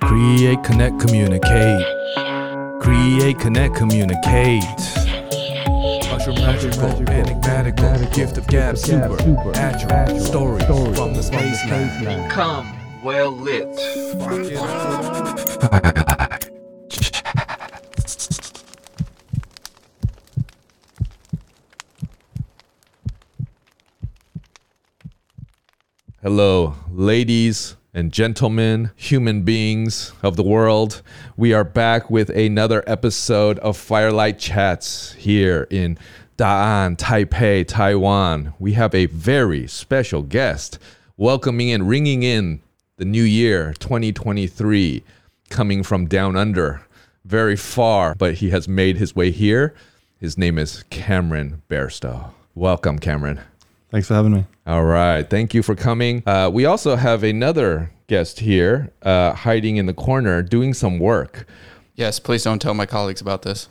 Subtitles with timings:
[0.00, 1.86] Create, connect, communicate.
[2.80, 4.64] Create, connect, communicate.
[6.10, 9.16] Usher magical, enigmatical, gift of gab, super,
[9.52, 12.28] natural, stories from the Spacelab.
[12.28, 13.68] Become well lit.
[26.34, 31.02] Hello, ladies and gentlemen, human beings of the world.
[31.36, 35.98] We are back with another episode of Firelight Chats here in
[36.38, 38.54] Da'an, Taipei, Taiwan.
[38.58, 40.78] We have a very special guest
[41.18, 42.62] welcoming and ringing in
[42.96, 45.04] the new year 2023,
[45.50, 46.80] coming from down under,
[47.26, 49.74] very far, but he has made his way here.
[50.18, 52.30] His name is Cameron Bairstow.
[52.54, 53.42] Welcome, Cameron.
[53.92, 54.46] Thanks for having me.
[54.66, 55.22] All right.
[55.28, 56.22] Thank you for coming.
[56.26, 61.46] Uh, we also have another guest here uh, hiding in the corner doing some work.
[61.94, 63.68] Yes, please don't tell my colleagues about this.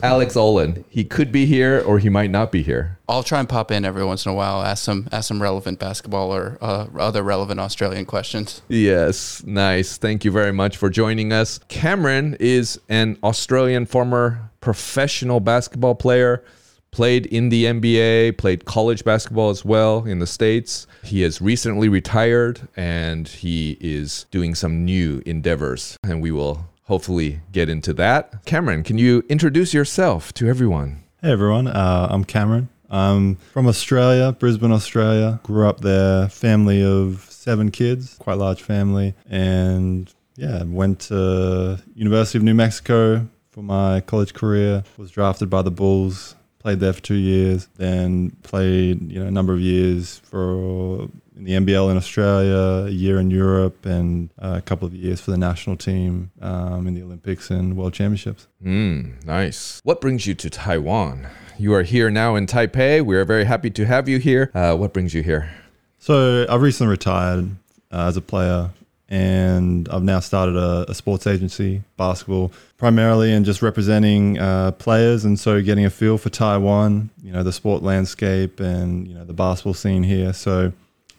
[0.00, 0.84] Alex Olin.
[0.88, 2.98] He could be here or he might not be here.
[3.08, 5.78] I'll try and pop in every once in a while, ask some ask some relevant
[5.78, 8.62] basketball or uh, other relevant Australian questions.
[8.68, 9.96] Yes, nice.
[9.96, 11.58] Thank you very much for joining us.
[11.68, 16.44] Cameron is an Australian former professional basketball player,
[16.90, 20.86] played in the NBA, played college basketball as well in the States.
[21.02, 27.40] He has recently retired and he is doing some new endeavors, and we will hopefully
[27.52, 28.44] get into that.
[28.46, 31.02] Cameron, can you introduce yourself to everyone?
[31.22, 32.68] Hey everyone, uh, I'm Cameron.
[32.90, 35.40] I'm from Australia, Brisbane, Australia.
[35.42, 42.38] Grew up there, family of seven kids, quite large family, and yeah, went to University
[42.38, 44.84] of New Mexico for my college career.
[44.96, 46.34] Was drafted by the Bulls.
[46.58, 47.68] Played there for two years.
[47.76, 52.90] Then played you know a number of years for in the NBL in Australia, a
[52.90, 56.94] year in Europe, and uh, a couple of years for the national team um, in
[56.94, 58.48] the Olympics and World Championships.
[58.62, 59.80] Mm, nice.
[59.84, 61.28] What brings you to Taiwan?
[61.56, 63.04] You are here now in Taipei.
[63.04, 64.50] We are very happy to have you here.
[64.52, 65.50] Uh, what brings you here?
[65.98, 67.50] So I've recently retired
[67.92, 68.70] uh, as a player,
[69.08, 75.24] and I've now started a, a sports agency, basketball primarily, and just representing uh, players,
[75.24, 79.24] and so getting a feel for Taiwan, you know, the sport landscape and you know
[79.24, 80.32] the basketball scene here.
[80.32, 80.72] So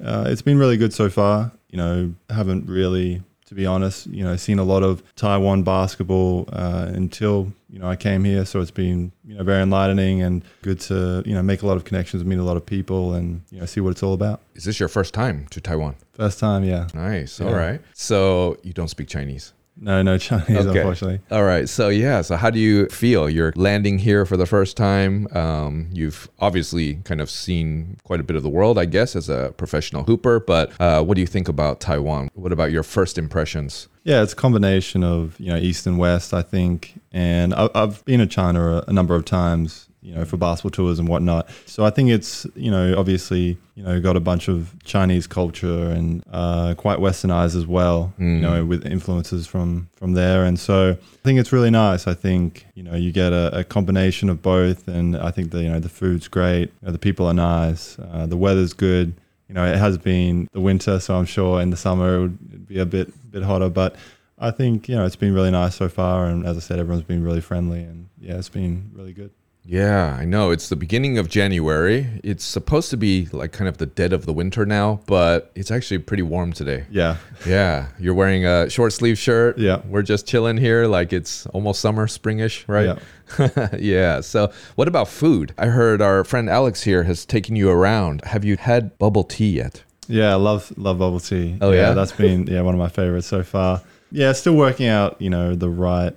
[0.03, 1.51] uh, it's been really good so far.
[1.69, 6.47] You know, haven't really, to be honest, you know, seen a lot of Taiwan basketball
[6.53, 8.45] uh, until you know I came here.
[8.45, 11.75] So it's been you know very enlightening and good to you know make a lot
[11.75, 14.41] of connections, meet a lot of people, and you know see what it's all about.
[14.53, 15.95] Is this your first time to Taiwan?
[16.13, 16.87] First time, yeah.
[16.93, 17.39] Nice.
[17.39, 17.47] Yeah.
[17.47, 17.81] All right.
[17.93, 19.53] So you don't speak Chinese.
[19.81, 20.79] No, no Chinese, Okay.
[20.79, 21.19] unfortunately.
[21.31, 21.67] All right.
[21.69, 22.21] So yeah.
[22.21, 23.29] So how do you feel?
[23.29, 25.27] You're landing here for the first time.
[25.35, 29.29] Um, you've obviously kind of seen quite a bit of the world, I guess, as
[29.29, 30.39] a professional hooper.
[30.39, 32.29] But uh, what do you think about Taiwan?
[32.33, 33.87] What about your first impressions?
[34.03, 38.03] Yeah, it's a combination of you know east and west, I think, and I- I've
[38.05, 41.49] been to China a number of times, you know, for basketball tours and whatnot.
[41.65, 45.89] So I think it's you know obviously you know got a bunch of Chinese culture
[45.89, 50.91] and uh, quite westernized as well, you know, with influences from from there, and so
[50.91, 52.07] I think it's really nice.
[52.07, 55.63] I think you know you get a, a combination of both, and I think the
[55.63, 59.13] you know the food's great, you know, the people are nice, uh, the weather's good
[59.49, 62.67] you know, it has been the winter, so I'm sure in the summer it would
[62.67, 63.69] be a bit bit hotter.
[63.69, 63.95] But
[64.37, 67.03] I think you know it's been really nice so far, and as I said, everyone's
[67.03, 69.31] been really friendly, and yeah, it's been really good.
[69.69, 70.49] Yeah, I know.
[70.49, 72.07] It's the beginning of January.
[72.23, 75.69] It's supposed to be like kind of the dead of the winter now, but it's
[75.69, 76.85] actually pretty warm today.
[76.89, 79.59] Yeah, Yeah, you're wearing a short sleeve shirt.
[79.59, 79.81] Yeah.
[79.85, 82.97] We're just chilling here like it's almost summer, springish, right?
[83.37, 83.69] Yeah.
[83.79, 84.21] Yeah.
[84.21, 85.53] So, what about food?
[85.55, 88.23] I heard our friend Alex here has taken you around.
[88.25, 89.83] Have you had bubble tea yet?
[90.07, 91.59] yeah, I love love bubble tea.
[91.61, 91.93] Oh, yeah?
[91.93, 93.83] that's been yeah one of my favorites so far.
[94.11, 96.15] Yeah, still working out you know the right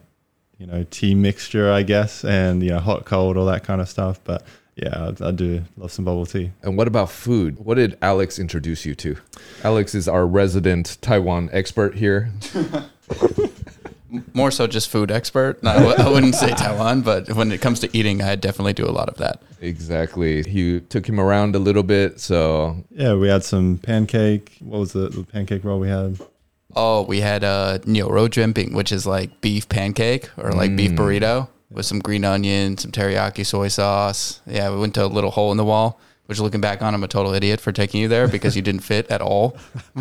[0.63, 3.89] you know tea mixture, I guess, and you know hot cold all that kind of
[3.89, 4.21] stuff.
[4.23, 4.45] But
[4.77, 6.53] yeah, I, I do love some bubble tea.
[6.63, 7.59] And what about food?
[7.59, 9.17] What did Alex introduce you to?
[9.65, 12.31] Alex is our resident Taiwan expert here.
[14.35, 15.63] More so just food expert.
[15.63, 18.75] No, I w- I wouldn't say Taiwan, but when it comes to eating, I definitely
[18.75, 19.43] do a lot of that.
[19.61, 20.49] Exactly.
[20.49, 24.59] You took him around a little bit, so Yeah, we had some pancake.
[24.61, 26.21] What was the, the pancake roll we had?
[26.75, 30.97] Oh, we had a Nyoro Jumping, which is like beef pancake or like beef mm.
[30.97, 34.41] burrito with some green onion, some teriyaki soy sauce.
[34.47, 37.05] Yeah, we went to a little hole in the wall, which looking back on, I'm
[37.05, 39.57] a total idiot for taking you there because you didn't fit at all.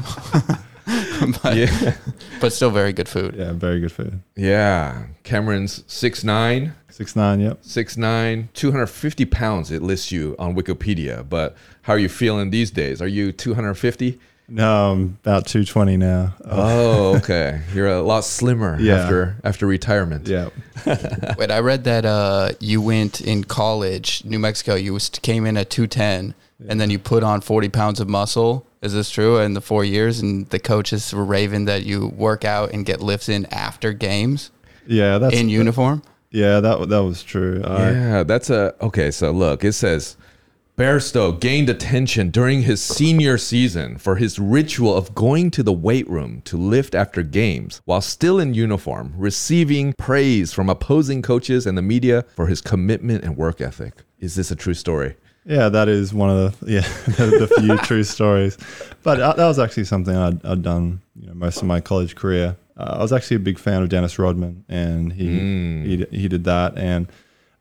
[1.43, 1.95] but, Yeah.
[2.39, 3.35] but still very good food.
[3.35, 4.19] Yeah, very good food.
[4.35, 5.03] Yeah.
[5.23, 7.39] Cameron's 6'9, Six nine.
[7.39, 7.61] Yep.
[7.63, 11.27] 6'9, 250 pounds, it lists you on Wikipedia.
[11.27, 13.01] But how are you feeling these days?
[13.01, 14.19] Are you 250?
[14.53, 16.33] No, I'm about two twenty now.
[16.43, 17.61] Oh, okay.
[17.73, 18.95] You're a lot slimmer Yeah.
[18.95, 20.27] after after retirement.
[20.27, 20.49] Yeah.
[21.37, 24.75] Wait, I read that uh, you went in college, New Mexico.
[24.75, 26.35] You came in at two ten,
[26.67, 28.67] and then you put on forty pounds of muscle.
[28.81, 29.37] Is this true?
[29.39, 32.99] In the four years, and the coaches were raving that you work out and get
[32.99, 34.51] lifts in after games
[34.85, 35.17] Yeah.
[35.19, 36.01] That's in uniform.
[36.31, 37.61] Yeah, that that was true.
[37.63, 39.11] I, Yeah, that's a okay.
[39.11, 40.17] So look, it says
[40.81, 46.09] Bairstow gained attention during his senior season for his ritual of going to the weight
[46.09, 51.77] room to lift after games while still in uniform, receiving praise from opposing coaches and
[51.77, 53.93] the media for his commitment and work ethic.
[54.17, 55.15] Is this a true story?
[55.45, 58.57] Yeah, that is one of the yeah the, the few true stories.
[59.03, 62.15] But uh, that was actually something I'd, I'd done you know most of my college
[62.15, 62.57] career.
[62.75, 65.85] Uh, I was actually a big fan of Dennis Rodman, and he Mm.
[65.85, 66.75] he he did that.
[66.75, 67.05] And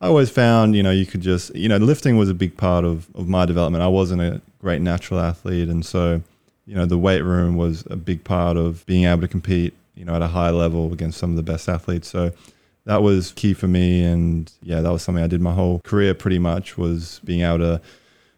[0.00, 2.84] I always found you know you could just you know lifting was a big part
[2.84, 3.82] of of my development.
[3.82, 6.22] I wasn't a great natural athlete, and so
[6.66, 10.04] you know the weight room was a big part of being able to compete you
[10.04, 12.08] know at a high level against some of the best athletes.
[12.08, 12.32] So
[12.86, 16.14] that was key for me and yeah that was something i did my whole career
[16.14, 17.80] pretty much was being able to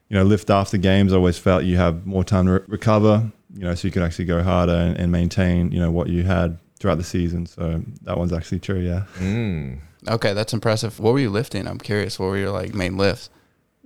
[0.08, 3.30] you know lift after games i always felt you have more time to re- recover
[3.54, 6.24] you know so you could actually go harder and, and maintain you know what you
[6.24, 9.78] had throughout the season so that one's actually true yeah Mm.
[10.08, 10.98] Okay, that's impressive.
[10.98, 11.66] What were you lifting?
[11.68, 12.18] I'm curious.
[12.18, 13.30] What were your like main lifts?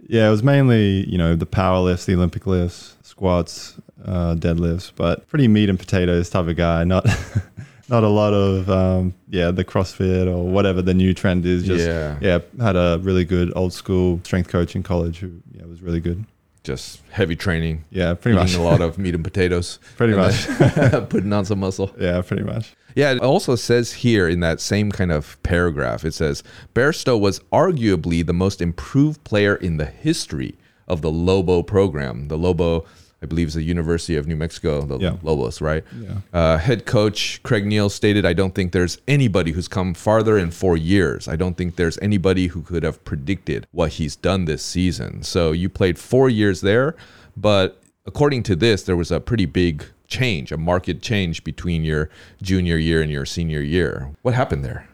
[0.09, 3.75] yeah it was mainly you know the power lifts the olympic lifts squats
[4.05, 7.05] uh, deadlifts but pretty meat and potatoes type of guy not
[7.89, 11.87] not a lot of um, yeah the crossfit or whatever the new trend is just
[11.89, 12.19] yeah.
[12.21, 16.01] yeah, had a really good old school strength coach in college who yeah was really
[16.01, 16.25] good.
[16.63, 18.55] Just heavy training, Yeah, pretty much.
[18.55, 21.09] a lot of meat and potatoes, pretty and much.
[21.11, 21.91] putting on some muscle.
[21.99, 22.75] yeah, pretty much.
[22.97, 26.43] Yeah, it also says here in that same kind of paragraph, it says
[26.75, 30.57] Bairstow was arguably the most improved player in the history
[30.89, 32.29] of the Lobo program.
[32.29, 32.87] The Lobo,
[33.23, 35.17] I believe, is the University of New Mexico, the Yeah.
[35.23, 35.85] Lobos, right?
[36.01, 36.15] Yeah.
[36.33, 40.51] Uh, head coach Craig Neal stated, I don't think there's anybody who's come farther in
[40.51, 41.29] four years.
[41.29, 45.23] I don't think there's anybody who could have predicted what he's done this season.
[45.23, 46.97] So you played four years there,
[47.37, 52.09] but according to this, there was a pretty big change, a market change between your
[52.43, 54.11] junior year and your senior year.
[54.23, 54.89] What happened there?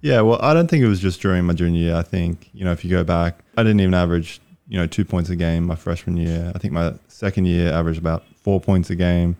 [0.00, 1.96] Yeah, well, I don't think it was just during my junior year.
[1.96, 5.04] I think, you know, if you go back, I didn't even average, you know, two
[5.04, 6.52] points a game my freshman year.
[6.54, 9.36] I think my second year averaged about four points a game.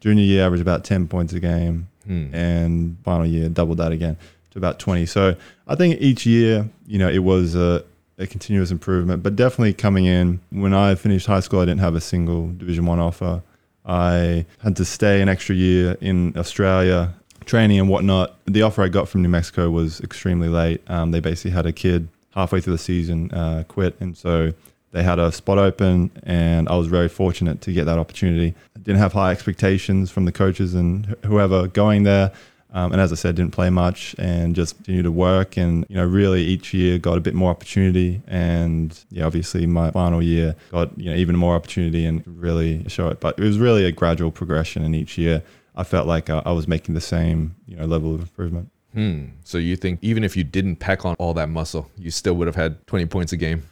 [0.00, 1.88] Junior year averaged about 10 points a game.
[2.06, 2.34] Hmm.
[2.34, 4.16] And final year doubled that again
[4.52, 5.06] to about 20.
[5.06, 5.36] So
[5.66, 7.84] I think each year, you know, it was a,
[8.18, 11.94] a continuous improvement, but definitely coming in when I finished high school, I didn't have
[11.94, 13.42] a single Division One offer.
[13.84, 17.14] I had to stay an extra year in Australia,
[17.44, 18.36] training and whatnot.
[18.46, 20.80] The offer I got from New Mexico was extremely late.
[20.88, 24.52] Um, they basically had a kid halfway through the season uh, quit, and so
[24.92, 28.54] they had a spot open, and I was very fortunate to get that opportunity.
[28.76, 32.32] I didn't have high expectations from the coaches and whoever going there.
[32.74, 35.56] Um, and as I said, didn't play much and just continued to work.
[35.56, 38.20] And, you know, really each year got a bit more opportunity.
[38.26, 43.08] And yeah, obviously my final year got, you know, even more opportunity and really show
[43.08, 43.20] it.
[43.20, 44.84] But it was really a gradual progression.
[44.84, 45.42] And each year
[45.76, 48.70] I felt like I, I was making the same, you know, level of improvement.
[48.92, 49.26] Hmm.
[49.44, 52.48] So you think even if you didn't pack on all that muscle, you still would
[52.48, 53.62] have had 20 points a game?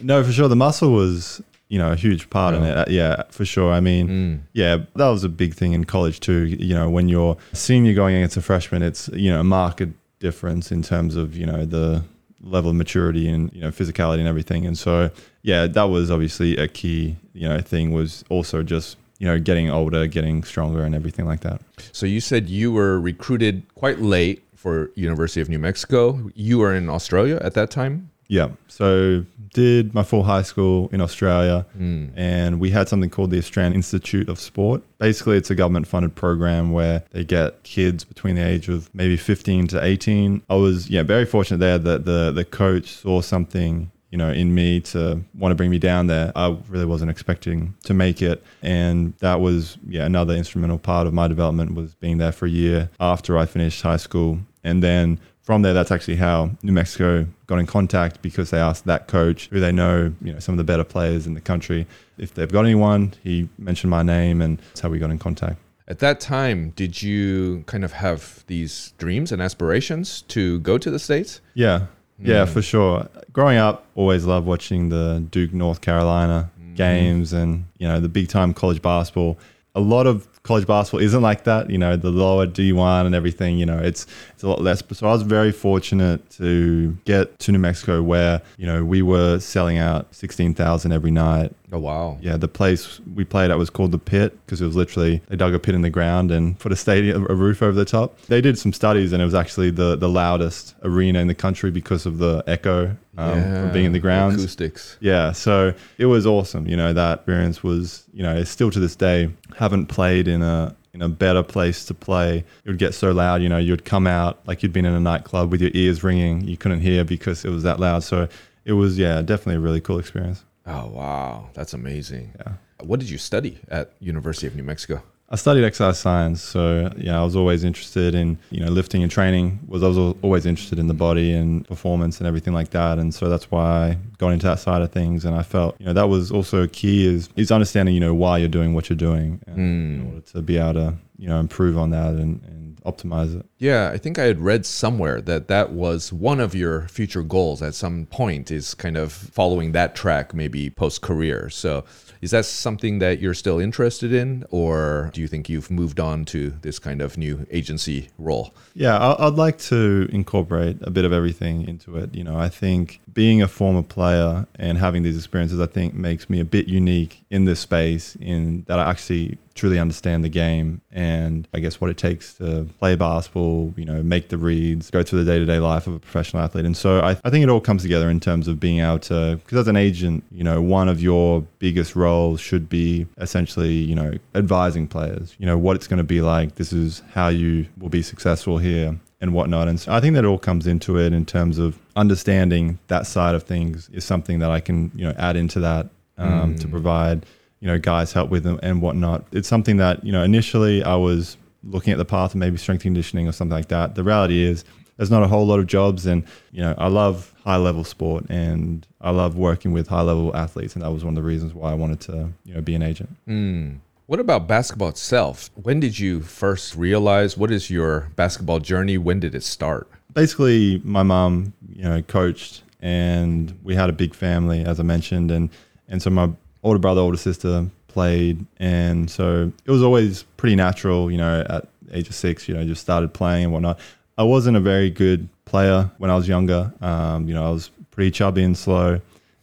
[0.00, 0.48] No, for sure.
[0.48, 1.42] The muscle was,
[1.72, 2.90] you know, a huge part in it.
[2.90, 3.72] Yeah, for sure.
[3.72, 4.34] I mean, Hmm.
[4.52, 6.44] Yeah, that was a big thing in college too.
[6.44, 9.82] You know, when you're senior going against a freshman, it's you know a marked
[10.20, 12.04] difference in terms of you know the
[12.42, 14.66] level of maturity and you know physicality and everything.
[14.66, 15.10] And so
[15.42, 19.70] yeah, that was obviously a key you know thing was also just you know getting
[19.70, 21.62] older, getting stronger, and everything like that.
[21.92, 26.30] So you said you were recruited quite late for University of New Mexico.
[26.34, 28.10] You were in Australia at that time.
[28.32, 28.48] Yeah.
[28.66, 32.06] So did my full high school in Australia, Hmm.
[32.16, 34.80] and we had something called the Australian Institute of Sport.
[34.98, 39.18] Basically, it's a government funded program where they get kids between the age of maybe
[39.18, 40.40] 15 to 18.
[40.48, 44.54] I was yeah very fortunate there that the the coach saw something you know in
[44.54, 45.00] me to
[45.40, 46.32] want to bring me down there.
[46.34, 51.12] I really wasn't expecting to make it, and that was yeah another instrumental part of
[51.12, 55.18] my development was being there for a year after I finished high school, and then
[55.42, 59.48] from there, that's actually how New Mexico got in contact because they asked that coach,
[59.50, 62.50] who they know, you know, some of the better players in the country, if they've
[62.50, 63.12] got anyone.
[63.24, 65.58] He mentioned my name, and that's how we got in contact.
[65.88, 70.90] At that time, did you kind of have these dreams and aspirations to go to
[70.90, 71.40] the States?
[71.54, 71.86] Yeah,
[72.20, 72.48] yeah, Mm.
[72.48, 73.08] for sure.
[73.32, 76.76] Growing up, always loved watching the Duke North Carolina Mm.
[76.76, 79.38] games and you know the big time college basketball.
[79.74, 81.70] A lot of college basketball isn't like that.
[81.70, 84.82] You know, the lower D1 and everything, you know, it's it's a lot less.
[84.92, 89.38] So I was very fortunate to get to New Mexico where, you know, we were
[89.38, 91.54] selling out 16,000 every night.
[91.70, 92.18] Oh wow.
[92.20, 95.36] Yeah, the place we played at was called the Pit because it was literally they
[95.36, 98.20] dug a pit in the ground and put a stadium a roof over the top.
[98.22, 101.70] They did some studies and it was actually the the loudest arena in the country
[101.70, 104.42] because of the echo um, from being in the grounds.
[104.42, 104.96] Acoustics.
[105.00, 106.66] Yeah, so it was awesome.
[106.66, 110.42] You know, that experience was, you know, it's still to this day, haven't played in
[110.42, 112.44] a in a better place to play.
[112.64, 115.00] It would get so loud, you know, you'd come out like you'd been in a
[115.00, 116.42] nightclub with your ears ringing.
[116.42, 118.02] You couldn't hear because it was that loud.
[118.02, 118.28] So
[118.64, 120.44] it was, yeah, definitely a really cool experience.
[120.66, 122.32] Oh wow, that's amazing.
[122.38, 122.54] Yeah.
[122.80, 125.02] What did you study at University of New Mexico?
[125.32, 129.10] I studied exercise science, so yeah, I was always interested in you know lifting and
[129.10, 129.60] training.
[129.66, 133.14] Was I was always interested in the body and performance and everything like that, and
[133.14, 135.24] so that's why I got into that side of things.
[135.24, 138.36] And I felt you know that was also key is is understanding you know why
[138.36, 140.00] you're doing what you're doing, and hmm.
[140.00, 143.46] in order to be able to you know improve on that and, and optimize it.
[143.58, 147.62] Yeah, I think I had read somewhere that that was one of your future goals
[147.62, 151.48] at some point is kind of following that track, maybe post career.
[151.48, 151.84] So,
[152.22, 156.24] is that something that you're still interested in, or do you think you've moved on
[156.26, 158.54] to this kind of new agency role?
[158.74, 162.14] Yeah, I'd like to incorporate a bit of everything into it.
[162.14, 166.30] You know, I think being a former player and having these experiences, I think makes
[166.30, 170.80] me a bit unique in this space in that I actually truly understand the game
[170.90, 175.02] and I guess what it takes to play basketball, you know, make the reads, go
[175.02, 176.64] through the day to day life of a professional athlete.
[176.64, 179.40] And so I, I think it all comes together in terms of being able to,
[179.42, 183.94] because as an agent, you know, one of your biggest roles should be essentially, you
[183.94, 186.56] know, advising players, you know, what it's going to be like.
[186.56, 189.68] This is how you will be successful here and whatnot.
[189.68, 193.34] And so I think that all comes into it in terms of understanding that side
[193.34, 197.24] of things is something that I can, you know, add into that um, to provide,
[197.62, 199.24] you know, guys help with them and whatnot.
[199.32, 202.82] It's something that, you know, initially I was looking at the path of maybe strength
[202.82, 203.94] conditioning or something like that.
[203.94, 204.64] The reality is
[204.98, 208.26] there's not a whole lot of jobs and, you know, I love high level sport
[208.28, 210.74] and I love working with high level athletes.
[210.74, 212.82] And that was one of the reasons why I wanted to, you know, be an
[212.82, 213.08] agent.
[213.24, 213.76] Hmm.
[214.06, 215.48] What about basketball itself?
[215.54, 218.98] When did you first realize what is your basketball journey?
[218.98, 219.88] When did it start?
[220.14, 225.30] basically my mom you know coached and we had a big family as i mentioned
[225.30, 225.50] and
[225.88, 226.30] and so my
[226.62, 228.44] older brother older sister played.
[228.58, 232.64] And so it was always pretty natural you know at age of six you know
[232.64, 233.78] just started playing and whatnot.
[234.18, 236.72] I wasn't a very good player when i was younger.
[236.80, 239.00] Um, you know i was pretty chubby and slow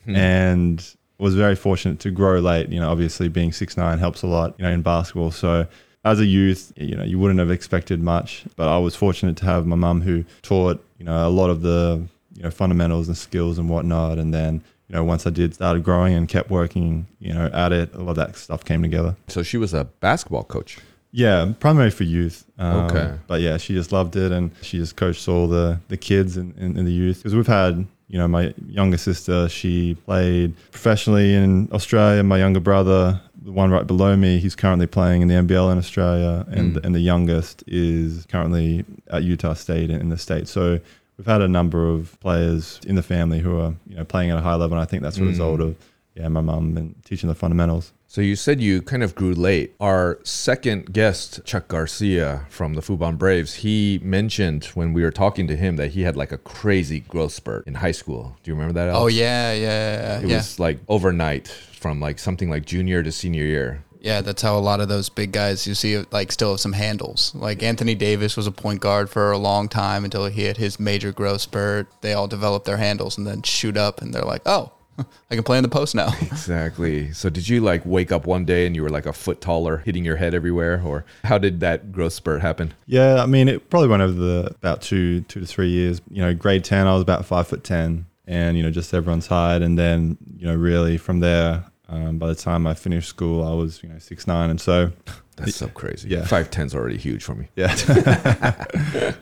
[0.08, 2.70] and was very fortunate to grow late.
[2.70, 5.32] You know obviously being six nine helps a lot you know in basketball.
[5.32, 5.68] So
[6.06, 9.46] as a youth, you know, you wouldn't have expected much, but I was fortunate to
[9.46, 12.02] have my mum who taught, you know, a lot of the,
[12.36, 14.18] you know, fundamentals and skills and whatnot.
[14.18, 17.72] And then, you know, once I did started growing and kept working, you know, at
[17.72, 19.16] it, a lot of that stuff came together.
[19.28, 20.80] So she was a basketball coach.
[21.12, 22.46] Yeah, primarily for youth.
[22.60, 23.14] Um, Okay.
[23.28, 26.56] But yeah, she just loved it, and she just coached all the the kids and,
[26.58, 27.86] and, and the youth because we've had.
[28.12, 32.24] You know, my younger sister, she played professionally in Australia.
[32.24, 35.78] My younger brother, the one right below me, he's currently playing in the NBL in
[35.78, 36.86] Australia, and Mm.
[36.86, 40.50] and the youngest is currently at Utah State in, the states.
[40.50, 40.80] So
[41.20, 44.38] we've had a number of players in the family who are you know playing at
[44.38, 45.28] a high level, and I think that's a Mm.
[45.28, 45.76] result of
[46.16, 47.92] yeah my mum and teaching the fundamentals.
[48.08, 49.76] So you said you kind of grew late.
[49.80, 55.46] Our second guest, Chuck Garcia from the Fubon Braves, he mentioned when we were talking
[55.48, 58.36] to him that he had like a crazy growth spurt in high school.
[58.42, 58.90] Do you remember that?
[58.90, 59.16] Oh Alex?
[59.16, 60.38] yeah, yeah, It yeah.
[60.38, 63.84] was like overnight from like something like junior to senior year.
[64.00, 66.74] Yeah, that's how a lot of those big guys you see like still have some
[66.74, 67.34] handles.
[67.36, 70.80] Like Anthony Davis was a point guard for a long time until he hit his
[70.80, 71.88] major growth spurt.
[72.02, 75.44] They all develop their handles and then shoot up and they're like, "Oh, I can
[75.44, 77.12] play in the post now." Exactly.
[77.12, 79.78] So did you like wake up one day and you were like a foot taller,
[79.80, 82.74] hitting your head everywhere, or how did that growth spurt happen?
[82.86, 86.02] Yeah, I mean, it probably went over the about two, two to three years.
[86.10, 89.28] You know, grade ten, I was about five foot ten, and you know, just everyone's
[89.28, 89.62] height.
[89.62, 93.54] And then, you know, really from there, um, by the time I finished school, I
[93.54, 94.92] was you know six nine, and so
[95.36, 96.10] That's so crazy.
[96.10, 96.26] Yeah.
[96.26, 97.48] five ten's already huge for me.
[97.56, 97.74] yeah,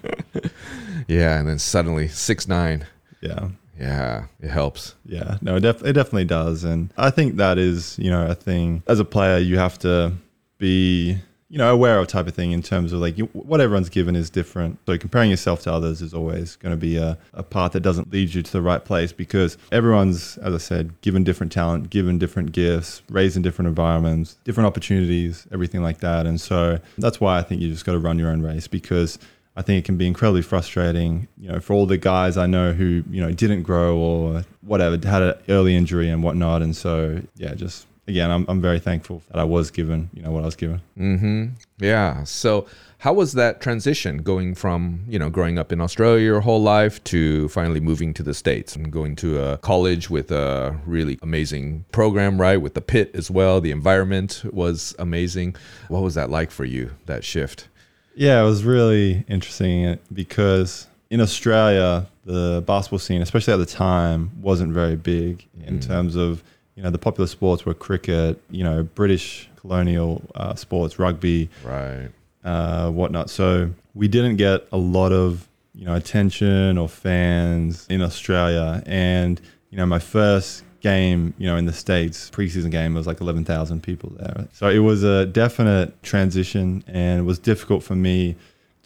[1.07, 2.85] Yeah, and then suddenly six nine.
[3.21, 4.95] yeah, Yeah, it helps.
[5.05, 5.37] yeah.
[5.41, 8.83] No, it, def- it definitely does, and I think that is you know a thing
[8.87, 10.13] as a player you have to
[10.57, 11.17] be
[11.49, 14.15] you know aware of type of thing in terms of like you, what everyone's given
[14.15, 17.71] is different so comparing yourself to others is always going to be a, a path
[17.71, 21.51] that doesn't lead you to the right place because everyone's as i said given different
[21.51, 26.77] talent given different gifts raised in different environments different opportunities everything like that and so
[26.97, 29.17] that's why i think you just got to run your own race because
[29.55, 32.73] I think it can be incredibly frustrating, you know, for all the guys I know
[32.73, 36.61] who, you know, didn't grow or whatever, had an early injury and whatnot.
[36.61, 40.31] And so, yeah, just again, I'm, I'm very thankful that I was given, you know,
[40.31, 40.81] what I was given.
[40.97, 41.45] Mm-hmm.
[41.79, 42.23] Yeah.
[42.23, 42.67] So,
[42.99, 47.03] how was that transition going from you know growing up in Australia your whole life
[47.03, 51.85] to finally moving to the states and going to a college with a really amazing
[51.91, 52.57] program, right?
[52.57, 53.61] With the pit as well.
[53.61, 55.55] The environment was amazing.
[55.89, 56.91] What was that like for you?
[57.05, 57.67] That shift.
[58.15, 64.31] Yeah, it was really interesting because in Australia, the basketball scene, especially at the time,
[64.41, 66.43] wasn't very big in terms of
[66.77, 72.09] you know the popular sports were cricket, you know British colonial uh, sports, rugby, Right.
[72.45, 73.29] uh, whatnot.
[73.29, 78.81] So we didn't get a lot of you know attention or fans in Australia.
[78.85, 79.41] And
[79.71, 83.43] you know my first game, you know in the states, preseason game was like eleven
[83.43, 84.47] thousand people there.
[84.53, 88.35] So it was a definite transition, and it was difficult for me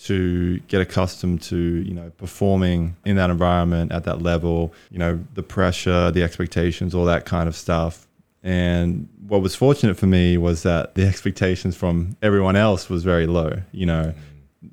[0.05, 5.19] to get accustomed to you know performing in that environment at that level you know
[5.35, 8.07] the pressure the expectations all that kind of stuff.
[8.43, 13.27] And what was fortunate for me was that the expectations from everyone else was very
[13.27, 14.13] low you know.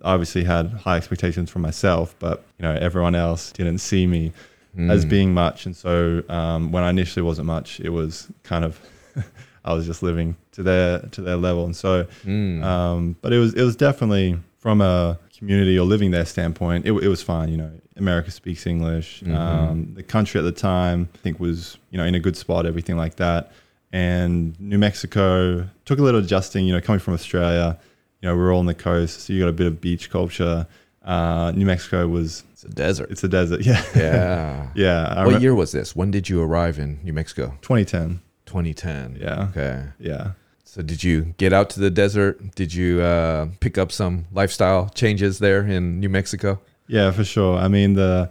[0.02, 4.32] Obviously had high expectations for myself but you know everyone else didn't see me
[4.78, 5.66] as being much.
[5.66, 8.78] And so um, when i initially wasn't much it was kind of
[9.64, 11.64] i was just living to their to their level.
[11.64, 12.62] And so Mm.
[12.62, 16.92] um, but it was it was definitely from a community or living there standpoint, it,
[16.92, 17.48] it was fine.
[17.48, 19.22] You know, America speaks English.
[19.24, 22.66] Um, the country at the time, I think, was you know in a good spot.
[22.66, 23.52] Everything like that.
[23.92, 26.66] And New Mexico took a little adjusting.
[26.66, 27.78] You know, coming from Australia,
[28.20, 30.66] you know, we're all on the coast, so you got a bit of beach culture.
[31.04, 33.10] Uh, New Mexico was It's a desert.
[33.10, 33.60] it's a desert.
[33.64, 34.68] Yeah, Yeah.
[34.74, 35.24] yeah.
[35.24, 35.96] What remem- year was this?
[35.96, 37.56] When did you arrive in New Mexico?
[37.62, 38.20] 2010.
[38.44, 39.16] 2010.
[39.20, 39.48] Yeah.
[39.50, 39.84] Okay.
[39.98, 40.32] Yeah.
[40.78, 42.54] So did you get out to the desert?
[42.54, 46.60] Did you uh, pick up some lifestyle changes there in New Mexico?
[46.86, 47.58] Yeah, for sure.
[47.58, 48.30] I mean the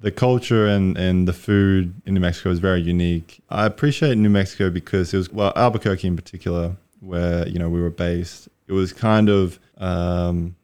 [0.00, 3.42] the culture and, and the food in New Mexico is very unique.
[3.48, 7.80] I appreciate New Mexico because it was well Albuquerque in particular, where you know we
[7.80, 8.50] were based.
[8.68, 10.54] It was kind of um,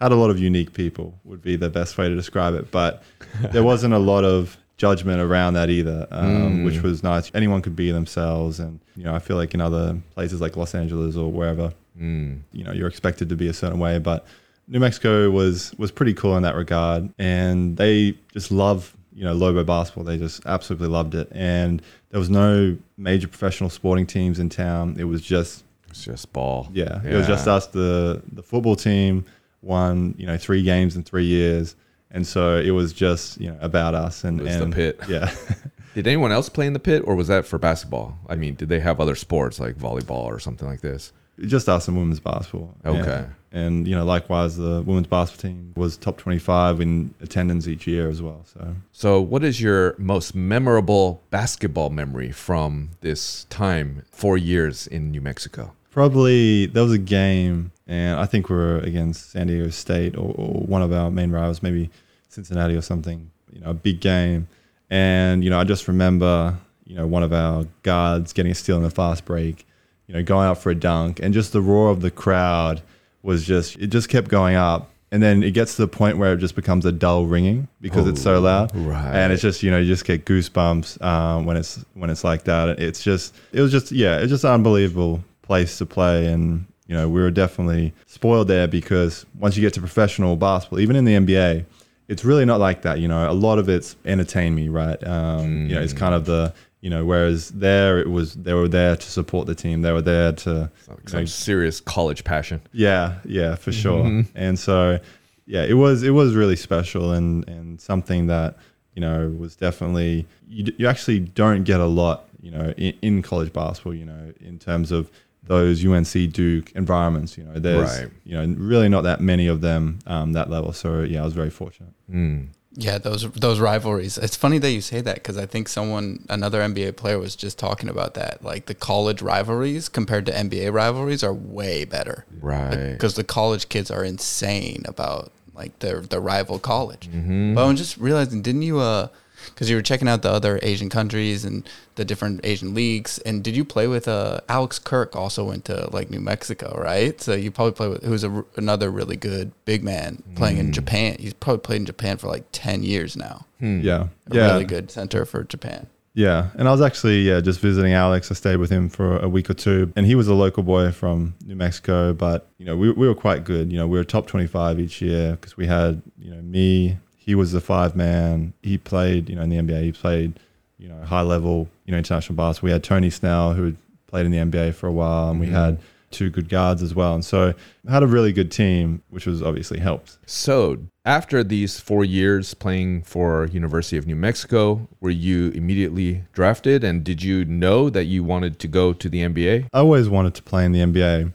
[0.00, 3.02] had a lot of unique people would be the best way to describe it, but
[3.50, 6.64] there wasn't a lot of judgment around that either, um, Mm.
[6.64, 7.30] which was nice.
[7.34, 10.74] Anyone could be themselves, and you know I feel like in other places like Los
[10.74, 12.38] Angeles or wherever, Mm.
[12.52, 14.24] you know you're expected to be a certain way but
[14.68, 19.32] new mexico was was pretty cool in that regard and they just love you know
[19.32, 24.38] lobo basketball they just absolutely loved it and there was no major professional sporting teams
[24.38, 26.68] in town it was just It's just ball.
[26.72, 29.24] yeah, it was just us the the football team
[29.62, 31.74] won you know three games in three years
[32.10, 35.00] and so it was just you know about us and It was the pit.
[35.08, 35.34] yeah
[35.94, 38.16] Did anyone else play in the pit, or was that for basketball?
[38.28, 41.12] I mean, did they have other sports like volleyball or something like this?
[41.46, 42.74] just us and women's basketball.
[42.84, 43.24] Okay.
[43.52, 47.86] And, and, you know, likewise, the women's basketball team was top 25 in attendance each
[47.86, 48.44] year as well.
[48.44, 55.10] So So, what is your most memorable basketball memory from this time, four years in
[55.10, 55.72] New Mexico?
[55.90, 60.34] probably there was a game, and I think we were against San Diego State or,
[60.36, 61.90] or one of our main rivals, maybe
[62.28, 63.30] Cincinnati or something.
[63.50, 64.46] You know, a big game,
[64.90, 68.76] and you know, I just remember, you know, one of our guards getting a steal
[68.76, 69.66] in the fast break,
[70.06, 72.82] you know, going out for a dunk, and just the roar of the crowd
[73.22, 74.90] was just it just kept going up.
[75.10, 78.06] And then it gets to the point where it just becomes a dull ringing because
[78.06, 79.14] it's so loud, right.
[79.14, 82.44] And it's just you know you just get goosebumps um, when it's when it's like
[82.44, 82.78] that.
[82.78, 86.94] It's just it was just yeah it's just an unbelievable place to play, and you
[86.96, 91.04] know we were definitely spoiled there because once you get to professional basketball, even in
[91.04, 91.64] the NBA,
[92.08, 92.98] it's really not like that.
[92.98, 95.00] You know, a lot of it's entertain me, right?
[95.06, 98.68] Um, You know, it's kind of the you know whereas there it was they were
[98.68, 102.60] there to support the team, they were there to Like some serious college passion.
[102.72, 104.24] yeah, yeah, for sure.
[104.34, 104.98] And so,
[105.46, 108.56] yeah, it was it was really special and and something that
[108.94, 113.22] you know was definitely you, you actually don't get a lot you know in, in
[113.22, 113.94] college basketball.
[113.94, 115.10] You know, in terms of
[115.44, 117.38] those UNC Duke environments.
[117.38, 118.10] You know, there's Right.
[118.24, 120.72] you know really not that many of them um, that level.
[120.72, 121.92] So yeah, I was very fortunate.
[122.10, 122.48] Mm.
[122.74, 124.18] Yeah, those those rivalries.
[124.18, 127.58] It's funny that you say that because I think someone, another NBA player, was just
[127.58, 128.44] talking about that.
[128.44, 132.24] Like the college rivalries compared to NBA rivalries are way better.
[132.40, 132.92] Right.
[132.92, 137.08] Because the college kids are insane about like their their rival college.
[137.10, 137.54] Mm-hmm.
[137.54, 138.78] But I'm just realizing, didn't you?
[138.78, 139.08] uh
[139.54, 143.42] Because you were checking out the other Asian countries and the different Asian leagues, and
[143.42, 145.16] did you play with uh Alex Kirk?
[145.16, 147.20] Also went to like New Mexico, right?
[147.20, 150.60] So you probably play with who's a, another really good big man playing Mm.
[150.60, 151.16] in Japan.
[151.18, 153.46] He's probably played in Japan for like ten years now.
[153.60, 153.80] Hmm.
[153.80, 155.88] Yeah, A yeah, really good center for Japan.
[156.14, 158.30] Yeah, and I was actually yeah just visiting Alex.
[158.30, 160.90] I stayed with him for a week or two, and he was a local boy
[160.90, 162.12] from New Mexico.
[162.12, 163.70] But you know, we, we were quite good.
[163.70, 166.98] You know, we were top twenty five each year because we had you know me.
[167.28, 168.54] He was the five man.
[168.62, 169.82] He played you know in the NBA.
[169.82, 170.40] He played
[170.78, 172.68] you know high level you know international basketball.
[172.68, 175.44] We had Tony Snell who had played in the NBA for a while, and we
[175.44, 175.54] mm-hmm.
[175.54, 175.78] had
[176.10, 177.14] two good guards as well.
[177.14, 177.52] And so
[177.86, 180.16] had a really good team, which was obviously helped.
[180.24, 186.82] So, after these four years playing for University of New Mexico, were you immediately drafted?
[186.82, 189.66] And did you know that you wanted to go to the NBA?
[189.70, 191.34] I always wanted to play in the NBA,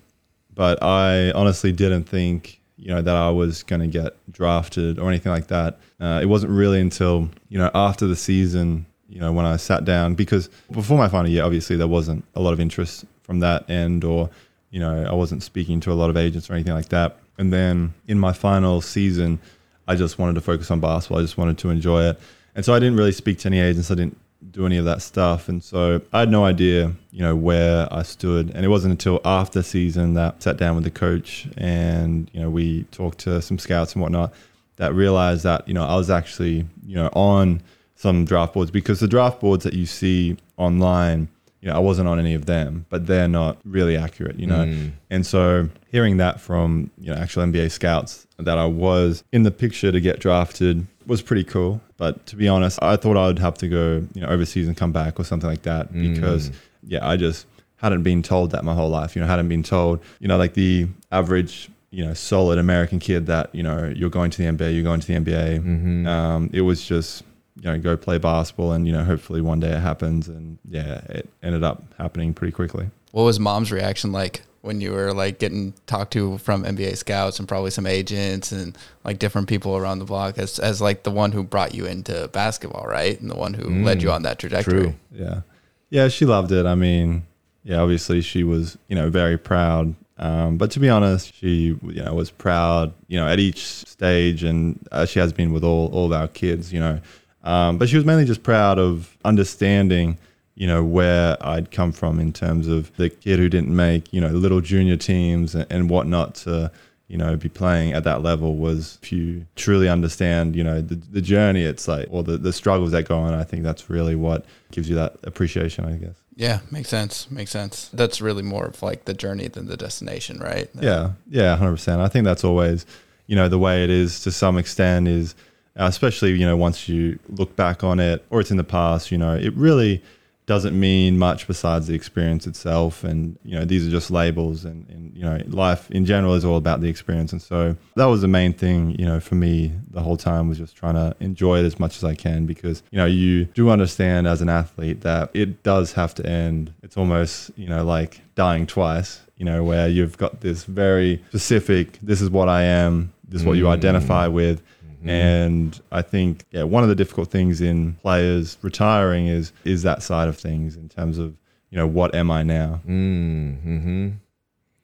[0.55, 5.07] but I honestly didn't think you know that I was going to get drafted or
[5.07, 5.79] anything like that.
[6.01, 9.85] Uh, it wasn't really until you know after the season, you know, when I sat
[9.85, 13.69] down because before my final year, obviously there wasn't a lot of interest from that
[13.69, 14.29] end, or
[14.69, 17.19] you know, I wasn't speaking to a lot of agents or anything like that.
[17.37, 19.39] And then in my final season,
[19.87, 21.19] I just wanted to focus on basketball.
[21.19, 22.19] I just wanted to enjoy it.
[22.55, 23.91] And so I didn't really speak to any agents.
[23.91, 24.17] I didn't
[24.51, 25.49] do any of that stuff.
[25.49, 28.51] And so I had no idea, you know, where I stood.
[28.51, 32.41] And it wasn't until after season that I sat down with the coach and, you
[32.41, 34.33] know, we talked to some scouts and whatnot
[34.77, 37.61] that realized that, you know, I was actually, you know, on
[37.95, 41.29] some draft boards because the draft boards that you see online
[41.63, 44.65] you know, I wasn't on any of them, but they're not really accurate, you know.
[44.65, 44.91] Mm.
[45.09, 49.51] And so hearing that from you know actual NBA scouts that I was in the
[49.51, 51.81] picture to get drafted was pretty cool.
[51.97, 54.75] But to be honest, I thought I would have to go you know overseas and
[54.77, 56.53] come back or something like that because Mm.
[56.87, 57.45] yeah, I just
[57.77, 59.15] hadn't been told that my whole life.
[59.15, 63.27] You know, hadn't been told you know like the average you know solid American kid
[63.27, 65.59] that you know you're going to the NBA, you're going to the NBA.
[65.63, 66.07] Mhm.
[66.07, 67.23] Um, it was just
[67.57, 71.01] you know go play basketball and you know hopefully one day it happens and yeah
[71.09, 75.39] it ended up happening pretty quickly What was mom's reaction like when you were like
[75.39, 79.99] getting talked to from NBA scouts and probably some agents and like different people around
[79.99, 83.19] the block as as like the one who brought you into basketball, right?
[83.21, 84.81] And the one who led you Mm, on that trajectory.
[84.83, 84.93] true.
[85.11, 85.41] yeah
[85.89, 87.23] yeah she loved it i mean
[87.63, 92.03] yeah obviously she was you know very proud um, but to be honest she you
[92.03, 95.89] know was proud you know at each stage and as she has been with all
[95.93, 96.99] all of our kids you know
[97.43, 100.17] um, but she was mainly just proud of understanding
[100.55, 104.21] you know where I'd come from in terms of the kid who didn't make you
[104.21, 106.71] know little junior teams and, whatnot to
[107.07, 110.95] you know be playing at that level was if you truly understand you know the,
[110.95, 114.15] the journey it's like or the, the struggles that go on I think that's really
[114.15, 117.29] what gives you that appreciation I guess Yeah, makes sense.
[117.29, 117.89] Makes sense.
[117.93, 120.67] That's really more of like the journey than the destination, right?
[120.79, 122.01] Yeah, yeah, hundred percent.
[122.01, 122.87] I think that's always,
[123.27, 125.35] you know, the way it is to some extent is,
[125.75, 129.17] especially you know, once you look back on it or it's in the past, you
[129.19, 130.01] know, it really
[130.45, 133.03] doesn't mean much besides the experience itself.
[133.03, 136.43] And you know, these are just labels, and, and you know, life in general is
[136.43, 137.31] all about the experience.
[137.31, 140.57] And so that was the main thing, you know, for me the whole time was
[140.57, 143.69] just trying to enjoy it as much as I can because you know, you do
[143.69, 146.73] understand as an athlete that it does have to end.
[146.83, 151.97] It's almost you know like dying twice you know, where you've got this very specific,
[152.03, 153.71] this is what I am, this is what you Mm.
[153.71, 154.61] identify with.
[155.03, 155.09] Mhm.
[155.09, 160.01] And I think, yeah, one of the difficult things in players retiring is is that
[160.03, 161.35] side of things in terms of,
[161.69, 162.81] you know, what am I now?
[162.87, 164.09] Mm-hmm.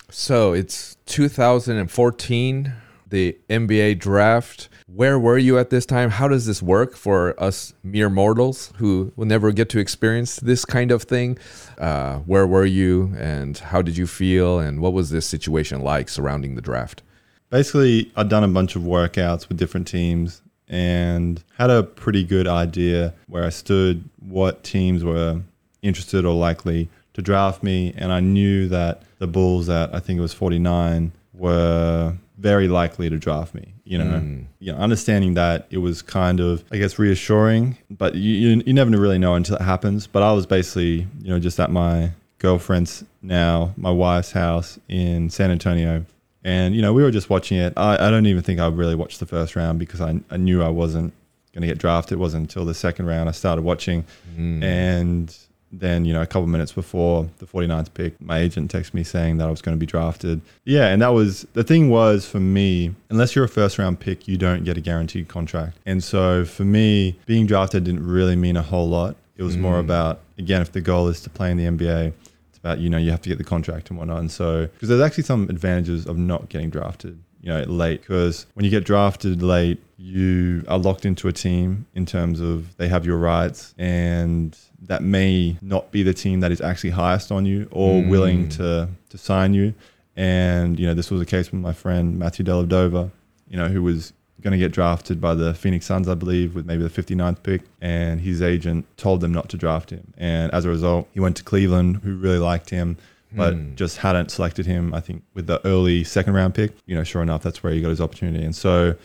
[0.09, 2.73] So it's 2014,
[3.07, 4.69] the NBA draft.
[4.87, 6.09] Where were you at this time?
[6.09, 10.65] How does this work for us mere mortals who will never get to experience this
[10.65, 11.37] kind of thing?
[11.77, 14.59] Uh, where were you and how did you feel?
[14.59, 17.03] And what was this situation like surrounding the draft?
[17.49, 22.47] Basically, I'd done a bunch of workouts with different teams and had a pretty good
[22.47, 25.41] idea where I stood, what teams were
[25.81, 27.93] interested or likely to draft me.
[27.97, 33.09] And I knew that the Bulls at, I think it was 49, were very likely
[33.09, 33.73] to draft me.
[33.83, 34.45] You know, Mm.
[34.59, 38.73] you know, understanding that it was kind of, I guess, reassuring, but you, you, you
[38.73, 40.05] never really know until it happens.
[40.05, 45.31] But I was basically, you know, just at my girlfriend's now, my wife's house in
[45.31, 46.05] San Antonio.
[46.43, 47.73] And, you know, we were just watching it.
[47.75, 50.63] I, I don't even think I really watched the first round because I, I knew
[50.63, 51.13] I wasn't
[51.53, 52.13] going to get drafted.
[52.13, 54.05] It wasn't until the second round I started watching.
[54.37, 54.63] Mm.
[54.63, 55.37] And
[55.71, 59.37] then, you know, a couple minutes before the 49th pick, my agent texted me saying
[59.37, 60.41] that I was going to be drafted.
[60.63, 60.87] Yeah.
[60.87, 64.37] And that was the thing was for me, unless you're a first round pick, you
[64.37, 65.77] don't get a guaranteed contract.
[65.85, 69.15] And so for me, being drafted didn't really mean a whole lot.
[69.37, 69.79] It was more Mm.
[69.81, 72.13] about, again, if the goal is to play in the NBA,
[72.59, 74.19] it's about, you know, you have to get the contract and whatnot.
[74.19, 78.01] And so, because there's actually some advantages of not getting drafted, you know, late.
[78.01, 82.75] Because when you get drafted late, you are locked into a team in terms of
[82.77, 87.31] they have your rights and that may not be the team that is actually highest
[87.31, 88.09] on you or Mm.
[88.09, 89.73] willing to to sign you.
[90.15, 93.11] And you know, this was a case with my friend Matthew Dellavedova,
[93.49, 96.65] you know, who was going to get drafted by the Phoenix Suns, I believe, with
[96.65, 97.61] maybe the 59th pick.
[97.81, 100.13] And his agent told them not to draft him.
[100.17, 102.97] And as a result, he went to Cleveland, who really liked him,
[103.35, 103.75] but Hmm.
[103.75, 106.71] just hadn't selected him, I think, with the early second round pick.
[106.85, 108.43] You know, sure enough, that's where he got his opportunity.
[108.43, 108.95] And so,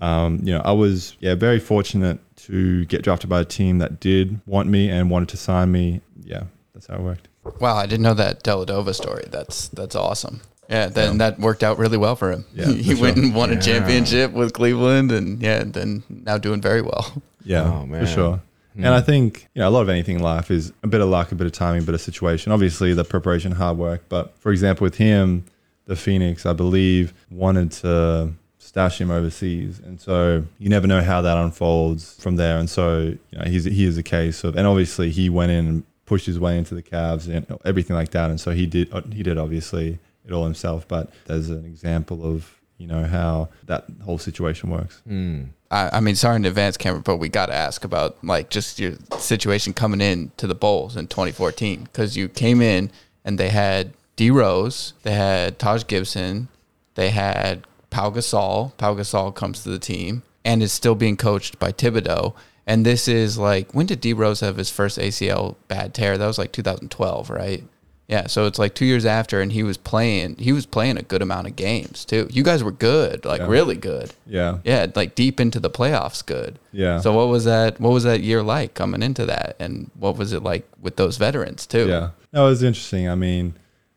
[0.00, 4.00] um, you know, I was yeah very fortunate to get drafted by a team that
[4.00, 6.00] did want me and wanted to sign me.
[6.24, 7.28] Yeah, that's how it worked.
[7.60, 9.24] Wow, I didn't know that Dellavedova story.
[9.30, 10.40] That's that's awesome.
[10.68, 12.44] Yeah, then that worked out really well for him.
[12.54, 13.24] Yeah, he he went sure.
[13.26, 17.22] and won a championship with Cleveland, and yeah, then now doing very well.
[17.46, 18.00] Yeah, Oh, man.
[18.00, 18.42] for sure.
[18.74, 21.08] And I think you know a lot of anything in life is a bit of
[21.10, 22.52] luck, a bit of timing, a bit of situation.
[22.52, 24.04] Obviously, the preparation, hard work.
[24.08, 25.44] But for example, with him,
[25.84, 31.20] the Phoenix, I believe, wanted to stash him overseas, and so you never know how
[31.20, 32.56] that unfolds from there.
[32.58, 35.66] And so you know, he's he is a case of, and obviously he went in
[35.66, 38.30] and pushed his way into the Cavs and everything like that.
[38.30, 40.86] And so he did he did obviously it all himself.
[40.88, 45.00] But there's an example of you know how that whole situation works.
[45.08, 45.48] Mm.
[45.70, 48.78] I, I mean, sorry in advance, Cameron, but we got to ask about like just
[48.78, 52.90] your situation coming in to the Bulls in 2014 because you came in
[53.24, 56.48] and they had D Rose, they had Taj Gibson,
[56.94, 58.76] they had Pau Gasol.
[58.76, 62.34] Pau Gasol comes to the team and is still being coached by Thibodeau.
[62.66, 66.16] And this is like when did D Rose have his first ACL bad tear?
[66.16, 67.64] That was like 2012, right?
[68.06, 70.36] Yeah, so it's like two years after, and he was playing.
[70.36, 72.28] He was playing a good amount of games too.
[72.30, 73.48] You guys were good, like Yeah.
[73.48, 74.12] really good.
[74.26, 76.58] Yeah, Yeah, like deep into the playoffs, good.
[76.70, 77.00] yeah.
[77.00, 77.80] So what was that?
[77.80, 81.16] What was that year like coming into that, and what was it like with those
[81.16, 81.88] veterans too?
[81.88, 83.08] Yeah, that was interesting.
[83.08, 83.54] I mean,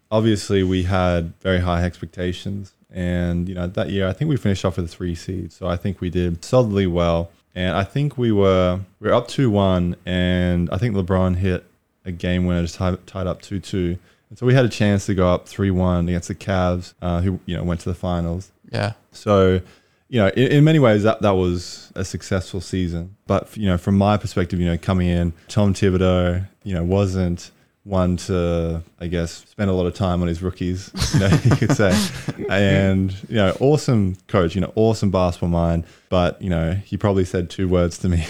[0.10, 4.64] obviously we had very high expectations, and you know that year I think we finished
[4.64, 7.30] off with a three seed, so I think we did solidly well.
[7.56, 11.66] And I think we were we were up two one, and I think LeBron hit
[12.08, 13.98] a game winner, just tied, tied up two two.
[14.30, 17.22] And so we had a chance to go up three one against the Cavs, uh,
[17.22, 18.52] who you know went to the finals.
[18.72, 19.62] yeah, So,
[20.10, 23.16] you know, in, in many ways that that was a successful season.
[23.28, 27.52] But you know, from my perspective, you know, coming in, Tom Thibodeau, you know, wasn't
[27.88, 31.56] one to, I guess, spend a lot of time on his rookies, you know, you
[31.56, 31.98] could say.
[32.50, 35.86] And you know, awesome coach, you know, awesome basketball mind.
[36.10, 38.18] But you know, he probably said two words to me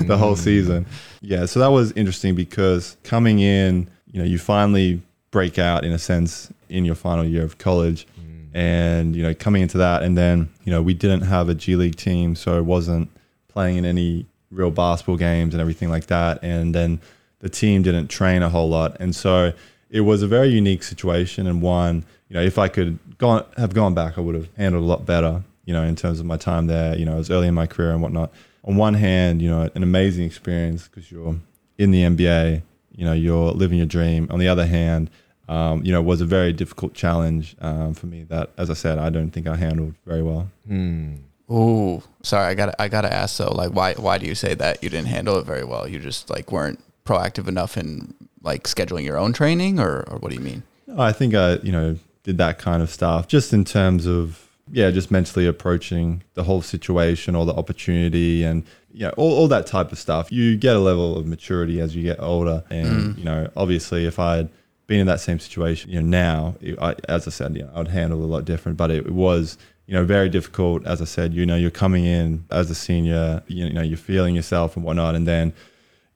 [0.00, 0.40] the whole hmm.
[0.40, 0.86] season.
[1.20, 5.92] Yeah, so that was interesting because coming in, you know, you finally break out in
[5.92, 8.56] a sense in your final year of college hmm.
[8.56, 11.76] and you know coming into that and then you know we didn't have a G
[11.76, 13.10] League team so it wasn't
[13.48, 16.98] playing in any real basketball games and everything like that and then
[17.40, 19.52] the team didn't train a whole lot and so
[19.90, 23.74] it was a very unique situation and one you know if I could gone have
[23.74, 26.36] gone back I would have handled a lot better you know in terms of my
[26.36, 28.32] time there you know it was early in my career and whatnot
[28.64, 31.36] on one hand you know an amazing experience because you're
[31.78, 32.62] in the NBA
[32.96, 35.10] you know you're living your dream on the other hand
[35.48, 38.24] um, you know, was a very difficult challenge um, for me.
[38.24, 40.50] That, as I said, I don't think I handled very well.
[40.70, 41.20] Mm.
[41.50, 44.34] Ooh, sorry, I got to I got to ask though, like why why do you
[44.34, 45.88] say that you didn't handle it very well?
[45.88, 50.28] You just like weren't proactive enough in like scheduling your own training, or or what
[50.30, 50.62] do you mean?
[50.96, 54.90] I think I, you know, did that kind of stuff just in terms of, yeah,
[54.90, 59.66] just mentally approaching the whole situation or the opportunity and, you know, all, all that
[59.66, 60.32] type of stuff.
[60.32, 62.64] You get a level of maturity as you get older.
[62.70, 63.18] And, mm.
[63.18, 64.48] you know, obviously if I had
[64.86, 67.88] been in that same situation, you know, now, I, as I said, you know, I'd
[67.88, 70.86] handle it a lot different, but it, it was, you know, very difficult.
[70.86, 74.34] As I said, you know, you're coming in as a senior, you know, you're feeling
[74.34, 75.14] yourself and whatnot.
[75.14, 75.52] And then,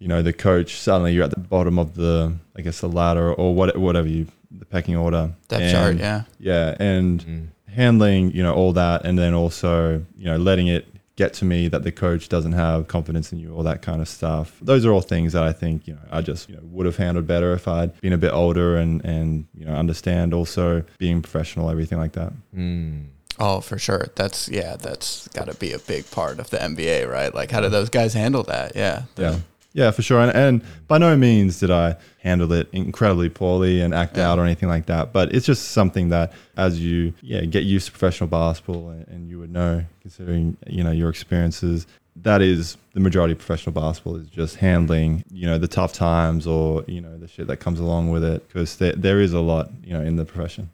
[0.02, 3.32] you know, the coach, suddenly you're at the bottom of the, I guess, the ladder
[3.32, 5.32] or what, whatever you, the pecking order.
[5.48, 6.22] Depth And- chart, yeah.
[6.40, 6.74] Yeah.
[6.80, 7.46] And Mm.
[7.72, 9.04] handling, you know, all that.
[9.06, 12.88] And then also, you know, letting it get to me that the coach doesn't have
[12.88, 14.56] confidence in you, all that kind of stuff.
[14.60, 16.96] Those are all things that I think, you know, I just, you know, would have
[16.96, 21.22] handled better if I'd been a bit older and, and, you know, understand also being
[21.22, 22.32] professional, everything like that.
[22.56, 23.04] Mm.
[23.38, 24.08] Oh, for sure.
[24.16, 24.76] That's yeah.
[24.76, 27.34] That's got to be a big part of the NBA, right?
[27.34, 28.72] Like, how do those guys handle that?
[28.74, 29.02] Yeah.
[29.14, 29.36] The- Yeah.
[29.74, 30.20] Yeah, for sure.
[30.20, 34.30] And, and by no means did I handle it incredibly poorly and act Yeah.
[34.30, 35.12] out or anything like that.
[35.12, 39.28] But it's just something that as you yeah get used to professional basketball and, and
[39.30, 44.16] you would know, considering you know your experiences, that is the majority of professional basketball
[44.16, 47.80] is just handling you know the tough times or you know the shit that comes
[47.80, 50.68] along with it because there, there is a lot you know in the profession.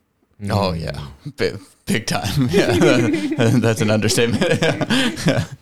[0.50, 0.80] Oh Mm.
[0.80, 1.06] yeah,
[1.36, 2.48] big, big time.
[2.50, 2.72] Yeah,
[3.58, 4.42] that's an understatement.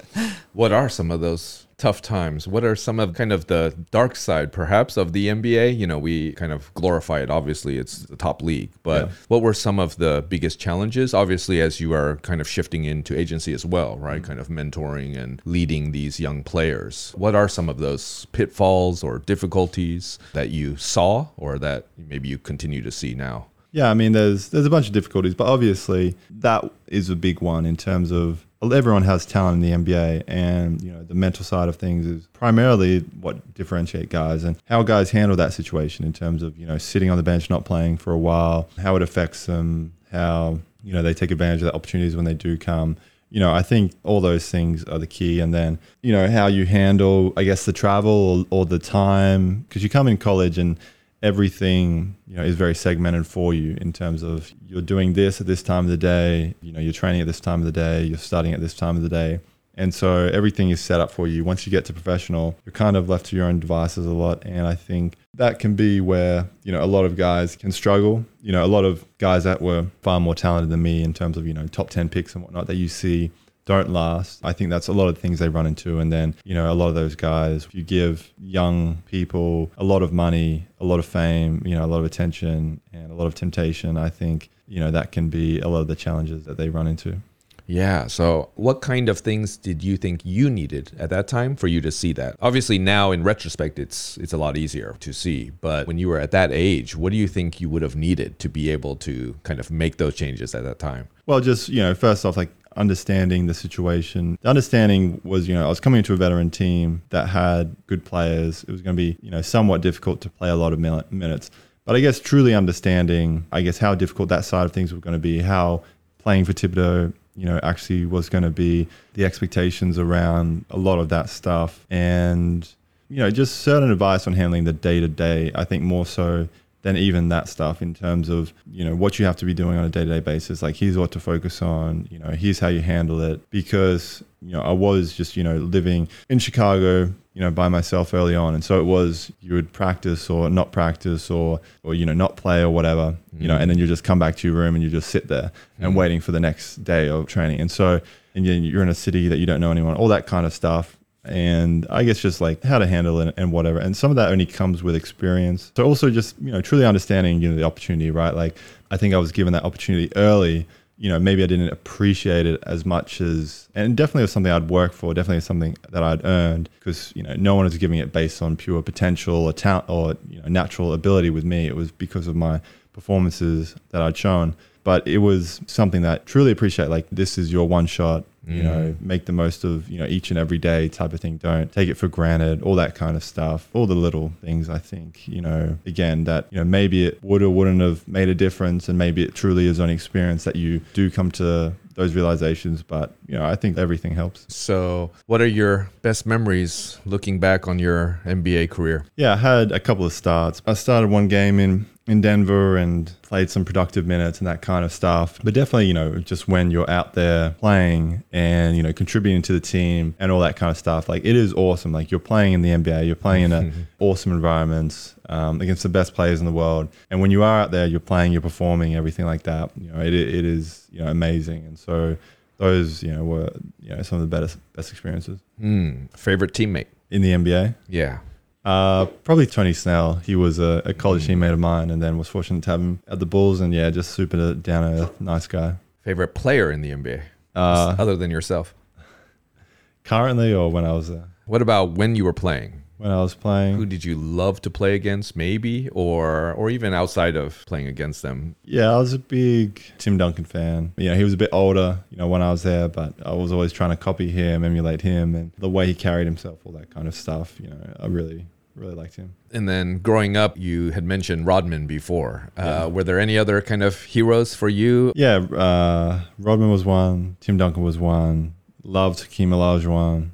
[0.55, 2.49] What are some of those tough times?
[2.49, 5.77] What are some of kind of the dark side, perhaps, of the NBA?
[5.77, 7.31] You know, we kind of glorify it.
[7.31, 8.71] Obviously, it's the top league.
[8.83, 9.13] But Yeah.
[9.29, 11.13] what were some of the biggest challenges?
[11.13, 14.23] Obviously, as you are kind of shifting into agency as well, right?
[14.23, 14.27] Mm-hmm.
[14.27, 17.13] Kind of mentoring and leading these young players.
[17.17, 22.39] What are some of those pitfalls or difficulties that you saw or that maybe you
[22.39, 23.47] continue to see now?
[23.73, 27.43] Yeah, I mean, there's there's a bunch of difficulties, but obviously that is a big
[27.43, 31.45] one in terms of everyone has talent in the NBA, and you know the mental
[31.45, 36.13] side of things is primarily what differentiate guys and how guys handle that situation in
[36.13, 39.03] terms of you know sitting on the bench, not playing for a while, how it
[39.03, 42.97] affects them, how you know they take advantage of the opportunities when they do come.
[43.29, 46.47] You know, I think all those things are the key, and then you know how
[46.47, 50.59] you handle, I guess, the travel or, or the time because you come in college
[50.59, 50.79] and
[51.23, 55.47] everything you know is very segmented for you in terms of you're doing this at
[55.47, 58.05] this time of the day you know you're training at this time of the day
[58.05, 59.41] you're studying at this time of the day.
[59.79, 61.45] And so everything is set up for you.
[61.45, 64.43] Once you get to professional you're kind of left to your own devices a lot.
[64.45, 68.25] And i think that can be where you know a lot of guys can struggle.
[68.43, 71.37] You know a lot of guys that were far more talented than me in terms
[71.37, 73.31] of you know top 10 picks and whatnot that you see
[73.67, 74.41] don't last.
[74.43, 75.99] I think that's a lot of things they run into.
[76.01, 79.85] And then, you know, a lot of those guys, if you give young people a
[79.85, 83.15] lot of money, a lot of fame, you know, a lot of attention and a
[83.15, 86.45] lot of temptation, I think, you know, that can be a lot of the challenges
[86.45, 87.21] that they run into.
[87.67, 88.07] Yeah.
[88.07, 91.81] So, what kind of things did you think you needed at that time for you
[91.81, 92.37] to see that?
[92.41, 95.51] Obviously, now in retrospect, it's it's a lot easier to see.
[95.61, 98.39] But when you were at that age, what do you think you would have needed
[98.39, 101.09] to be able to kind of make those changes at that time?
[101.27, 104.39] Well, just you know, first off, like understanding the situation.
[104.43, 108.05] The understanding was, you know, I was coming into a veteran team that had good
[108.05, 108.65] players.
[108.65, 111.51] It was going to be, you know, somewhat difficult to play a lot of minutes.
[111.85, 115.15] But I guess truly understanding, I guess, how difficult that side of things were going
[115.15, 115.85] to be, how
[116.19, 120.99] playing for Thibodeau, you know, actually was going to be, the expectations around a lot
[120.99, 121.87] of that stuff.
[121.91, 122.69] And,
[123.09, 126.49] you know, just certain advice on handling the day to day, I think more so
[126.87, 129.77] than even that stuff in terms of you know what you have to be doing
[129.77, 132.81] on a day-to-day basis like here's what to focus on you know here's how you
[132.81, 137.51] handle it because you know i was just you know living in chicago you know
[137.51, 141.61] by myself early on and so it was you would practice or not practice or
[141.83, 143.43] or you know not play or whatever mm-hmm.
[143.43, 145.29] you know and then you just come back to your room and you just sit
[145.29, 145.99] there and mm-hmm.
[145.99, 148.01] waiting for the next day of training and so
[148.35, 150.97] and you're in a city that you don't know anyone all that kind of stuff
[151.27, 153.79] and I guess just like how to handle it and whatever.
[153.79, 155.73] And some of that only comes with experience.
[155.77, 158.33] So also just, you know, truly understanding, you know, the opportunity, right?
[158.33, 158.57] Like
[158.91, 160.69] I think I was given that opportunity early.
[160.99, 164.71] You know, maybe I didn't appreciate it as much as, and definitely was something I'd
[164.71, 168.13] work for, definitely something that I'd earned because, you know, no one was giving it
[168.13, 171.67] based on pure potential or talent or, you know, natural ability with me.
[171.67, 172.63] It was because of my
[172.95, 174.57] performances that I'd shown.
[174.85, 176.89] But it was something that truly appreciate.
[176.89, 179.01] Like, this is your one shot you know mm.
[179.01, 181.89] make the most of you know each and every day type of thing don't take
[181.89, 185.41] it for granted all that kind of stuff all the little things i think you
[185.41, 188.97] know again that you know maybe it would or wouldn't have made a difference and
[188.97, 193.35] maybe it truly is only experience that you do come to those realizations but you
[193.35, 198.21] know i think everything helps so what are your best memories looking back on your
[198.25, 202.21] nba career yeah i had a couple of starts i started one game in in
[202.21, 205.41] Denver and played some productive minutes and that kind of stuff.
[205.43, 209.53] But definitely, you know, just when you're out there playing and, you know, contributing to
[209.53, 211.93] the team and all that kind of stuff, like it is awesome.
[211.93, 215.89] Like you're playing in the NBA, you're playing in an awesome environment um, against the
[215.89, 216.89] best players in the world.
[217.11, 219.73] And when you are out there, you're playing, you're performing, everything like that.
[219.77, 221.65] You know, it, it is, you know, amazing.
[221.67, 222.17] And so
[222.57, 225.41] those, you know, were, you know, some of the best, best experiences.
[225.61, 227.75] Mm, favorite teammate in the NBA?
[227.89, 228.19] Yeah.
[228.65, 230.17] Uh, probably Tony Snell.
[230.17, 231.37] He was a, a college mm.
[231.37, 233.61] teammate of mine, and then was fortunate to have him at the Bulls.
[233.61, 235.75] And yeah, just super down earth, nice guy.
[236.03, 237.23] Favorite player in the NBA,
[237.55, 238.75] uh, other than yourself?
[240.05, 241.29] Currently, or when I was there?
[241.47, 242.83] What about when you were playing?
[242.99, 245.37] When I was playing, who did you love to play against?
[245.37, 248.57] Maybe, or or even outside of playing against them.
[248.65, 250.93] Yeah, I was a big Tim Duncan fan.
[250.97, 253.33] You know, he was a bit older, you know, when I was there, but I
[253.33, 256.73] was always trying to copy him, emulate him, and the way he carried himself, all
[256.73, 257.61] that kind of stuff.
[257.61, 259.35] You know, I really really liked him.
[259.53, 262.51] And then growing up, you had mentioned Rodman before.
[262.57, 262.89] Uh.
[262.93, 265.13] Were there any other kind of heroes for you?
[265.17, 267.37] Yeah, uh, Rodman was one.
[267.41, 268.55] Tim Duncan was one.
[268.83, 270.31] Loved Hakeem Olajuwon.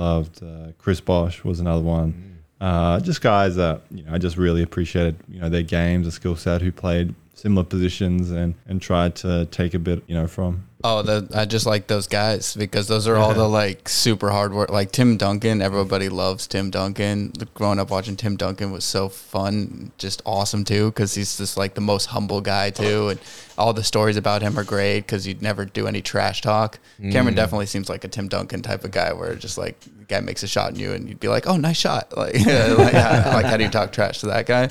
[0.00, 2.12] Loved uh, Chris Bosh was another one.
[2.12, 2.66] Mm.
[2.66, 6.12] Uh, just guys that you know I just really appreciated you know their games, the
[6.12, 10.26] skill set, who played similar positions and and tried to take a bit you know
[10.26, 10.69] from.
[10.82, 14.54] Oh, the, I just like those guys because those are all the like super hard
[14.54, 14.70] work.
[14.70, 17.34] Like Tim Duncan, everybody loves Tim Duncan.
[17.52, 21.74] Growing up watching Tim Duncan was so fun, just awesome too, because he's just like
[21.74, 23.20] the most humble guy too, and
[23.58, 26.78] all the stories about him are great because he'd never do any trash talk.
[26.98, 27.12] Mm.
[27.12, 30.20] Cameron definitely seems like a Tim Duncan type of guy, where just like the guy
[30.20, 33.32] makes a shot in you, and you'd be like, "Oh, nice shot!" Like, like, how,
[33.34, 34.70] like how do you talk trash to that guy?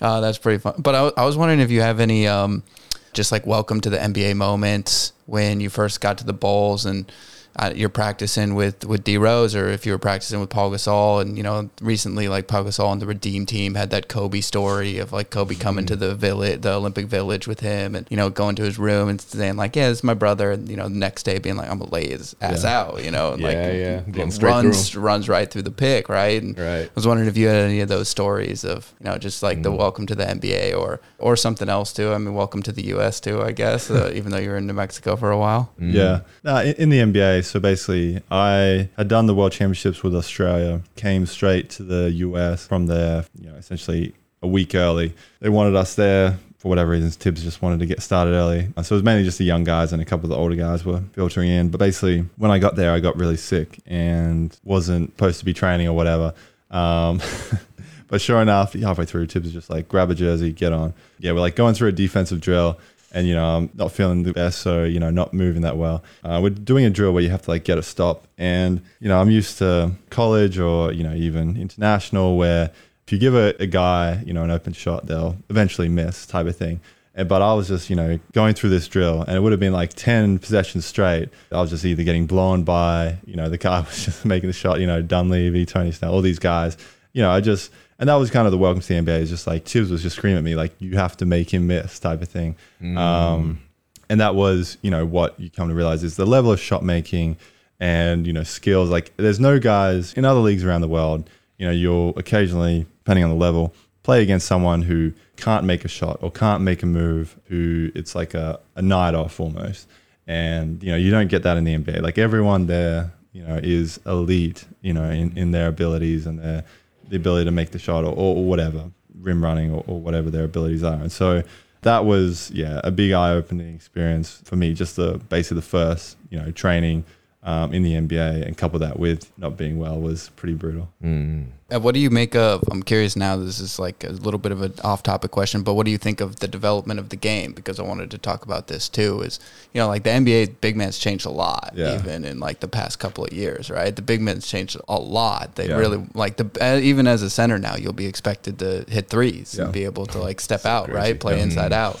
[0.00, 0.74] Uh, that's pretty fun.
[0.78, 2.28] But I, I was wondering if you have any.
[2.28, 2.62] Um,
[3.12, 7.10] just like welcome to the NBA moments when you first got to the Bulls and
[7.56, 11.20] uh, you're practicing with with D Rose, or if you were practicing with Paul Gasol,
[11.20, 14.98] and you know recently like Paul Gasol and the Redeem team had that Kobe story
[14.98, 15.94] of like Kobe coming mm-hmm.
[15.94, 19.08] to the village, the Olympic Village with him, and you know going to his room
[19.08, 21.56] and saying like, yeah, this is my brother, and you know the next day being
[21.56, 22.80] like, I'm gonna lay his ass yeah.
[22.80, 26.40] out, you know, yeah, like yeah, runs runs right through the pick, right?
[26.40, 26.86] And right.
[26.86, 29.58] I was wondering if you had any of those stories of you know just like
[29.58, 32.12] mm the welcome to the NBA or or something else too.
[32.12, 33.20] I mean, welcome to the U.S.
[33.20, 35.72] too, I guess, uh, even though you were in New Mexico for a while.
[35.78, 36.20] mm Yeah,
[36.50, 40.82] uh, in, in the NBA so basically, I had done the World Championships with Australia,
[40.96, 45.14] came straight to the US from there, you know, essentially a week early.
[45.40, 47.16] They wanted us there for whatever reasons.
[47.16, 48.68] Thibs just wanted to get started early.
[48.76, 50.54] Uh, So it was mainly just the young guys and a couple of the older
[50.54, 51.70] guys were filtering in.
[51.70, 55.52] But basically, when I got there, I got really sick and wasn't supposed to be
[55.54, 56.34] training or whatever.
[56.70, 57.20] Um,
[58.08, 60.94] but sure enough, halfway through, Thibs was just like, grab a jersey, get on.
[61.18, 62.78] Yeah, we're like going through a defensive drill
[63.12, 66.02] and you know I'm not feeling the best, so you know not moving that well.
[66.22, 69.08] Uh, we're doing a drill where you have to like get a stop, and you
[69.08, 72.70] know I'm used to college or you know even international where
[73.06, 76.46] if you give a, a guy you know an open shot, they'll eventually miss type
[76.46, 76.80] of thing.
[77.14, 79.60] And, but I was just you know going through this drill, and it would have
[79.60, 81.28] been like ten possessions straight.
[81.50, 84.54] I was just either getting blown by you know the guy was just making the
[84.54, 86.76] shot, you know Dunleavy, Tony Snell, all these guys.
[87.12, 89.20] You know I just and that was kind of the welcome to the NBA.
[89.20, 91.66] Is just like Thibs was just screaming at me like you have to make him
[91.66, 92.56] miss type of thing.
[92.98, 93.60] Um,
[94.08, 96.82] and that was you know what you come to realize is the level of shot
[96.82, 97.36] making
[97.78, 98.88] and you know skills.
[98.88, 101.28] Like there's no guys in other leagues around the world.
[101.58, 105.88] You know you'll occasionally, depending on the level, play against someone who can't make a
[105.88, 107.38] shot or can't make a move.
[107.48, 109.88] Who it's like a, a night off almost.
[110.26, 112.00] And you know you don't get that in the NBA.
[112.00, 114.64] Like everyone there, you know, is elite.
[114.80, 116.64] You know in, in their abilities and their
[117.10, 118.90] the ability to make the shot or, or whatever
[119.20, 120.94] rim running or, or whatever their abilities are.
[120.94, 121.42] And so
[121.82, 124.72] that was yeah a big eye opening experience for me.
[124.72, 127.04] Just the basically the first you know training
[127.42, 130.90] um, in the NBA and couple that with not being well was pretty brutal.
[131.02, 131.46] Mm.
[131.72, 132.62] Uh, what do you make of?
[132.70, 133.36] I'm curious now.
[133.36, 136.20] This is like a little bit of an off-topic question, but what do you think
[136.20, 137.52] of the development of the game?
[137.52, 139.22] Because I wanted to talk about this too.
[139.22, 139.40] Is
[139.72, 141.94] you know like the NBA big man's changed a lot, Yeah.
[141.98, 143.94] even in like the past couple of years, right?
[143.96, 145.54] The big men's changed a lot.
[145.54, 145.76] They Yeah.
[145.78, 149.54] really like the uh, even as a center now, you'll be expected to hit threes
[149.56, 149.64] Yeah.
[149.64, 150.98] and be able to like step out, crazy.
[150.98, 151.18] right?
[151.20, 152.00] Play inside out.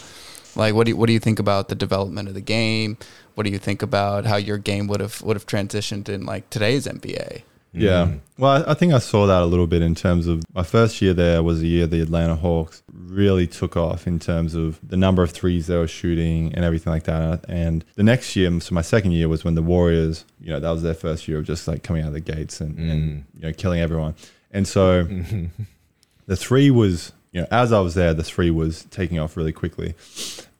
[0.56, 2.98] Like what do you, what do you think about the development of the game?
[3.34, 6.50] What do you think about how your game would have would have transitioned in like
[6.50, 7.42] today's NBA?
[7.72, 8.06] Yeah.
[8.06, 8.16] Mm-hmm.
[8.38, 11.00] Well, I I think I saw that a little bit in terms of my first
[11.00, 14.96] year there was a year the Atlanta Hawks really took off in terms of the
[14.96, 17.44] number of threes they were shooting and everything like that.
[17.48, 20.70] And the next year, so my second year was when the Warriors, you know, that
[20.70, 22.90] was their first year of just like coming out of the gates and, mm.
[22.90, 24.14] and you know, killing everyone.
[24.50, 25.04] And so
[26.26, 29.52] the three was, you know, as I was there, the three was taking off really
[29.52, 29.94] quickly.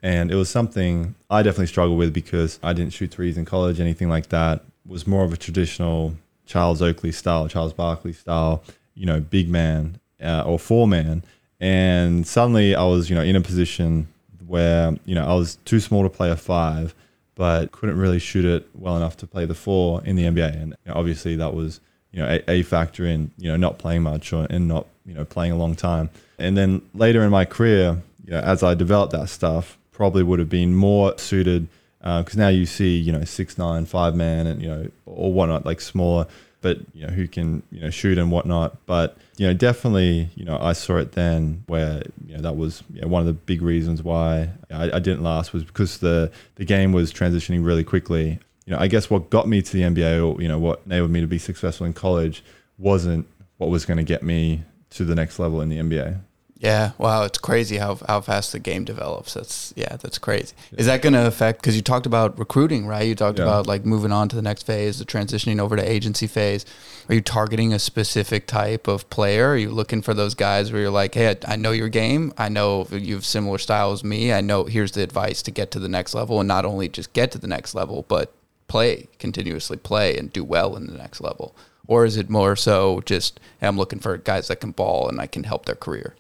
[0.03, 3.81] And it was something I definitely struggled with because I didn't shoot threes in college,
[3.81, 4.65] anything like that.
[4.85, 6.15] It Was more of a traditional
[6.47, 8.63] Charles Oakley style, Charles Barkley style,
[8.95, 11.23] you know, big man uh, or four man.
[11.61, 14.09] And suddenly I was, you know, in a position
[14.47, 16.95] where, you know, I was too small to play a five,
[17.35, 20.55] but couldn't really shoot it well enough to play the four in the NBA.
[20.55, 21.81] And you know, obviously that was,
[22.11, 25.15] you know, a, a factor in, you know, not playing much or, and not, you
[25.15, 26.11] know, playing a long time.
[26.39, 30.39] And then later in my career, you know, as I developed that stuff, probably would
[30.39, 31.69] have been more suited
[32.01, 35.31] uh, because now you see, you know, six nine, five man, and you know, or
[35.31, 36.27] whatnot, like smaller,
[36.63, 38.79] but you know, who can you know shoot and whatnot.
[38.87, 42.83] But you know, definitely, you know, I saw it then where you know that was
[42.95, 46.33] you know, one of the big reasons why I, I didn't last was because the
[46.55, 48.39] the game was transitioning really quickly.
[48.65, 51.11] You know, I guess what got me to the NBA, or you know, what enabled
[51.11, 52.43] me to be successful in college,
[52.79, 53.27] wasn't
[53.59, 56.21] what was going to get me to the next level in the NBA.
[56.61, 59.33] Yeah, wow, it's crazy how how fast the game develops.
[59.33, 60.53] That's yeah, that's crazy.
[60.77, 61.63] Is that going to affect?
[61.63, 63.07] Because you talked about recruiting, right?
[63.07, 63.45] You talked Yeah.
[63.45, 66.67] about like moving on to the next phase, the transitioning over to agency phase.
[67.09, 69.49] Are you targeting a specific type of player?
[69.53, 72.35] Are you looking for those guys where you're like, hey, I, I know your game.
[72.37, 74.31] I know you have similar style as me.
[74.35, 77.15] I know here's the advice to get to the next level, and not only just
[77.15, 78.35] get to the next level, but
[78.69, 81.57] play continuously, play and do well in the next level.
[81.87, 85.19] Or is it more so just hey, I'm looking for guys that can ball and
[85.23, 86.17] I can help their career?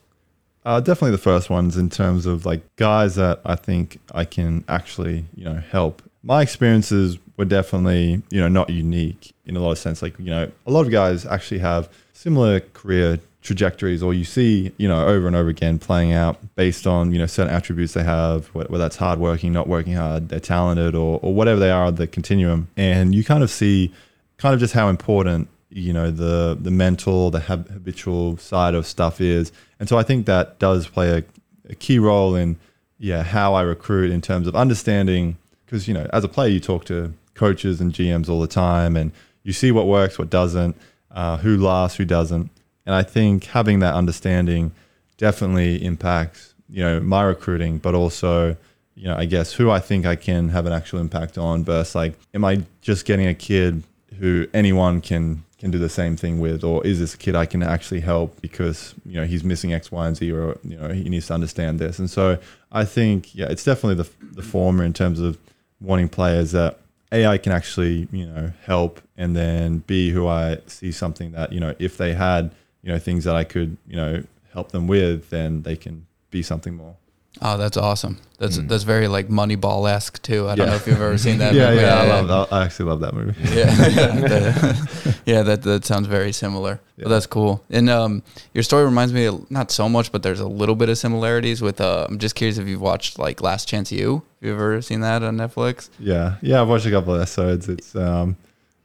[0.65, 4.65] Uh, definitely the first ones in terms of like guys that I think I can
[4.69, 6.03] actually, you know, help.
[6.23, 10.03] My experiences were definitely, you know, not unique in a lot of sense.
[10.03, 14.71] Like, you know, a lot of guys actually have similar career trajectories or you see,
[14.77, 18.05] you know, over and over again playing out based on, you know, certain attributes they
[18.05, 22.07] have, whether that's hardworking, not working hard, they're talented or, or whatever they are, the
[22.07, 22.69] continuum.
[22.77, 23.93] And you kind of see
[24.37, 28.87] kind of just how important you know the the mental the hab- habitual side of
[28.87, 29.53] stuff is.
[29.79, 31.25] And so i think that does play a,
[31.71, 32.59] a key role in
[32.99, 36.61] yeah how i recruit in terms of understanding because you know as a player you
[36.61, 39.13] talk to coaches and gms all the time and
[39.43, 40.77] you see what works what doesn't
[41.13, 42.51] uh, who lasts who doesn't.
[42.85, 44.73] And i think having that understanding
[45.17, 48.57] definitely impacts you know my recruiting but also
[48.95, 51.95] you know i guess who i think i can have an actual impact on versus
[51.95, 53.83] like am i just getting a kid
[54.19, 57.45] who anyone can can do the same thing with, or is this a kid I
[57.45, 60.89] can actually help because you know he's missing X, Y, and Z, or you know
[60.89, 61.99] he needs to understand this.
[61.99, 62.39] And so
[62.73, 65.39] I think yeah, it's definitely the the former in terms of
[65.81, 66.79] wanting players that
[67.13, 71.53] a I can actually you know help, and then b who I see something that
[71.53, 72.53] you know if they had
[72.83, 76.43] you know things that I could you know help them with, then they can be
[76.43, 76.97] something more.
[77.43, 78.19] Oh, that's awesome.
[78.39, 80.49] That's that's very like Moneyball esque too.
[80.49, 81.55] I don't know if you've ever seen that.
[81.55, 81.83] yeah, movie.
[81.83, 82.53] yeah, I love.
[82.53, 83.35] I actually love that movie.
[83.55, 85.43] yeah, The- yeah.
[85.43, 86.81] That that sounds very similar.
[86.97, 87.05] Yeah.
[87.05, 87.63] But that's cool.
[87.71, 88.23] And um,
[88.55, 91.63] your story reminds me of, not so much, but there's a little bit of similarities
[91.63, 91.81] with.
[91.81, 94.23] Uh, I'm just curious if you've watched like Last Chance U.
[94.41, 95.91] Have you ever seen that on Netflix?
[95.99, 96.63] Yeah, yeah.
[96.63, 97.69] I've watched a couple of episodes.
[97.69, 98.37] It's um,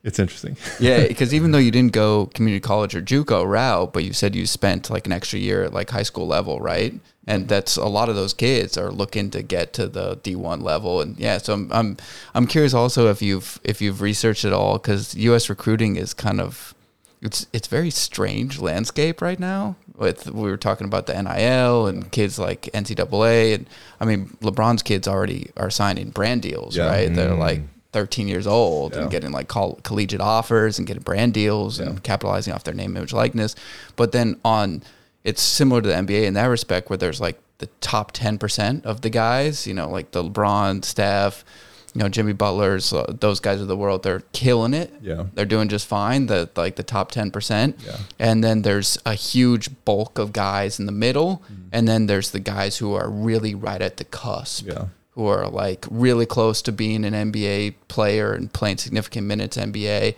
[0.05, 0.55] it's interesting.
[0.79, 4.35] Yeah, because even though you didn't go community college or JUCO route, but you said
[4.35, 6.93] you spent like an extra year at like high school level, right?
[7.27, 10.61] And that's a lot of those kids are looking to get to the D one
[10.61, 11.39] level, and yeah.
[11.39, 11.97] So I'm I'm
[12.35, 15.49] I'm curious also if you've if you've researched it all because U.S.
[15.49, 16.75] recruiting is kind of
[17.23, 19.75] it's it's very strange landscape right now.
[19.97, 23.65] With we were talking about the NIL and kids like NCAA, and
[23.99, 26.85] I mean LeBron's kids already are signing brand deals, Yeah.
[26.87, 27.11] right?
[27.11, 27.39] They're Mm.
[27.39, 27.61] like
[27.95, 29.01] 13 years old Yeah.
[29.03, 31.85] and getting like coll- collegiate offers and getting brand deals Yeah.
[31.87, 33.55] and capitalizing off their name, image, likeness.
[33.95, 34.83] But then on,
[35.23, 38.99] it's similar to the NBA in that respect, where there's like the top 10% of
[38.99, 41.45] the guys, you know, like the LeBron, Steph,
[41.93, 44.93] you know, Jimmy Butler's, uh, those guys of the world, they're killing it.
[45.01, 45.23] Yeah.
[45.33, 46.25] They're doing just fine.
[46.25, 47.75] The like the top 10%.
[47.85, 47.97] Yeah.
[48.19, 51.41] And then there's a huge bulk of guys in the middle.
[51.45, 51.69] Mm-hmm.
[51.71, 54.87] And then there's the guys who are really right at the cusp Yeah.
[55.15, 60.13] Who are like really close to being an NBA player and playing significant minutes NBA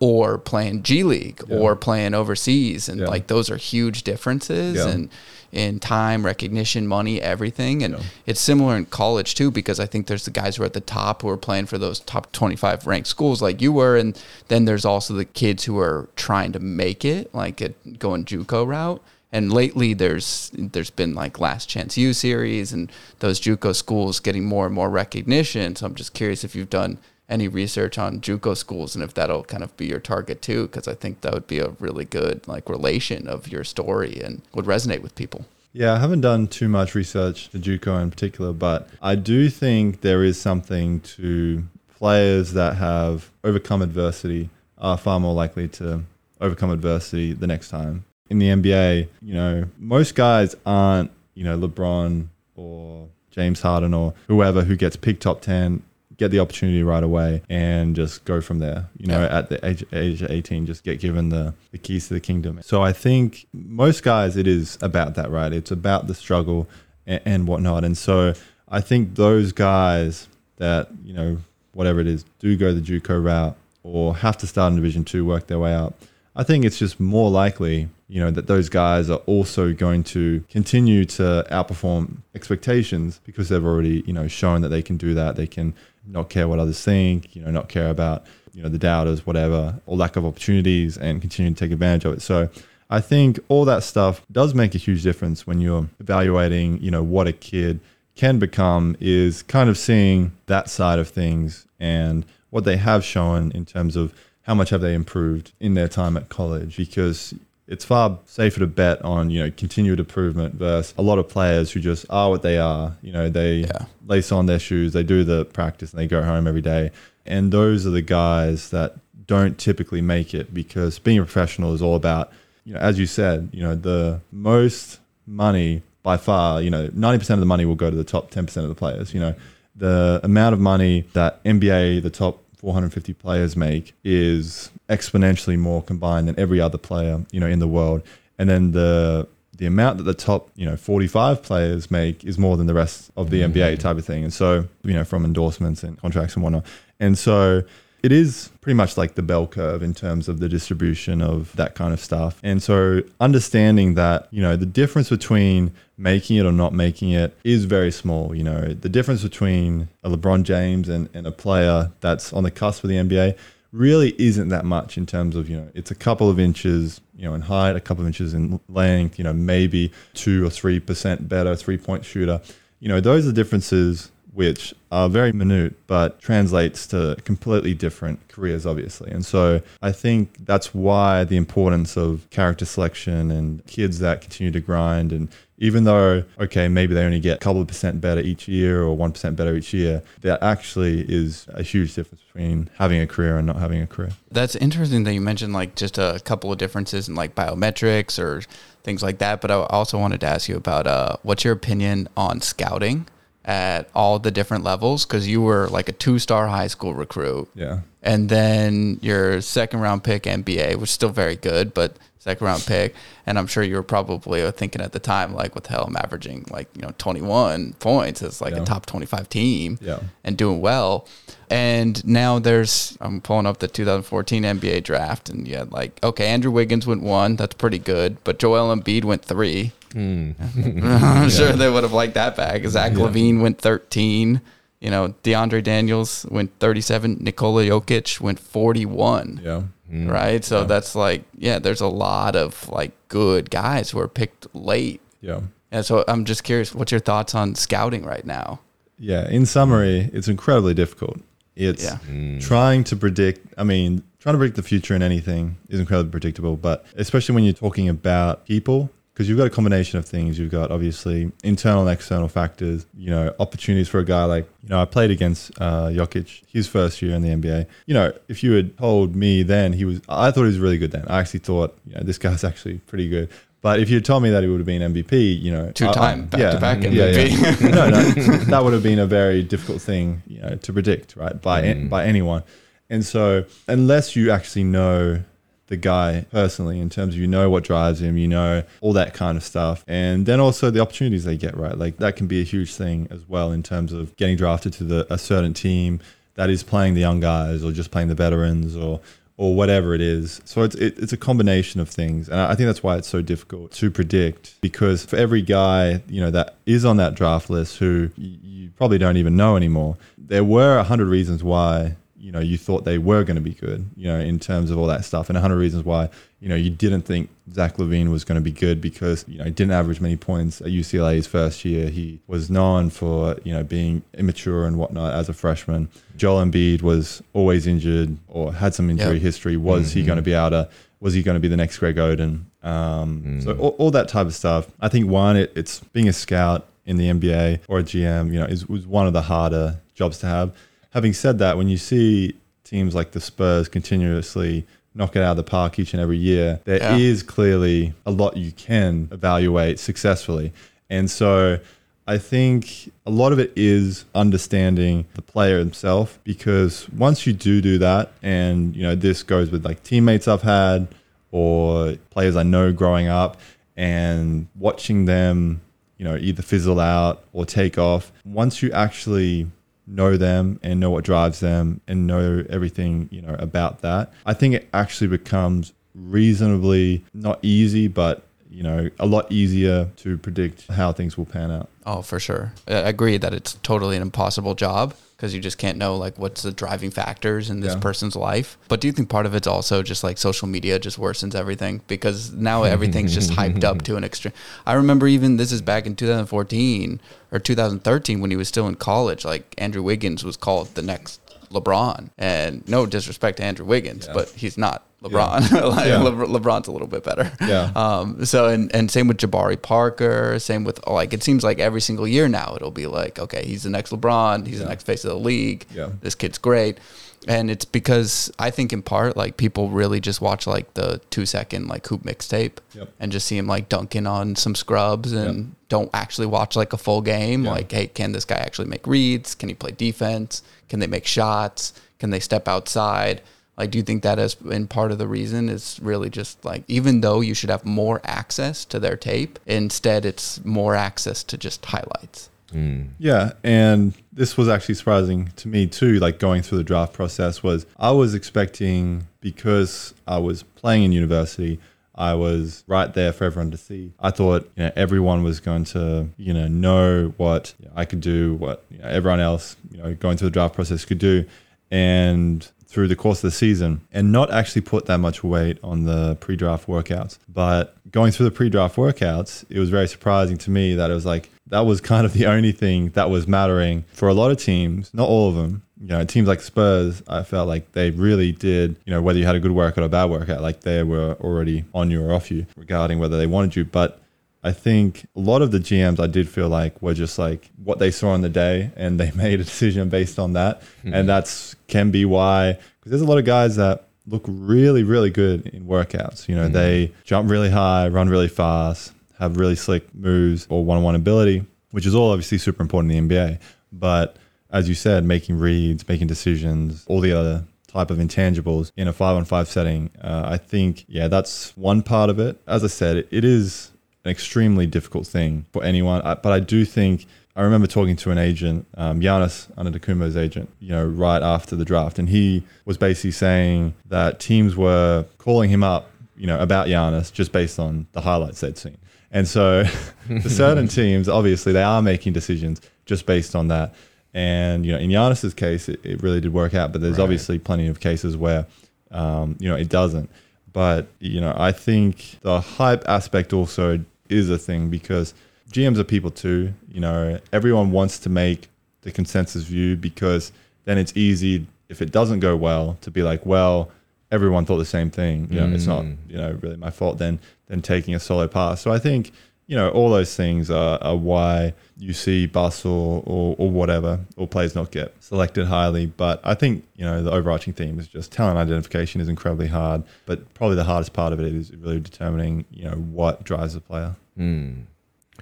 [0.00, 1.56] or playing G League Yeah.
[1.58, 3.08] or playing overseas and Yeah.
[3.08, 4.88] like those are huge differences Yeah.
[4.88, 5.08] and
[5.50, 7.82] in time, recognition, money, everything.
[7.82, 7.96] And
[8.26, 10.80] it's similar in college too because I think there's the guys who are at the
[10.80, 14.18] top who are playing for those top 25 ranked schools like you were and
[14.48, 18.66] then there's also the kids who are trying to make it like it, going JUCO
[18.66, 19.02] route.
[19.30, 24.44] And lately, there's there's been like Last Chance U series and those JUCO schools getting
[24.44, 25.76] more and more recognition.
[25.76, 26.98] So I'm just curious if you've done
[27.28, 30.88] any research on JUCO schools and if that'll kind of be your target too, because
[30.88, 34.64] I think that would be a really good like relation of your story and would
[34.64, 35.44] resonate with people.
[35.74, 40.00] Yeah, I haven't done too much research to JUCO in particular, but I do think
[40.00, 41.64] there is something to
[41.96, 44.48] players that have overcome adversity
[44.78, 46.04] are far more likely to
[46.40, 48.04] overcome adversity the next time.
[48.30, 52.26] In the NBA, you know, most guys aren't, you know, LeBron
[52.56, 55.82] or James Harden or whoever who gets picked top 10
[56.16, 58.88] get the opportunity right away and just go from there.
[58.98, 59.38] You know, Yeah.
[59.38, 62.58] at the age, age of 18, just get given the, the keys to the kingdom.
[62.64, 65.52] So I think most guys, it is about that, right?
[65.52, 66.66] It's about the struggle
[67.06, 67.84] and, and whatnot.
[67.84, 68.34] And so
[68.68, 70.26] I think those guys
[70.56, 71.38] that, you know,
[71.72, 75.24] whatever it is, do go the Juco route or have to start in Division Two,
[75.24, 75.94] work their way up.
[76.34, 80.42] I think it's just more likely, you know, that those guys are also going to
[80.48, 85.36] continue to outperform expectations because they've already, you know, shown that they can do that.
[85.36, 85.74] They can
[86.06, 89.78] not care what others think, you know, not care about, you know, the doubters, whatever,
[89.84, 92.22] or lack of opportunities and continue to take advantage of it.
[92.22, 92.48] So
[92.88, 97.02] I think all that stuff does make a huge difference when you're evaluating, you know,
[97.02, 97.80] what a kid
[98.16, 103.52] can become is kind of seeing that side of things and what they have shown
[103.52, 107.34] in terms of how much have they improved in their time at college because
[107.68, 111.70] it's far safer to bet on you know continued improvement versus a lot of players
[111.70, 112.96] who just are what they are.
[113.02, 113.84] You know they Yeah.
[114.06, 116.90] lace on their shoes they do the practice and they go home every day.
[117.26, 118.96] And those are the guys that
[119.26, 122.32] don't typically make it because being a professional is all about
[122.64, 127.30] you know as you said you know the most money by far you know 90%
[127.34, 129.34] of the money will go to the top 10% of the players you know.
[129.76, 136.28] The amount of money that NBA, the top 450 players make is exponentially more combined
[136.28, 138.02] than every other player, you know, in the world.
[138.38, 142.56] And then the the amount that the top, you know, 45 players make is more
[142.56, 143.80] than the rest of the NBA mm-hmm.
[143.80, 144.22] type of thing.
[144.22, 146.64] And so, you know, from endorsements and contracts and whatnot.
[147.00, 147.64] And so
[148.04, 151.74] it is pretty much like the bell curve in terms of the distribution of that
[151.74, 152.38] kind of stuff.
[152.44, 157.36] And so understanding that, you know, the difference between making it or not making it
[157.44, 158.34] is very small.
[158.34, 162.50] You know, the difference between a LeBron James and, and a player that's on the
[162.50, 163.36] cusp of the NBA
[163.72, 167.24] really isn't that much in terms of, you know, it's a couple of inches, you
[167.24, 170.80] know, in height, a couple of inches in length, you know, maybe two or three
[170.80, 172.40] percent better three point shooter.
[172.80, 178.64] You know, those are differences which are very minute, but translates to completely different careers,
[178.64, 179.10] obviously.
[179.10, 184.52] And so I think that's why the importance of character selection and kids that continue
[184.52, 185.12] to grind.
[185.12, 185.28] And
[185.58, 188.96] even though, okay, maybe they only get a couple of percent better each year or
[188.96, 193.46] 1% better each year, that actually is a huge difference between having a career and
[193.46, 194.10] not having a career.
[194.30, 198.42] That's interesting that you mentioned like just a couple of differences in like biometrics or
[198.84, 199.40] things like that.
[199.40, 203.08] But I also wanted to ask you about uh, what's your opinion on scouting
[203.44, 205.04] at all the different levels?
[205.04, 207.48] Because you were like a two star high school recruit.
[207.56, 207.80] Yeah.
[208.00, 211.96] And then your second round pick NBA, was still very good, but
[212.28, 212.94] second round pick.
[213.26, 215.84] And I'm sure you were probably thinking at the time, like, what the hell?
[215.86, 218.62] I'm averaging like, you know, 21 points as like Yeah.
[218.62, 220.00] a top 25 team Yeah.
[220.24, 221.06] and doing well.
[221.50, 226.26] And now there's, I'm pulling up the 2014 NBA draft, and you had like, okay,
[226.26, 227.36] Andrew Wiggins went one.
[227.36, 228.18] That's pretty good.
[228.24, 229.72] But Joel Embiid went three.
[229.92, 230.32] Hmm.
[230.92, 232.66] I'm sure they would have liked that back.
[232.66, 234.42] Zach LaVine went 13.
[234.80, 237.16] You know, DeAndre Daniels went 37.
[237.20, 239.40] Nikola Jokic went 41.
[239.42, 239.62] Yeah.
[239.90, 240.10] Mm-hmm.
[240.10, 240.44] Right.
[240.44, 245.00] So that's like, yeah, there's a lot of like good guys who are picked late.
[245.20, 245.40] Yeah.
[245.70, 248.60] And so I'm just curious, what's your thoughts on scouting right now?
[248.98, 249.28] Yeah.
[249.28, 251.18] In summary, it's incredibly difficult.
[251.56, 251.98] It's Yeah.
[252.08, 252.40] Mm.
[252.40, 253.54] trying to predict.
[253.58, 257.44] I mean, trying to predict the future in anything is incredibly predictable, but especially when
[257.44, 260.38] you're talking about people, because you've got a combination of things.
[260.38, 262.86] You've got obviously internal and external factors.
[262.96, 266.68] You know, opportunities for a guy like you know I played against uh, Jokic his
[266.68, 267.66] first year in the NBA.
[267.86, 270.78] You know, if you had told me then he was, I thought he was really
[270.78, 271.04] good then.
[271.08, 273.28] I actually thought you know this guy's actually pretty good.
[273.60, 275.86] But if you had told me that he would have been MVP, you know, Two
[275.86, 277.60] I- I- time back to back yeah, MVP.
[277.60, 277.68] yeah.
[277.74, 278.00] no, no,
[278.44, 281.88] that would have been a very difficult thing, you know, to predict, right, by an-
[281.88, 282.44] by anyone.
[282.88, 285.24] And so, unless you actually know
[285.68, 289.14] the guy personally, in terms of you know what drives him, you know all that
[289.14, 292.40] kind of stuff, and then also the opportunities they get, right, like that can be
[292.40, 296.00] a huge thing as well in terms of getting drafted to the a certain team
[296.34, 299.00] that is playing the young guys or just playing the veterans or
[299.36, 300.40] or whatever it is.
[300.44, 303.22] So it's it, it's a combination of things, and I think that's why it's so
[303.22, 307.78] difficult to predict because for every guy you know that is on that draft list
[307.78, 312.40] who you probably don't even know anymore, there were a hundred reasons why you know
[312.40, 315.04] you thought they were going to be good, you know, in terms of all that
[315.04, 316.08] stuff, and a hundred reasons why
[316.40, 319.44] you know you didn't think Zach LaVine was going to be good because you know
[319.44, 321.88] he didn't average many points at UCLA his first year.
[321.90, 325.88] He was known for you know being immature and whatnot as a freshman.
[326.16, 329.22] Joel Embiid was always injured or had some injury Yep.
[329.22, 329.56] history.
[329.56, 330.68] Was he going to be able to?
[331.00, 332.40] Was he going to be the next Greg Oden?
[332.64, 334.66] Um, So all, all that type of stuff.
[334.80, 338.32] I think one, it, it's being a scout in the NBA or a GM.
[338.32, 340.52] You know, is was one of the harder jobs to have.
[340.90, 342.34] Having said that, when you see
[342.64, 346.60] teams like the Spurs continuously knock it out of the park each and every year,
[346.64, 347.26] there is Yeah.
[347.28, 350.52] clearly a lot you can evaluate successfully.
[350.90, 351.58] And so
[352.06, 357.60] I think a lot of it is understanding the player himself because once you do
[357.60, 360.88] do that, and you know, this goes with like teammates I've had
[361.30, 363.36] or players I know growing up
[363.76, 365.60] and watching them,
[365.98, 368.10] you know, either fizzle out or take off.
[368.24, 369.46] Once you actually
[369.88, 374.34] know them and know what drives them and know everything, you know, about that, I
[374.34, 380.66] think it actually becomes reasonably not easy, but you know, a lot easier to predict
[380.68, 381.68] how things will pan out.
[381.84, 382.52] Oh, for sure.
[382.66, 386.42] I agree that it's totally an impossible job because you just can't know like what's
[386.42, 387.80] the driving factors in this Yeah.
[387.80, 388.56] person's life.
[388.68, 391.80] But do you think part of it's also just like social media just worsens everything
[391.88, 394.32] because now everything's just hyped up to an extreme.
[394.64, 397.00] I remember even this is back in 2014
[397.32, 399.24] or 2013 when he was still in college.
[399.24, 404.28] Like Andrew Wiggins was called the next LeBron, and no disrespect to Andrew Wiggins, but
[404.30, 405.50] he's not LeBron.
[405.76, 405.98] like Yeah.
[406.02, 407.30] Le- LeBron's a little bit better.
[407.40, 407.70] Yeah.
[407.76, 410.38] Um, so and and same with Jabari Parker.
[410.38, 413.62] Same with like it seems like every single year now it'll be like okay he's
[413.62, 414.46] the next LeBron.
[414.46, 415.66] He's the next face of the league.
[415.74, 415.90] Yeah.
[416.00, 416.78] This kid's great.
[417.26, 421.26] And it's because I think in part like people really just watch like the two
[421.26, 422.88] second like hoop mixtape Yep.
[423.00, 425.46] and just see him like dunking on some scrubs and Yep.
[425.68, 427.44] don't actually watch like a full game.
[427.44, 427.50] Yeah.
[427.50, 429.34] Like, hey, can this guy actually make reads?
[429.34, 430.42] Can he play defense?
[430.68, 431.72] Can they make shots?
[431.98, 433.20] Can they step outside?
[433.58, 435.48] Like, do you think that has been part of the reason?
[435.48, 440.06] Is really just like, even though you should have more access to their tape, instead
[440.06, 442.30] it's more access to just highlights.
[442.52, 442.84] Hmm.
[442.98, 445.98] Yeah, and this was actually surprising to me too.
[445.98, 450.92] Like going through the draft process was I was expecting because I was playing in
[450.92, 451.58] university,
[451.94, 453.92] I was right there for everyone to see.
[453.98, 457.84] I thought you know everyone was going to you know know what you know, I
[457.84, 461.00] could do, what you know, everyone else you know going through the draft process could
[461.00, 461.26] do,
[461.70, 465.84] and through the course of the season and not actually put that much weight on
[465.84, 467.18] the pre-draft workouts.
[467.28, 471.06] But going through the pre-draft workouts, it was very surprising to me that it was
[471.06, 474.36] like that was kind of the only thing that was mattering for a lot of
[474.36, 475.62] teams, not all of them.
[475.80, 479.24] You know, teams like Spurs, I felt like they really did, you know, whether you
[479.24, 482.12] had a good workout or a bad workout, like they were already on you or
[482.12, 483.64] off you regarding whether they wanted you.
[483.64, 484.00] But
[484.42, 487.78] I think a lot of the GMs I did feel like were just like what
[487.78, 490.62] they saw on the day and they made a decision based on that.
[490.94, 495.10] And that's can be why, because there's a lot of guys that look really, really
[495.10, 496.28] good in workouts.
[496.28, 500.78] You know, they jump really high, run really fast, have really slick moves or one
[500.78, 503.40] on one ability, which is all obviously super important in the NBA.
[503.72, 504.16] But
[504.50, 508.92] as you said, making reads, making decisions, all the other type of intangibles in a
[508.92, 509.90] five on five setting.
[510.00, 512.40] Uh, I think, yeah, that's one part of it.
[512.46, 513.72] As I said, it, it is
[514.04, 516.02] an extremely difficult thing for anyone.
[516.02, 520.48] I, but I do think I remember talking to an agent, um, Giannis Antetokounmpo's agent,
[520.60, 525.48] you know, right after the draft, and he was basically saying that teams were calling
[525.50, 528.76] him up, you know, about Giannis just based on the highlights they'd seen.
[529.12, 529.64] And so,
[530.22, 533.74] for certain teams, obviously, they are making decisions just based on that.
[534.14, 536.72] And you know, in Giannis's case, it, it really did work out.
[536.72, 537.04] But there's Right.
[537.04, 538.46] obviously plenty of cases where,
[538.90, 540.10] um, you know, it doesn't.
[540.52, 545.14] But you know, I think the hype aspect also is a thing because
[545.52, 546.52] GMs are people too.
[546.70, 548.48] You know, everyone wants to make
[548.82, 550.32] the consensus view because
[550.64, 553.70] then it's easy if it doesn't go well to be like, well,
[554.10, 555.28] everyone thought the same thing.
[555.30, 555.96] You know, it's not Mm.
[556.08, 556.98] you know really my fault.
[556.98, 557.18] Then
[557.48, 558.60] then taking a solo pass.
[558.60, 559.12] So I think
[559.48, 563.98] you know all those things are, are why you see bus or, or or whatever
[564.16, 565.86] or players not get selected highly.
[565.86, 569.82] But I think you know the overarching theme is just talent identification is incredibly hard.
[570.06, 573.60] But probably the hardest part of it is really determining you know what drives a
[573.60, 573.96] player.
[574.16, 574.52] Hmm.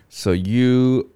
[0.09, 1.11] So you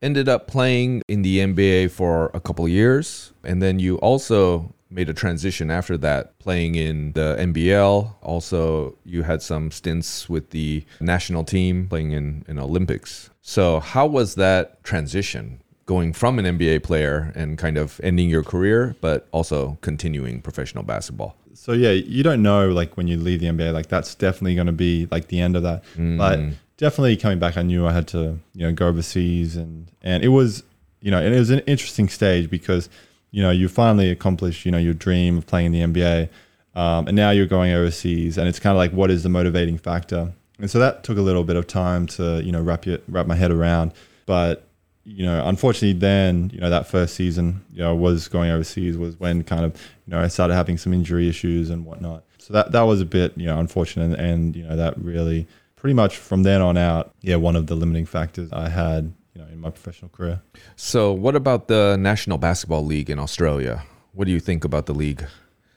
[0.00, 5.08] ended up playing in the NBA for a couple years, and then you also made
[5.08, 8.14] a transition after that, playing in the NBL.
[8.22, 13.30] Also, you had some stints with the national team, playing in, in Olympics.
[13.42, 15.60] So how was that transition?
[15.86, 20.82] Going from an NBA player and kind of ending your career, but also continuing professional
[20.84, 21.36] basketball.
[21.52, 24.66] So yeah, you don't know like when you leave the NBA, like that's definitely going
[24.66, 25.82] to be like the end of that.
[25.94, 26.54] But Mm.
[26.78, 30.28] definitely coming back, I knew I had to you know go overseas, and and it
[30.28, 30.62] was
[31.02, 32.88] you know and it was an interesting stage because
[33.34, 36.28] you know you finally accomplished you know your dream of playing in the NBA,
[36.76, 39.76] um, and now you're going overseas, and it's kind of like what is the motivating
[39.76, 42.98] factor, and so that took a little bit of time to you know wrap your,
[43.08, 43.92] wrap my head around,
[44.24, 44.68] but
[45.04, 49.18] you know, unfortunately, then you know that first season, you know, was going overseas was
[49.18, 49.72] when kind of
[50.06, 52.22] you know I started having some injury issues and whatnot.
[52.38, 55.94] So that that was a bit you know unfortunate, and you know that really pretty
[55.94, 59.48] much from then on out, yeah, one of the limiting factors I had you know
[59.48, 60.40] in my professional career.
[60.76, 63.82] So, what about the National Basketball League in Australia?
[64.12, 65.24] What do you think about the league?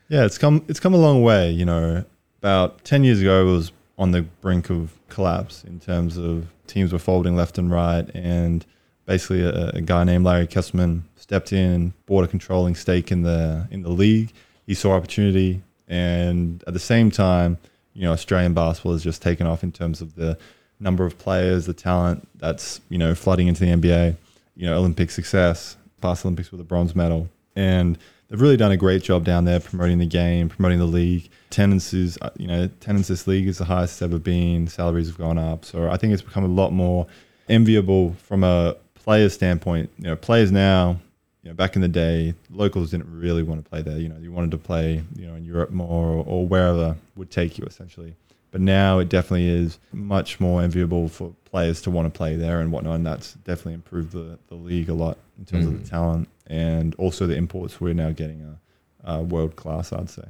[0.09, 1.51] Yeah, it's come it's come a long way.
[1.51, 2.05] You know,
[2.39, 6.93] about ten years ago, it was on the brink of collapse in terms of teams
[6.93, 8.65] were folding left and right, and
[9.05, 13.23] basically a, a guy named Larry Kestelman stepped in and bought a controlling stake in
[13.23, 14.31] the in the league.
[14.67, 17.57] He saw opportunity, and at the same time,
[17.93, 20.37] you know, Australian basketball has just taken off in terms of the
[20.79, 24.15] number of players, the talent that's you know flooding into the NBA.
[24.55, 27.97] You know, Olympic success, past Olympics with a bronze medal, and
[28.27, 31.29] they've really done a great job down there promoting the game, promoting the league.
[31.51, 34.67] Attendance is, uh, you know, attendance this league is the highest it's ever been.
[34.67, 37.07] Salaries have gone up, so I think it's become a lot more
[37.49, 39.89] enviable from a player standpoint.
[39.97, 40.99] You know, players now,
[41.43, 43.97] you know, back in the day, locals didn't really want to play there.
[43.97, 47.31] You know, you wanted to play, you know, in Europe more or, or wherever would
[47.31, 48.15] take you essentially.
[48.51, 52.59] But now it definitely is much more enviable for players to want to play there
[52.61, 52.95] and whatnot.
[52.95, 55.83] And that's definitely improved the, the league a lot in terms of Mm.
[55.83, 57.79] the talent and also the imports.
[57.81, 58.57] We're now getting
[59.03, 60.23] a, a world class, I'd say.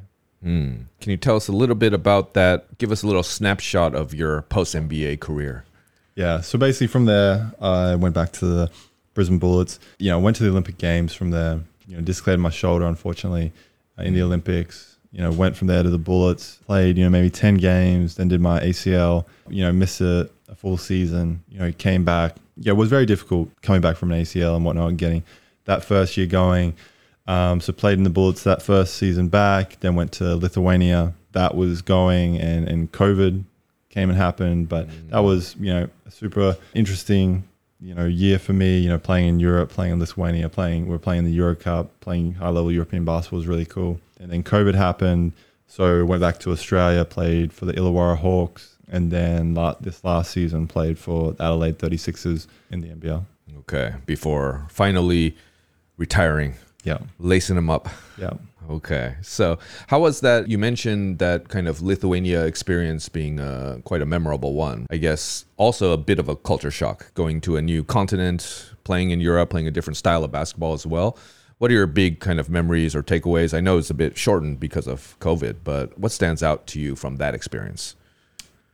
[0.44, 0.76] Hmm.
[1.02, 2.78] Can you tell us a little bit about that?
[2.78, 5.64] Give us a little snapshot of your post NBA career.
[6.16, 6.42] Yeah.
[6.42, 8.72] So basically, from there, I went back to the
[9.14, 9.80] Brisbane Bullets.
[10.00, 11.62] You know, went to the Olympic Games from there.
[11.88, 13.52] You know, dislocated my shoulder, unfortunately,
[13.98, 14.97] uh, in the Olympics.
[15.12, 16.60] You know, went from there to the Bullets.
[16.66, 18.16] Played, you know, maybe ten games.
[18.16, 19.26] Then did my ACL.
[19.50, 21.44] You know, missed a, a full season.
[21.50, 22.36] You know, came back.
[22.58, 25.24] Yeah, it was very difficult coming back from an ACL and whatnot, and getting
[25.66, 26.76] that first year going.
[27.28, 29.80] Um, so played in the Bullets that first season back.
[29.80, 31.14] Then went to Lithuania.
[31.34, 33.44] That was going, and and COVID
[33.90, 34.70] came and happened.
[34.70, 37.44] But that was you know a super interesting
[37.80, 38.80] you know year for me.
[38.80, 42.34] You know playing in Europe, playing in Lithuania, playing we're playing the Euro Cup, playing
[42.36, 44.00] high level European basketball was really cool.
[44.20, 45.34] And then COVID happened,
[45.68, 50.68] so went back to Australia, played for the Illawarra Hawks, and then this last season
[50.68, 53.26] played for Adelaide 36ers in the NBL.
[53.60, 53.94] Okay.
[54.06, 55.36] Before finally
[55.98, 57.90] retiring, Yeah, lacing them up.
[58.18, 58.34] yeah.
[58.70, 59.16] Okay.
[59.22, 60.50] So, how was that?
[60.50, 64.88] You mentioned that kind of Lithuania experience being uh, quite a memorable one.
[64.90, 69.12] I guess also a bit of a culture shock going to a new continent, playing
[69.12, 71.18] in Europe, playing a different style of basketball as well.
[71.60, 73.54] What are your big kind of memories or takeaways?
[73.54, 76.96] I know it's a bit shortened because of COVID, but what stands out to you
[76.96, 77.96] from that experience?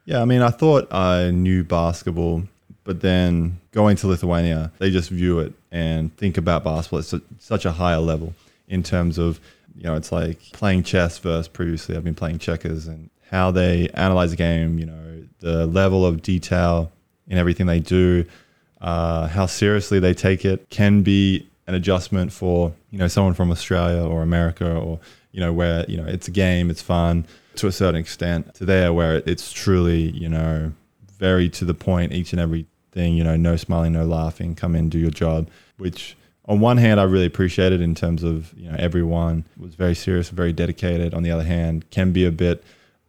[0.05, 2.43] Yeah, I mean, I thought I knew basketball,
[2.83, 7.63] but then going to Lithuania, they just view it and think about basketball at such
[7.63, 8.33] a higher level
[8.67, 9.39] in terms of,
[9.75, 13.89] you know, it's like playing chess versus previously I've been playing checkers and how they
[13.93, 16.91] analyze the game, you know, the level of detail
[17.27, 18.25] in everything they do,
[18.81, 23.51] uh, how seriously they take it can be an adjustment for, you know, someone from
[23.51, 24.99] Australia or America or,
[25.31, 28.65] you know, where you know it's a game, it's fun to a certain extent, to
[28.65, 30.71] there where it's truly, you know,
[31.17, 34.75] very to the point, each and every thing, you know, no smiling, no laughing, come
[34.75, 36.15] in, do your job, which
[36.45, 39.95] on one hand, I really appreciate it in terms of, you know, everyone was very
[39.95, 41.13] serious, very dedicated.
[41.13, 42.63] On the other hand, can be a bit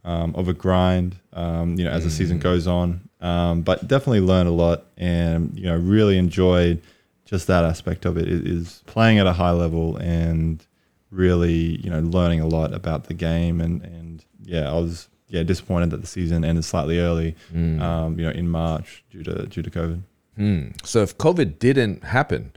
[0.05, 3.09] um, of a grind, um, you know, as the season goes on.
[3.21, 6.83] Um, but definitely learned a lot and, you know, really enjoyed
[7.25, 10.65] just that aspect of it is playing at a high level and
[11.11, 13.61] really, you know, learning a lot about the game.
[13.61, 17.35] And, and yeah, I was, yeah, disappointed that the season ended slightly early,
[17.81, 20.03] um, you know, in March due to, due to COVID.
[20.37, 20.69] Hmm.
[20.85, 22.53] So if COVID didn't happen,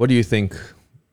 [0.00, 0.56] what do you think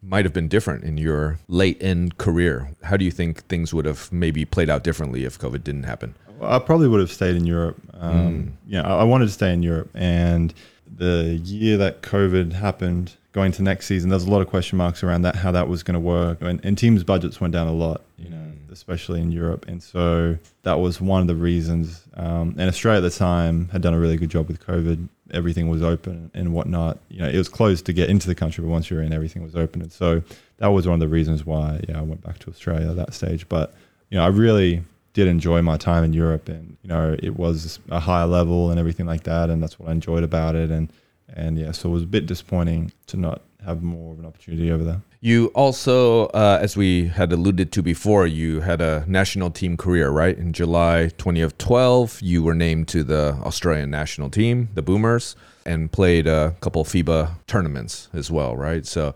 [0.02, 2.70] might have been different in your late end career?
[2.84, 6.16] How do you think things would have maybe played out differently if COVID didn't happen?
[6.40, 7.78] Well, I probably would have stayed in Europe.
[8.00, 10.54] Um, Yeah, I I wanted to stay in Europe, and
[10.86, 15.04] the year that COVID happened, going to next season, there's a lot of question marks
[15.04, 17.74] around that, how that was going to work, and, and teams' budgets went down a
[17.74, 22.04] lot, you know, especially in Europe, and so that was one of the reasons.
[22.14, 25.10] Um, and Australia at the time had done a really good job with COVID.
[25.34, 27.00] Everything was open and whatnot.
[27.10, 29.44] You know, it was closed to get into the country, but once you're in, everything
[29.44, 30.22] was open, and so
[30.58, 33.14] that was one of the reasons why, yeah, I went back to Australia at that
[33.14, 33.48] stage.
[33.50, 33.74] But
[34.10, 37.80] you know, I really did enjoy my time in Europe, and you know, it was
[37.90, 40.70] a higher level and everything like that, and that's what I enjoyed about it.
[40.70, 40.92] And
[41.34, 44.72] and yeah, so it was a bit disappointing to not have more of an opportunity
[44.72, 45.02] over there.
[45.20, 50.10] You also, uh, as we had alluded to before, you had a national team career,
[50.10, 50.38] right?
[50.38, 56.28] In July 2012, you were named to the Australian national team, the Boomers, and played
[56.28, 58.86] a couple FIBA tournaments as well, right?
[58.86, 59.16] So,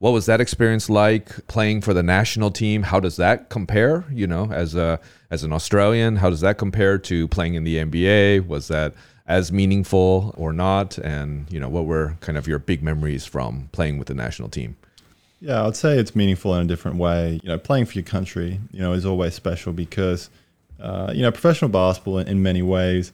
[0.00, 2.82] what was that experience like playing for the national team?
[2.82, 4.06] How does that compare?
[4.10, 4.98] You know, as a
[5.30, 8.46] as an Australian, how does that compare to playing in the NBA?
[8.48, 8.92] Was that
[9.26, 10.98] as meaningful or not?
[10.98, 14.48] And you know, what were kind of your big memories from playing with the national
[14.48, 14.76] team?
[15.40, 17.38] Yeah, I'd say it's meaningful in a different way.
[17.42, 20.30] You know, playing for your country, you know, is always special because,
[20.80, 23.12] uh, you know, professional basketball in, in many ways,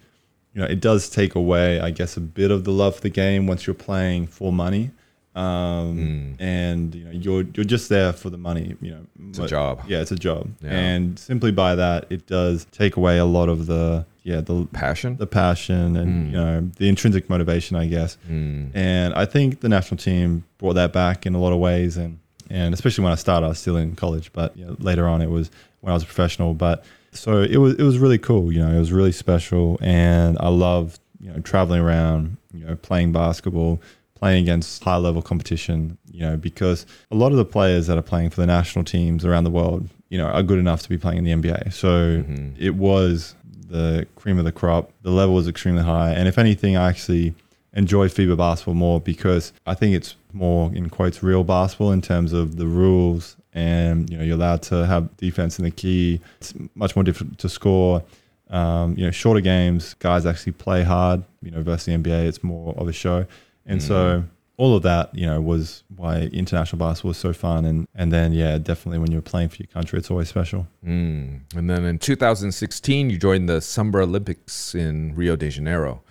[0.55, 3.11] you know, it does take away, I guess, a bit of the love for the
[3.11, 4.91] game once you're playing for money.
[5.35, 8.77] Um, And you know, you're you're just there for the money.
[8.81, 9.83] You know, It's a job.
[9.89, 10.71] Yeah, it's a job, Yeah.
[10.71, 15.17] and simply by that, it does take away a lot of the yeah the Passion.
[15.19, 16.31] the passion and hmm.
[16.31, 18.17] you know the intrinsic motivation, I guess.
[18.27, 18.69] Hmm.
[18.75, 22.19] And I think the national team brought that back in a lot of ways, and
[22.51, 25.23] and especially when I started, I was still in college, but you know, later on
[25.23, 25.51] it was
[25.81, 26.55] when I was a professional.
[26.55, 28.51] But so it was it was really cool.
[28.51, 32.75] You know, it was really special, and I loved you know traveling around, you know,
[32.75, 33.81] playing basketball.
[34.17, 38.03] Playing against high level competition, you know, because a lot of the players that are
[38.03, 40.97] playing for the national teams around the world, you know, are good enough to be
[40.97, 41.75] playing in the NBA.
[41.75, 42.55] So mm-hmm.
[42.57, 43.35] it was
[43.69, 44.91] the cream of the crop.
[45.03, 46.11] The level was extremely high.
[46.11, 47.35] And if anything, I actually
[47.75, 52.33] enjoy FIBA basketball more because I think it's more in quotes real basketball in terms
[52.33, 56.21] of the rules and you know you're allowed to have defense in the key.
[56.41, 58.03] It's much more difficult to score.
[58.51, 61.25] Um, you know, shorter games, guys actually play hard.
[61.43, 63.27] You know, versus the NBA, it's more of a show.
[63.67, 64.25] And so
[64.57, 67.65] all of that, you know, was why international basketball was so fun.
[67.65, 70.67] And and then yeah, definitely when you're playing for your country, it's always special.
[70.87, 71.41] Mm.
[71.57, 76.03] And then in 2016, you joined the Summer Olympics in Rio de Janeiro.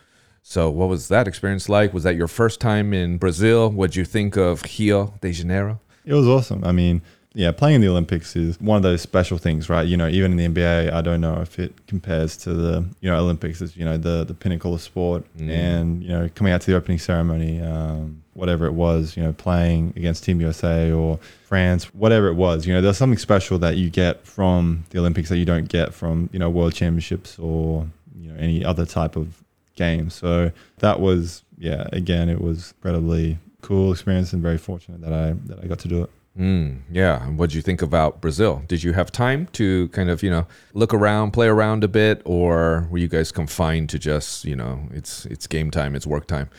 [0.46, 1.94] So, what was that experience like?
[1.94, 3.70] Was that your first time in Brazil?
[3.70, 5.80] What'd you think of Rio de Janeiro?
[6.06, 6.66] It was awesome.
[6.66, 7.02] I mean,
[7.36, 9.88] yeah, playing in the Olympics is one of those special things, right?
[9.88, 13.09] You know, even in the NBA, I don't know if it compares to the you
[13.09, 15.25] know Olympics as you know the the pinnacle of sport.
[15.49, 19.34] And you know, coming out to the opening ceremony, um, whatever it was, you know,
[19.34, 23.77] playing against Team USA or France, whatever it was, you know, there's something special that
[23.77, 27.88] you get from the Olympics that you don't get from you know World Championships or
[28.15, 29.43] you know any other type of
[29.75, 30.11] game.
[30.11, 35.34] So that was yeah, again, it was incredibly cool experience and very fortunate that I
[35.47, 36.11] that I got to do it.
[36.38, 37.23] Mm, yeah.
[37.23, 38.63] And what'd you think about Brazil?
[38.67, 42.21] Did you have time to kind of, you know, look around, play around a bit,
[42.25, 46.25] or were you guys confined to just, you know, it's it's game time, it's work
[46.25, 46.49] time?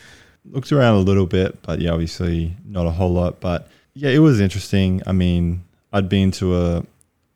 [0.51, 3.39] looked around a little bit, but yeah, obviously not a whole lot.
[3.39, 5.01] But yeah, it was interesting.
[5.05, 6.77] I mean, I'd been to a,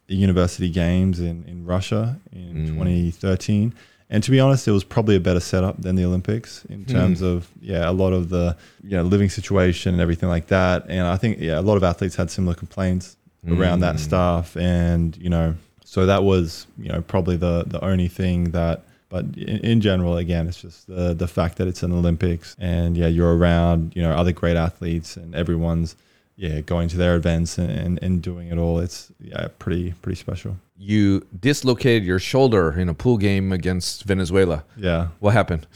[0.09, 3.73] a university games in, in Russia in 2013.
[4.09, 6.91] And to be honest, it was probably a better setup than the Olympics in hmm.
[6.91, 10.85] terms of yeah, a lot of the you know living situation and everything like that.
[10.89, 14.01] And I think yeah, a lot of athletes had similar complaints around that hmm.
[14.01, 14.57] stuff.
[14.57, 19.25] And you know, so that was you know probably the the only thing that but
[19.35, 23.07] in, in general, again, it's just the the fact that it's an Olympics, and yeah,
[23.07, 25.95] you're around, you know, other great athletes, and everyone's
[26.39, 28.79] yeah going to their events and, and, and doing it all.
[28.79, 30.55] It's yeah, pretty pretty special.
[30.77, 34.63] You dislocated your shoulder in a pool game against Venezuela.
[34.77, 35.09] Yeah.
[35.19, 35.67] What happened?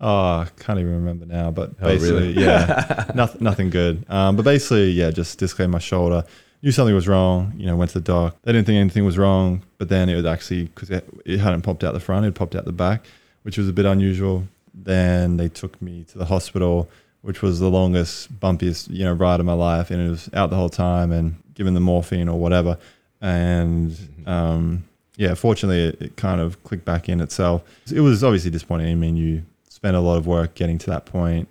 [0.00, 0.08] Oh,
[0.44, 1.98] I can't even remember now, but Oh, really?
[1.98, 4.04] basically, yeah, nothing, nothing good.
[4.08, 6.24] Um, but basically, yeah, just dislocated my shoulder.
[6.62, 7.52] knew something was wrong.
[7.56, 8.36] You know, went to the doc.
[8.42, 11.62] They didn't think anything was wrong, but then it was actually because it, it hadn't
[11.62, 13.06] popped out the front, it popped out the back,
[13.42, 14.44] which was a bit unusual.
[14.74, 16.88] Then they took me to the hospital,
[17.22, 20.50] which was the longest, bumpiest, you know, ride of my life, and it was out
[20.50, 22.78] the whole time and given the morphine or whatever.
[23.20, 23.96] And
[24.26, 24.84] um,
[25.16, 27.62] yeah, fortunately, it, it kind of clicked back in itself.
[27.92, 28.90] It was obviously disappointing.
[28.90, 31.48] I mean, you spent a lot of work getting to that point,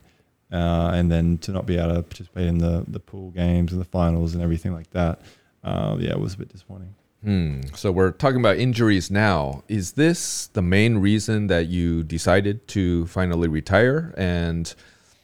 [0.52, 3.82] uh, and then to not be able to participate in the the pool games and
[3.82, 5.20] the finals and everything like that.
[5.64, 6.96] Uh, yeah, it was a bit disappointing.
[7.24, 7.62] Hmm.
[7.76, 9.64] So we're talking about injuries now.
[9.68, 14.14] Is this the main reason that you decided to finally retire?
[14.16, 14.74] And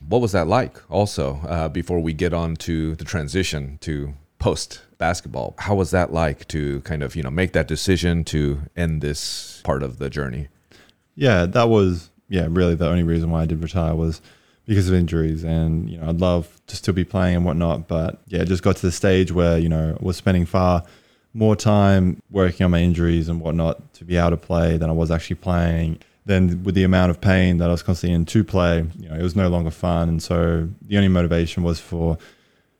[0.07, 0.77] what was that like?
[0.91, 6.11] Also, uh, before we get on to the transition to post basketball, how was that
[6.11, 10.09] like to kind of you know make that decision to end this part of the
[10.09, 10.47] journey?
[11.15, 14.21] Yeah, that was yeah really the only reason why I did retire was
[14.65, 18.21] because of injuries, and you know I'd love to still be playing and whatnot, but
[18.27, 20.83] yeah, it just got to the stage where you know I was spending far
[21.33, 24.93] more time working on my injuries and whatnot to be able to play than I
[24.93, 25.99] was actually playing.
[26.25, 29.15] Then with the amount of pain that I was constantly in to play, you know,
[29.15, 30.09] it was no longer fun.
[30.09, 32.17] And so the only motivation was for,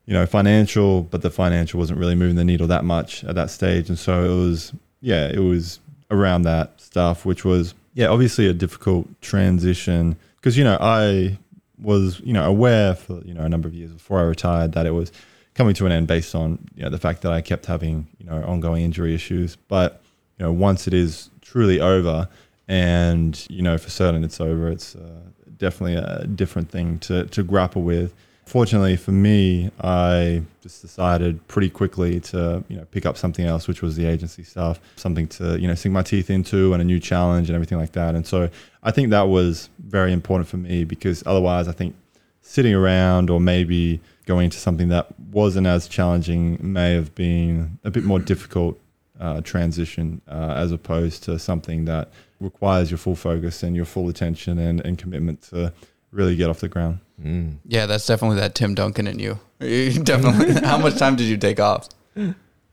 [0.06, 3.50] you know, financial, but the financial wasn't really moving the needle that much at that
[3.50, 3.90] stage.
[3.90, 5.80] And so it was, yeah, it was
[6.10, 11.38] around that stuff, which was, yeah, obviously a difficult transition because, you know, I
[11.82, 14.86] was, you know, aware for, you know, a number of years before I retired that
[14.86, 15.12] it was,
[15.54, 18.26] coming to an end based on you know the fact that I kept having you
[18.26, 19.56] know ongoing injury issues.
[19.56, 20.02] But
[20.38, 22.28] you know once it is truly over,
[22.68, 25.22] and you know for certain it's over, it's uh,
[25.58, 28.14] definitely a different thing to to grapple with.
[28.46, 33.68] Fortunately for me, I just decided pretty quickly to you know pick up something else,
[33.68, 36.86] which was the agency stuff, something to you know sink my teeth into, and a
[36.86, 38.16] new challenge and everything like that.
[38.16, 38.50] And so
[38.84, 41.96] I think that was very important for me because otherwise, I think
[42.42, 47.92] sitting around or maybe going into something that wasn't as challenging may have been a
[47.92, 48.78] bit more difficult
[49.20, 54.10] uh, transition uh, as opposed to something that requires your full focus and your full
[54.10, 55.74] attention and, and commitment to
[56.12, 57.00] really get off the ground.
[57.22, 57.58] Mm.
[57.66, 59.40] Yeah, that's definitely that Tim Duncan in you.
[59.60, 60.54] definitely.
[60.68, 61.90] How much time did you take off?
[62.16, 62.26] Uh,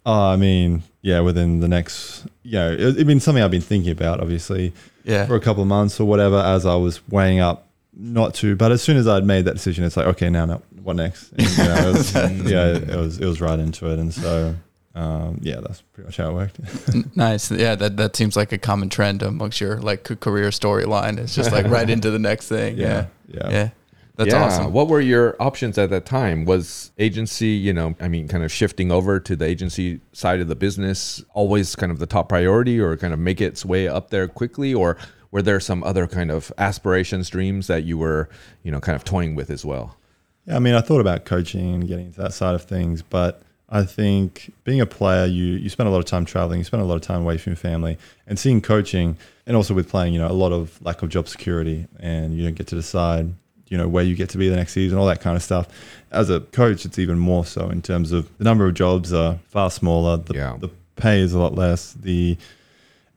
[0.05, 3.93] I mean, yeah, within the next, you know, it, it's been something I've been thinking
[3.93, 4.73] about, obviously,
[5.05, 5.27] yeah.
[5.27, 8.57] for a couple of months or whatever, as I was weighing up not to.
[8.57, 11.33] But as soon as I'd made that decision, it's like, okay, now, now what next?
[11.33, 12.15] And, you know, it was,
[12.51, 14.55] yeah, it was it was right into it, and so
[14.95, 17.17] um, yeah, that's pretty much how it worked.
[17.17, 17.51] nice.
[17.51, 21.19] Yeah, that that seems like a common trend amongst your like career storyline.
[21.19, 22.77] It's just like right into the next thing.
[22.77, 23.51] Yeah, yeah, yeah.
[23.51, 23.69] yeah.
[24.17, 24.45] That's yeah.
[24.45, 24.73] awesome.
[24.75, 26.45] What were your options at that time?
[26.45, 30.49] Was agency, you know, I mean, kind of shifting over to the agency side of
[30.49, 34.11] the business always kind of the top priority or kind of make its way up
[34.11, 34.75] there quickly?
[34.75, 34.99] Or
[35.31, 38.29] were there some other kind of aspirations, dreams that you were,
[38.63, 39.97] you know, kind of toying with as well?
[40.45, 43.41] Yeah, I mean, I thought about coaching and getting into that side of things, but
[43.71, 46.83] I think being a player, you you spend a lot of time traveling, you spend
[46.83, 49.17] a lot of time away from your family, and seeing coaching,
[49.47, 52.43] and also with playing, you know, a lot of lack of job security, and you
[52.45, 53.33] don't get to decide,
[53.69, 55.69] you know, where you get to be the next season, all that kind of stuff.
[56.11, 59.39] As a coach, it's even more so in terms of the number of jobs are
[59.49, 60.57] far smaller, the, yeah.
[60.59, 62.37] the pay is a lot less, the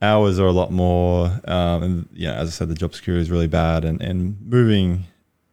[0.04, 3.32] hours are a lot more, um, and yeah, as I said, the job security is
[3.32, 5.06] really bad, and and moving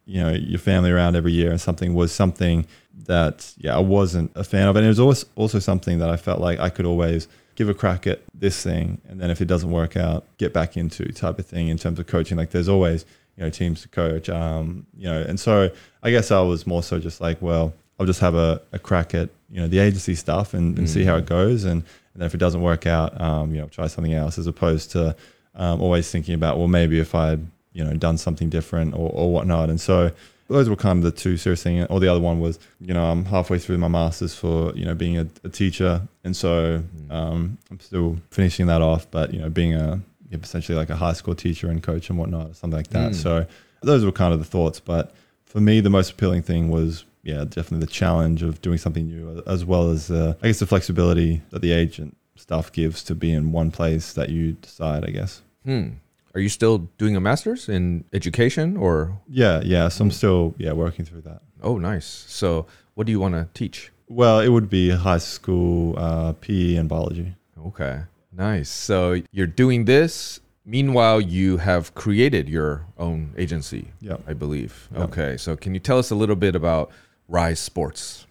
[0.05, 2.65] you know your family around every year and something was something
[3.05, 6.17] that yeah I wasn't a fan of and it was also also something that I
[6.17, 9.45] felt like I could always give a crack at this thing and then if it
[9.45, 12.37] doesn't work out get back into type of thing in terms of coaching.
[12.37, 13.05] Like there's always
[13.37, 15.69] you know teams to coach um you know and so
[16.03, 19.13] I guess I was more so just like well I'll just have a, a crack
[19.13, 20.89] at you know the agency stuff and, and mm.
[20.89, 21.65] see how it goes.
[21.65, 21.83] And,
[22.13, 24.91] and then if it doesn't work out um you know try something else as opposed
[24.91, 25.15] to
[25.55, 27.37] um, always thinking about well maybe if I
[27.73, 29.69] you know done something different or, or whatnot.
[29.69, 30.11] And so
[30.51, 33.05] those were kind of the two serious things or the other one was you know
[33.05, 37.11] i'm halfway through my masters for you know being a, a teacher and so mm.
[37.11, 39.99] um, i'm still finishing that off but you know being a
[40.31, 43.15] essentially like a high school teacher and coach and whatnot or something like that mm.
[43.15, 43.45] so
[43.81, 45.13] those were kind of the thoughts but
[45.45, 49.43] for me the most appealing thing was yeah definitely the challenge of doing something new
[49.45, 53.31] as well as uh, i guess the flexibility that the agent stuff gives to be
[53.31, 55.89] in one place that you decide i guess hmm.
[56.33, 59.19] Are you still doing a master's in education or?
[59.27, 59.89] Yeah, yeah.
[59.89, 61.41] So I'm still yeah working through that.
[61.61, 62.05] Oh, nice.
[62.05, 62.65] So
[62.95, 63.91] what do you want to teach?
[64.09, 67.35] Well, it would be high school uh, PE and biology.
[67.67, 68.01] Okay,
[68.31, 68.69] nice.
[68.69, 70.39] So you're doing this.
[70.65, 73.91] Meanwhile, you have created your own agency.
[73.99, 74.89] Yeah, I believe.
[74.93, 75.01] Yep.
[75.09, 76.91] Okay, so can you tell us a little bit about
[77.27, 78.27] Rise Sports?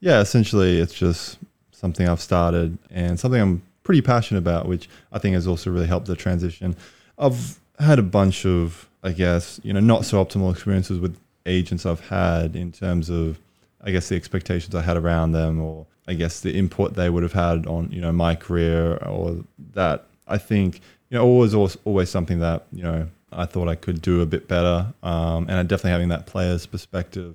[0.00, 1.38] Yeah, essentially, it's just
[1.70, 5.86] something I've started and something I'm pretty passionate about, which I think has also really
[5.86, 6.76] helped the transition.
[7.22, 11.16] I've had a bunch of, I guess, you know, not so optimal experiences with
[11.46, 13.38] agents I've had in terms of
[13.84, 17.22] I guess the expectations I had around them, or I guess the input they would
[17.22, 19.44] have had on you know my career, or
[19.74, 20.04] that.
[20.28, 24.00] I think you know always always, always something that you know I thought I could
[24.00, 27.34] do a bit better, um, and definitely having that player's perspective,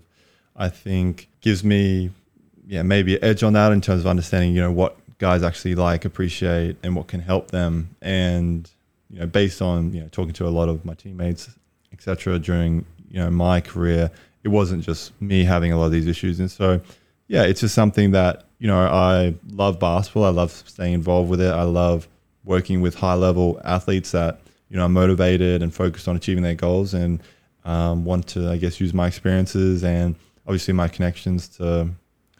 [0.55, 2.11] I think gives me
[2.65, 5.75] yeah maybe an edge on that in terms of understanding you know what guys actually
[5.75, 8.69] like, appreciate, and what can help them, and
[9.09, 11.49] you know based on you know talking to a lot of my teammates,
[11.93, 12.39] etc.
[12.39, 14.11] During you know my career,
[14.43, 16.81] it wasn't just me having a lot of these issues, and so
[17.27, 20.25] yeah, it's just something that you know I love basketball.
[20.25, 21.53] I love staying involved with it.
[21.53, 22.07] I love
[22.43, 24.39] working with high level athletes that
[24.69, 27.21] you know are motivated and focused on achieving their goals and
[27.65, 31.89] um, want to I guess use my experiences and obviously my connections to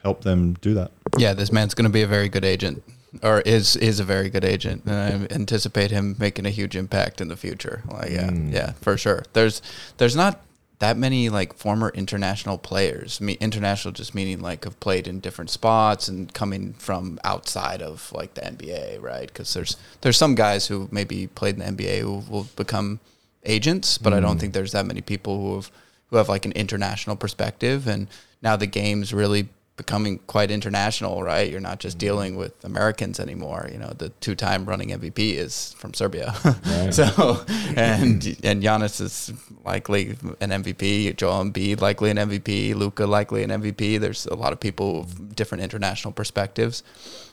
[0.02, 0.92] help them do that.
[1.18, 2.84] Yeah, this man's going to be a very good agent,
[3.24, 4.96] or is is a very good agent, and
[5.32, 7.82] I anticipate him making a huge impact in the future.
[7.90, 8.54] Like, yeah, Mm.
[8.54, 9.24] yeah, for sure.
[9.34, 9.62] There's
[9.98, 10.42] there's not
[10.80, 13.20] that many like former international players.
[13.20, 18.12] Me, international just meaning like have played in different spots and coming from outside of
[18.14, 19.28] like the NBA, right?
[19.28, 23.00] Because there's there's some guys who maybe played in the NBA who will become
[23.44, 25.72] agents, but I don't think there's that many people who have
[26.10, 27.88] who have like an international perspective.
[27.88, 28.08] And
[28.42, 29.48] now the game's really
[29.78, 31.50] becoming quite international, right?
[31.50, 33.70] You're not just dealing with Americans anymore.
[33.72, 36.34] You know, the two-time running MVP is from Serbia,
[36.92, 39.32] so and and Giannis is
[39.64, 40.10] likely
[40.42, 41.16] an MVP.
[41.16, 42.76] Joel Embiid likely an MVP.
[42.76, 44.00] Luka likely an MVP.
[44.00, 46.84] There's a lot of people with different international perspectives,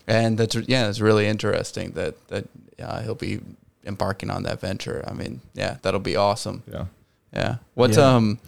[0.07, 2.45] and that's yeah, it's really interesting that that
[2.79, 3.41] uh, he'll be
[3.87, 5.03] embarking on that venture.
[5.07, 6.63] I mean, yeah, that'll be awesome.
[6.71, 6.87] Yeah.
[7.33, 7.57] Yeah.
[7.75, 8.15] What's Yeah.
[8.15, 8.39] um?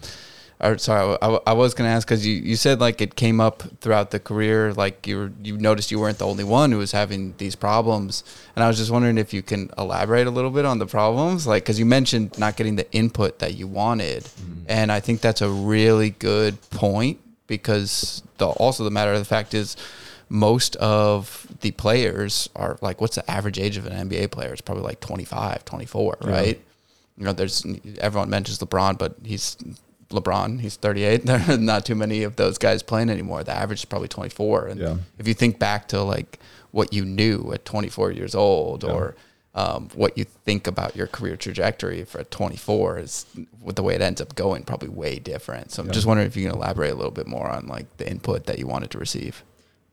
[0.59, 3.61] Or sorry, I, I was gonna ask because you, you said like it came up
[3.79, 6.91] throughout the career, like you were, you noticed you weren't the only one who was
[6.91, 8.23] having these problems,
[8.55, 11.45] and I was just wondering if you can elaborate a little bit on the problems,
[11.45, 14.63] like because you mentioned not getting the input that you wanted, mm-hmm.
[14.67, 19.25] and I think that's a really good point because the also the matter of the
[19.25, 19.77] fact is
[20.29, 24.51] most of the players are like what's the average age of an NBA player?
[24.51, 26.59] It's probably like 25, 24, right?
[27.17, 27.65] You know, there's
[27.99, 29.57] everyone mentions LeBron, but he's
[30.09, 30.59] LeBron.
[30.61, 31.25] He's 38.
[31.25, 33.43] There are not too many of those guys playing anymore.
[33.43, 34.67] The average is probably 24.
[34.67, 34.95] And Yeah.
[35.17, 36.39] if you think back to like
[36.71, 39.15] what you knew at 24 years old, or
[39.55, 43.25] um, what you think about your career trajectory for 24 is
[43.61, 45.71] with the way it ends up going probably way different.
[45.71, 45.93] So I'm Yeah.
[45.93, 48.59] just wondering if you can elaborate a little bit more on like the input that
[48.59, 49.43] you wanted to receive.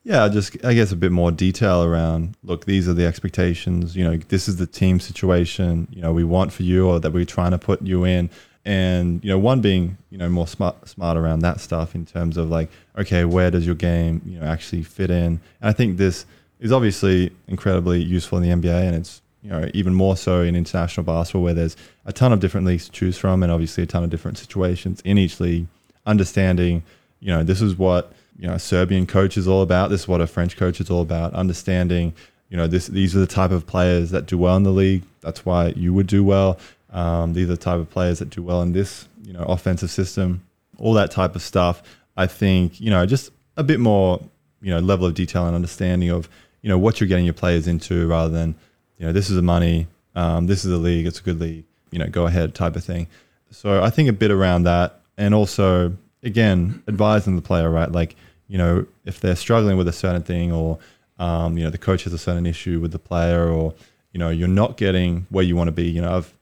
[0.03, 2.35] Yeah, just I guess a bit more detail around.
[2.43, 3.95] Look, these are the expectations.
[3.95, 5.87] You know, this is the team situation.
[5.89, 8.29] You know, we want for you, or that we're trying to put you in.
[8.65, 12.35] And you know, one being you know more smart smart around that stuff in terms
[12.35, 15.23] of like, okay, where does your game you know actually fit in?
[15.25, 16.25] And I think this
[16.59, 20.55] is obviously incredibly useful in the NBA, and it's you know even more so in
[20.55, 23.87] international basketball where there's a ton of different leagues to choose from, and obviously a
[23.87, 25.67] ton of different situations in each league.
[26.07, 26.81] Understanding,
[27.19, 29.91] you know, this is what you know a Serbian coach is all about.
[29.91, 31.33] This is what a French coach is all about.
[31.35, 32.13] Understanding,
[32.49, 35.03] you know, this these are the type of players that do well in the league.
[35.21, 36.57] That's why you would do well.
[36.95, 39.91] Um, these are the type of players that do well in this, you know, offensive
[39.91, 40.41] system.
[40.77, 41.83] All that type of stuff.
[42.17, 44.21] I think, you know, just a bit more,
[44.61, 46.29] you know, level of detail and understanding of,
[46.61, 48.55] you know, what you're getting your players into, rather than,
[48.97, 51.65] you know, this is the money, um, this is the league, it's a good league,
[51.91, 53.07] you know, go ahead type of thing.
[53.51, 57.91] So I think a bit around that, and also again advising the player, right?
[57.91, 58.15] Like,
[58.47, 60.79] you know, if they're struggling with a certain thing, or
[61.19, 63.73] um, you know, the coach has a certain issue with the player, or
[64.11, 65.89] you know, you're not getting where you want to be.
[65.89, 66.33] You know, I've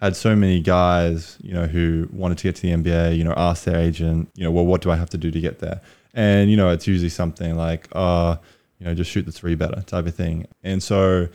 [0.00, 3.34] had so many guys, you know, who wanted to get to the NBA, you know,
[3.36, 5.80] ask their agent, you know, well, what do I have to do to get there?
[6.14, 8.36] And, you know, it's usually something like, uh,
[8.78, 10.46] you know, just shoot the three better type of thing.
[10.62, 11.28] And so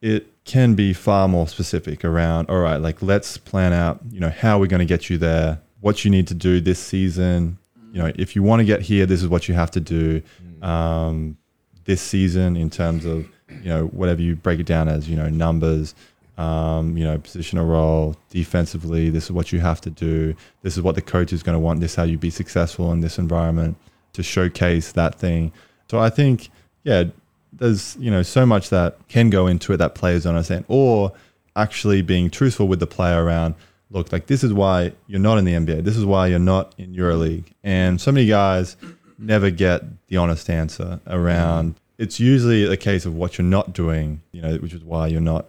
[0.00, 4.30] it can be far more specific around, all right, like let's plan out, you know,
[4.30, 7.58] how we're going to get you there, what you need to do this season.
[7.92, 10.22] You know, if you want to get here, this is what you have to do
[10.62, 11.36] um,
[11.84, 15.28] this season in terms of, you know, whatever you break it down as, you know,
[15.28, 15.94] numbers,
[16.38, 20.34] um, you know, positional role, defensively, this is what you have to do.
[20.62, 21.80] This is what the coach is going to want.
[21.80, 23.76] This is how you be successful in this environment
[24.12, 25.52] to showcase that thing.
[25.90, 26.50] So I think,
[26.84, 27.04] yeah,
[27.52, 31.12] there's, you know, so much that can go into it that players don't understand or
[31.54, 33.54] actually being truthful with the player around,
[33.90, 35.84] look, like this is why you're not in the NBA.
[35.84, 37.46] This is why you're not in EuroLeague.
[37.64, 38.76] And so many guys
[39.18, 41.76] never get the honest answer around.
[41.98, 45.20] It's usually a case of what you're not doing, you know, which is why you're
[45.20, 45.46] not,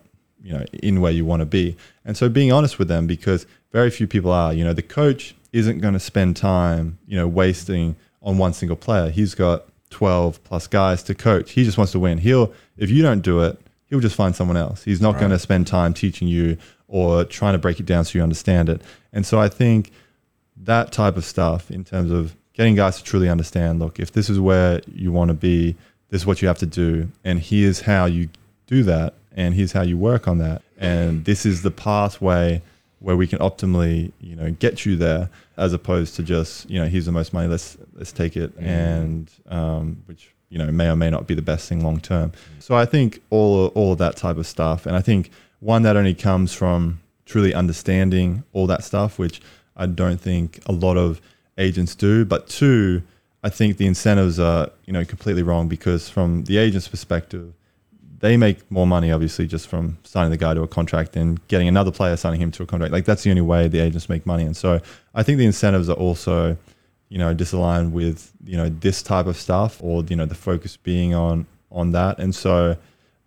[0.48, 1.76] you know, in where you want to be.
[2.06, 5.36] And so being honest with them because very few people are, you know, the coach
[5.52, 9.10] isn't going to spend time, you know, wasting on one single player.
[9.10, 11.52] He's got 12 plus guys to coach.
[11.52, 12.20] He just wants to win.
[12.20, 14.84] He'll if you don't do it, he'll just find someone else.
[14.86, 16.58] He's not going to spend time teaching you
[16.88, 18.82] or trying to break it down so you understand it.
[19.12, 19.92] And so I think
[20.64, 23.80] that type of stuff in terms of getting guys to truly understand.
[23.80, 25.76] Look, if this is where you want to be,
[26.10, 28.30] this is what you have to do, and here's how you
[28.66, 32.62] do that, and here's how you work on that, and this is the pathway
[33.00, 36.88] where we can optimally, you know, get you there, as opposed to just, you know,
[36.88, 38.66] here's the most money, let's let's take it, Mm.
[38.66, 42.32] and um, which you know may or may not be the best thing long term.
[42.60, 45.96] So I think all all of that type of stuff, and I think one that
[45.96, 49.42] only comes from truly understanding all that stuff, which
[49.76, 51.20] I don't think a lot of
[51.58, 52.24] agents do.
[52.26, 53.04] But two,
[53.44, 57.54] I think the incentives are you know completely wrong because from the agent's perspective,
[58.20, 61.68] they make more money obviously just from signing the guy to a contract and getting
[61.68, 62.92] another player signing him to a contract.
[62.92, 64.44] Like that's the only way the agents make money.
[64.44, 64.82] And so
[65.14, 66.58] I think the incentives are also,
[67.10, 70.78] you know, disaligned with, you know, this type of stuff or, you know, the focus
[70.78, 72.18] being on on that.
[72.20, 72.78] And so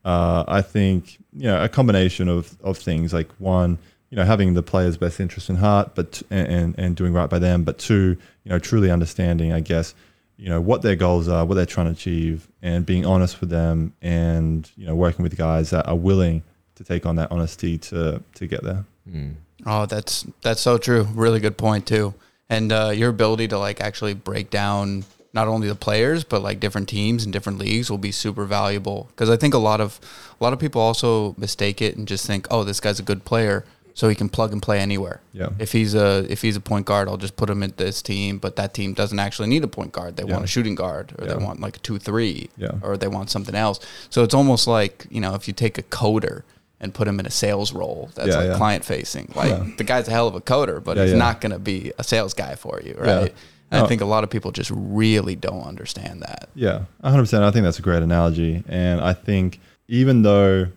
[0.04, 3.78] uh, I think, you know, a combination of of things like one,
[4.10, 7.38] you know, having the player's best interest in heart, but and, and doing right by
[7.38, 9.94] them, but two, you know, truly understanding, I guess,
[10.40, 13.50] you know what their goals are, what they're trying to achieve, and being honest with
[13.50, 16.42] them, and you know working with guys that are willing
[16.76, 18.86] to take on that honesty to to get there.
[19.08, 19.34] Mm.
[19.66, 21.06] Oh, that's that's so true.
[21.14, 22.14] Really good point too.
[22.48, 26.58] And uh, your ability to like actually break down not only the players but like
[26.58, 30.00] different teams and different leagues will be super valuable because I think a lot of
[30.40, 33.24] a lot of people also mistake it and just think, oh, this guy's a good
[33.24, 33.64] player,
[34.00, 35.20] so he can plug and play anywhere.
[35.34, 35.50] Yeah.
[35.58, 38.38] If he's a if he's a point guard, I'll just put him in this team.
[38.38, 40.16] But that team doesn't actually need a point guard.
[40.16, 40.32] They Yeah.
[40.32, 41.34] want a shooting guard, or Yeah.
[41.34, 42.70] they want like a two three, Yeah.
[42.82, 43.78] or they want something else.
[44.08, 46.44] So it's almost like you know if you take a coder
[46.80, 48.56] and put him in a sales role that's Yeah, like yeah.
[48.56, 49.30] client facing.
[49.36, 49.66] Like Yeah.
[49.76, 52.32] the guy's a hell of a coder, but he's not going to be a sales
[52.32, 53.34] guy for you, right?
[53.70, 53.84] No.
[53.84, 56.48] I think a lot of people just really don't understand that.
[56.54, 57.42] Yeah, 100%.
[57.42, 58.64] I think that's a great analogy.
[58.66, 60.68] And I think even though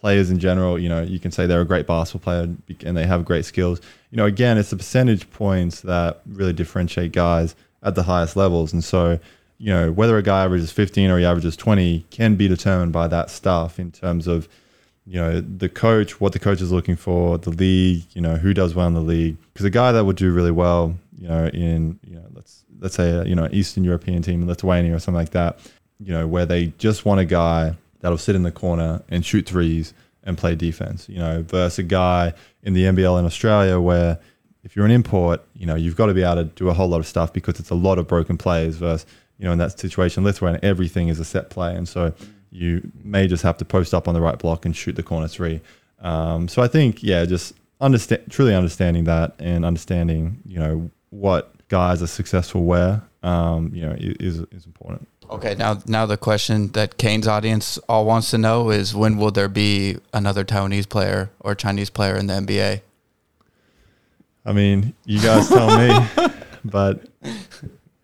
[0.00, 2.54] players in general, you know, you can say they're a great basketball player
[2.84, 7.12] and they have great skills, you know, again, it's the percentage points that really differentiate
[7.12, 8.72] guys at the highest levels.
[8.72, 9.18] And so,
[9.58, 13.08] you know, whether a guy averages 15 or he averages 20 can be determined by
[13.08, 14.48] that stuff in terms of,
[15.06, 18.54] you know, the coach, what the coach is looking for, the league, you know, who
[18.54, 19.36] does well in the league.
[19.52, 22.94] Because a guy that would do really well, you know, in, you know, let's let's
[22.94, 25.58] say, you know, Eastern European team in Lithuania or something like that,
[25.98, 29.46] you know, where they just want a guy that'll sit in the corner and shoot
[29.46, 29.94] threes
[30.24, 34.18] and play defense, you know, versus a guy in the NBL in Australia where
[34.62, 36.88] if you're an import, you know, you've got to be able to do a whole
[36.88, 39.06] lot of stuff because it's a lot of broken plays versus,
[39.38, 41.74] you know, in that situation, Lithuania, everything is a set play.
[41.74, 42.12] And so
[42.50, 45.28] you may just have to post up on the right block and shoot the corner
[45.28, 45.60] three.
[46.00, 51.52] Um, so I think, yeah, just understand, truly understanding that and understanding, you know, what
[51.68, 55.08] guys are successful where, um, you know, is, is important.
[55.30, 59.30] Okay, now now the question that Kane's audience all wants to know is when will
[59.30, 62.80] there be another Taiwanese player or Chinese player in the NBA?
[64.44, 66.32] I mean, you guys tell me,
[66.64, 67.06] but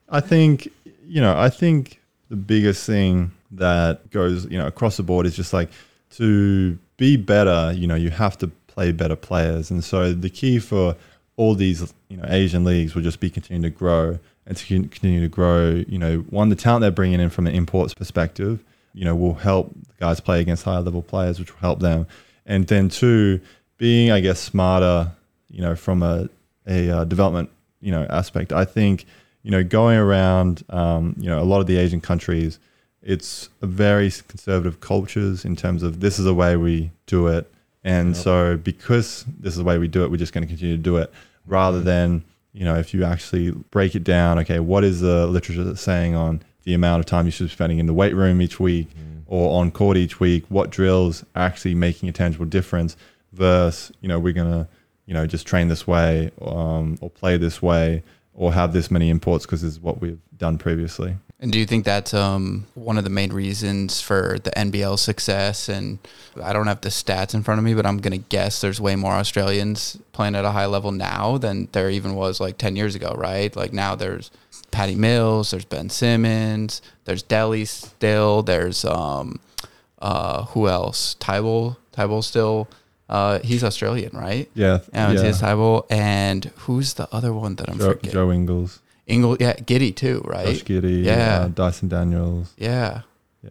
[0.08, 0.68] I think,
[1.04, 5.34] you know, I think the biggest thing that goes, you know, across the board is
[5.34, 5.70] just like
[6.10, 9.70] to be better, you know, you have to play better players.
[9.72, 10.94] And so the key for
[11.36, 15.20] all these, you know, Asian leagues will just be continuing to grow and to continue
[15.20, 18.62] to grow, you know, one, the talent they're bringing in from an imports perspective,
[18.94, 22.06] you know, will help the guys play against higher level players, which will help them.
[22.46, 23.40] And then two,
[23.78, 25.10] being, I guess, smarter,
[25.50, 26.28] you know, from a,
[26.66, 27.50] a uh, development,
[27.80, 28.52] you know, aspect.
[28.52, 29.04] I think,
[29.42, 32.58] you know, going around, um, you know, a lot of the Asian countries,
[33.02, 37.50] it's a very conservative cultures in terms of this is the way we do it.
[37.84, 38.24] And Yep.
[38.24, 40.82] so because this is the way we do it, we're just going to continue to
[40.82, 41.12] do it
[41.46, 42.24] rather than,
[42.56, 46.42] you know, if you actually break it down, okay, what is the literature saying on
[46.64, 48.88] the amount of time you should be spending in the weight room each week
[49.26, 50.44] or on court each week?
[50.48, 52.96] What drills are actually making a tangible difference
[53.34, 54.66] versus, you know, we're going to,
[55.04, 58.02] you know, just train this way um, or play this way
[58.32, 61.14] or have this many imports because this is what we've done previously.
[61.38, 65.68] And do you think that's um, one of the main reasons for the NBL success?
[65.68, 65.98] And
[66.42, 68.80] I don't have the stats in front of me, but I'm going to guess there's
[68.80, 72.74] way more Australians playing at a high level now than there even was like 10
[72.74, 73.54] years ago, right?
[73.54, 74.30] Like now there's
[74.70, 79.38] Patty Mills, there's Ben Simmons, there's Delly still, there's um,
[80.00, 81.16] uh, who else?
[81.20, 82.66] Thybulle, Thybulle still.
[83.08, 84.50] Uh, he's Australian, right?
[84.54, 84.80] Yeah.
[84.92, 85.48] Yeah, it's yeah.
[85.52, 85.86] Thybulle.
[85.90, 88.10] And who's the other one that I'm Joe, forgetting?
[88.10, 90.46] Joe Ingles, Ingle, yeah, Giddey too, right?
[90.56, 91.42] Josh Giddey, Yeah.
[91.42, 92.52] uh, Dyson Daniels.
[92.56, 93.02] Yeah.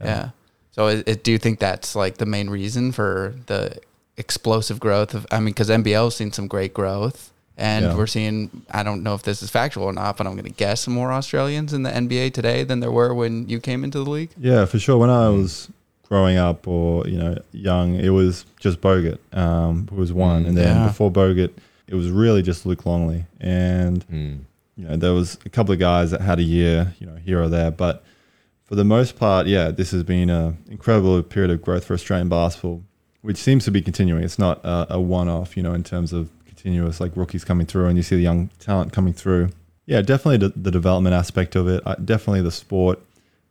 [0.01, 0.29] Yeah.
[0.71, 3.77] So it, it, do you think that's like the main reason for the
[4.17, 7.95] explosive growth of, I mean, because NBL's seen some great growth and Yeah.
[7.95, 10.49] we're seeing, I don't know if this is factual or not, but I'm going to
[10.51, 14.09] guess more Australians in the NBA today than there were when you came into the
[14.09, 14.31] league.
[14.37, 14.97] Yeah, for sure.
[14.97, 15.69] When I was
[16.09, 20.43] growing up or, you know, young, it was just Bogut, um, who was one.
[20.43, 20.87] Mm, and then yeah.
[20.87, 21.51] before Bogut,
[21.87, 23.23] it was really just Luke Longley.
[23.39, 24.39] And, Mm.
[24.77, 27.41] You know, there was a couple of guys that had a year, you know, here
[27.41, 28.03] or there, but
[28.65, 32.29] for the most part, yeah, this has been an incredible period of growth for Australian
[32.29, 32.83] basketball,
[33.21, 34.23] which seems to be continuing.
[34.23, 37.85] It's not a, a one-off, you know, in terms of continuous like rookies coming through
[37.87, 39.49] and you see the young talent coming through.
[39.85, 41.83] Yeah, definitely the, the development aspect of it.
[41.85, 42.99] I, definitely the sport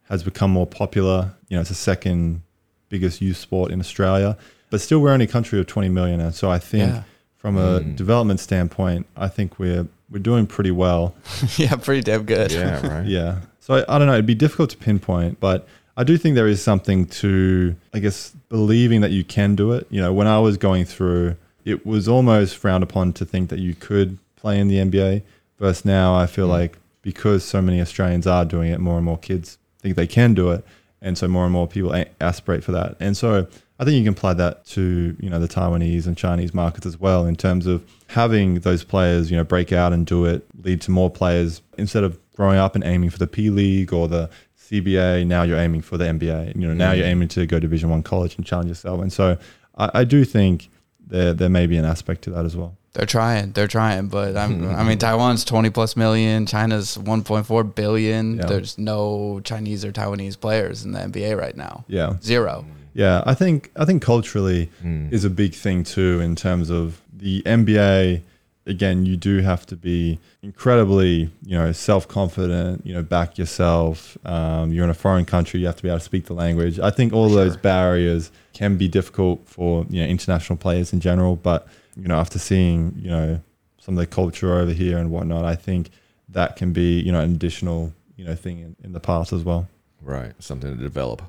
[0.09, 1.33] has become more popular.
[1.49, 2.43] You know, it's the second
[2.89, 4.37] biggest youth sport in Australia,
[4.69, 6.21] but still we're only a country of 20 million.
[6.21, 7.03] And so I think Yeah.
[7.37, 7.95] from a Mm.
[7.97, 11.15] development standpoint, I think we're we're doing pretty well.
[11.57, 12.53] yeah, pretty damn good.
[12.53, 13.07] Yeah, right.
[13.07, 13.41] Yeah.
[13.61, 14.15] So I, I don't know.
[14.15, 15.67] It'd be difficult to pinpoint, but
[15.97, 19.87] I do think there is something to, I guess, believing that you can do it.
[19.91, 23.59] You know, when I was going through, it was almost frowned upon to think that
[23.61, 25.23] you could play in the NBA.
[25.59, 26.51] Versus now, I feel Mm.
[26.59, 30.35] like because so many Australians are doing it, more and more kids think they can
[30.35, 30.65] do it,
[31.01, 32.97] and so more and more people aspirate for that.
[33.01, 33.47] And so
[33.79, 36.99] I think you can apply that to you know the Taiwanese and Chinese markets as
[37.01, 40.81] well in terms of having those players you know break out and do it, lead
[40.83, 44.31] to more players instead of growing up and aiming for the P League or the
[44.71, 45.27] CBA.
[45.27, 46.55] Now you're aiming for the NBA.
[46.57, 47.11] You know now you're Mm.
[47.11, 49.01] aiming to go Division One college and challenge yourself.
[49.03, 49.37] And so
[49.77, 50.71] I, I do think
[51.07, 52.77] there there may be an aspect to that as well.
[52.95, 53.51] They're trying.
[53.53, 56.47] They're trying, but I'm, I mean, Taiwan's 20 plus million.
[56.47, 58.37] China's 1.4 billion.
[58.37, 58.47] Yeah.
[58.47, 61.85] There's no Chinese or Taiwanese players in the NBA right now.
[61.89, 62.15] Yeah.
[62.23, 62.65] Zero.
[62.95, 65.13] Yeah, I think I think culturally Mm.
[65.13, 68.23] is a big thing too in terms of the NBA.
[68.67, 72.87] Again, you do have to be incredibly, you know, self confident.
[72.87, 74.17] You know, back yourself.
[74.25, 75.61] Um, you're in a foreign country.
[75.61, 76.79] You have to be able to speak the language.
[76.81, 81.37] I think all those barriers can be difficult for you know international players in general.
[81.37, 81.67] But
[81.97, 83.41] you know, after seeing you know
[83.81, 85.91] some of the culture over here and whatnot, I think
[86.31, 89.43] that can be you know an additional you know thing in, in the past as
[89.45, 89.69] well.
[90.01, 90.33] Right.
[90.39, 91.21] Something to develop.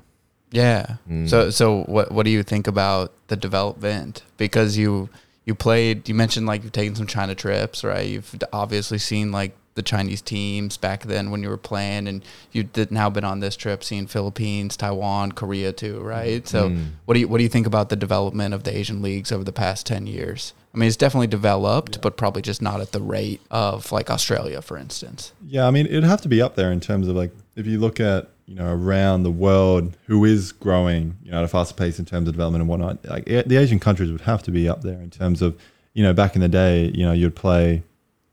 [0.52, 0.96] Yeah.
[1.10, 1.28] Mm.
[1.28, 4.22] So so what what do you think about the development?
[4.36, 5.08] Because you
[5.44, 8.08] you played you mentioned like you've taken some China trips, right?
[8.08, 12.90] You've obviously seen like the Chinese teams back then when you were playing and you've
[12.90, 16.48] now been on this trip seeing Philippines, Taiwan, Korea too, right?
[16.48, 16.84] So Mm.
[17.04, 19.44] what do you what do you think about the development of the Asian leagues over
[19.44, 20.54] the past 10 years?
[20.74, 24.62] I mean, it's definitely developed, but probably just not at the rate of like Australia,
[24.62, 25.32] for instance.
[25.46, 27.78] Yeah, I mean, it'd have to be up there in terms of like if you
[27.78, 31.74] look at you know around the world who is growing you know at a faster
[31.74, 33.04] pace in terms of development and whatnot.
[33.04, 35.56] Like the Asian countries would have to be up there in terms of
[35.94, 37.82] you know back in the day you know you'd play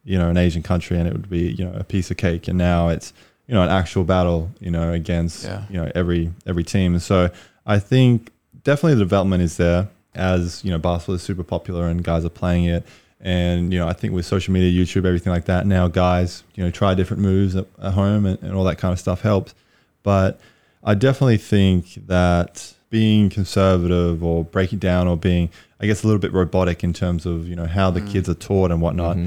[0.06, 2.48] you know an Asian country and it would be you know a piece of cake,
[2.48, 3.14] and now it's
[3.48, 5.64] you know an actual battle you know against Yeah.
[5.69, 6.99] you know every every team.
[6.99, 7.30] So
[7.65, 8.31] I think
[8.64, 12.30] definitely the development is there as you know basketball is super popular and guys are
[12.30, 12.85] playing it
[13.19, 16.64] and you know i think with social media youtube everything like that now guys you
[16.64, 19.56] know try different moves at, at home and, and all that kind of stuff helps
[20.04, 20.40] but
[20.84, 25.50] i definitely think that being conservative or breaking down or being
[25.80, 28.12] i guess a little bit robotic in terms of you know how the Mm.
[28.12, 29.18] kids are taught and whatnot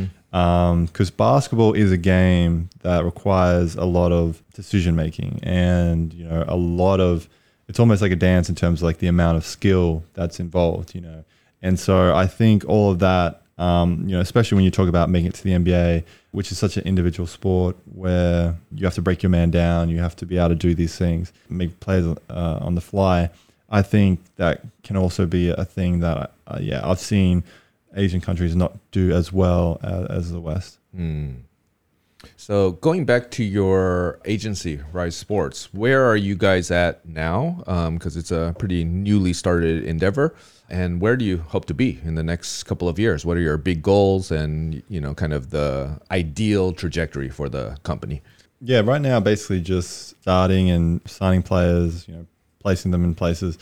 [0.87, 6.45] because basketball is a game that requires a lot of decision making and you know
[6.47, 7.29] a lot of
[7.69, 10.95] it's almost like a dance in terms of like the amount of skill that's involved
[10.95, 11.25] you know
[11.63, 15.09] and so i think all of that um, you know especially when you talk about
[15.09, 19.03] making it to the nba which is such an individual sport where you have to
[19.03, 22.05] break your man down you have to be able to do these things make plays
[22.05, 23.31] uh, on the fly
[23.71, 27.43] i think that can also be a thing that uh, yeah i've seen
[27.97, 30.79] Asian countries not do as well as, as the West.
[30.95, 31.33] Hmm.
[32.37, 37.63] So going back to your agency, Rise Sports, where are you guys at now?
[37.93, 40.35] Because it's a pretty newly started endeavor,
[40.69, 43.25] and where do you hope to be in the next couple of years?
[43.25, 47.77] What are your big goals, and you know, kind of the ideal trajectory for the
[47.83, 48.23] company?
[48.61, 52.27] Yeah, right now basically just starting and signing players, you know,
[52.61, 53.59] placing them in places,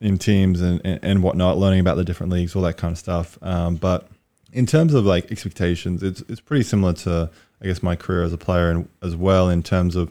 [0.00, 2.98] in teams and, and, and whatnot, learning about the different leagues, all that kind of
[2.98, 3.38] stuff.
[3.42, 4.08] Um, but
[4.52, 7.30] in terms of like expectations, it's it's pretty similar to
[7.62, 10.10] I guess my career as a player and as well in terms of,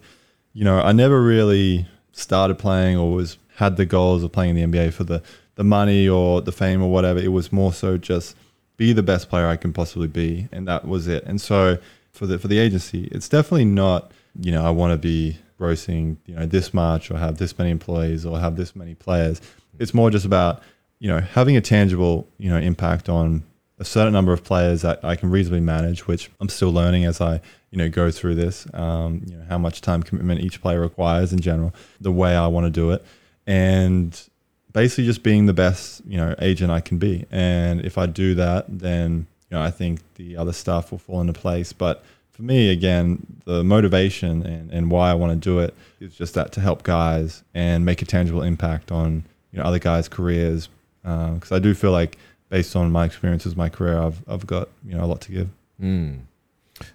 [0.53, 4.71] you know, I never really started playing or was had the goals of playing in
[4.71, 5.23] the NBA for the
[5.59, 7.19] the money or the fame or whatever.
[7.19, 8.37] It was more so just
[8.77, 11.25] be the best player I can possibly be, and that was it.
[11.25, 11.77] And so
[12.13, 16.15] for the for the agency, it's definitely not you know I want to be grossing
[16.25, 19.41] you know this much or have this many employees or have this many players.
[19.79, 20.63] It's more just about
[20.99, 23.43] you know having a tangible you know impact on
[23.79, 27.19] a certain number of players that I can reasonably manage, which I'm still learning as
[27.19, 28.65] I you know go through this.
[28.73, 32.47] Um, you know how much time commitment each player requires in general, the way I
[32.47, 33.03] want to do it,
[33.45, 34.17] and
[34.73, 37.25] basically just being the best you know agent I can be.
[37.31, 41.21] And if I do that, then you know I think the other stuff will fall
[41.21, 41.73] into place.
[41.73, 46.15] But for me, again, the motivation and, and why I want to do it is
[46.15, 50.07] just that to help guys and make a tangible impact on you know other guys'
[50.07, 50.69] careers.
[51.01, 52.17] Because I do feel like,
[52.49, 55.49] based on my experiences, my career, I've I've got you know a lot to give.
[55.79, 56.11] Hmm.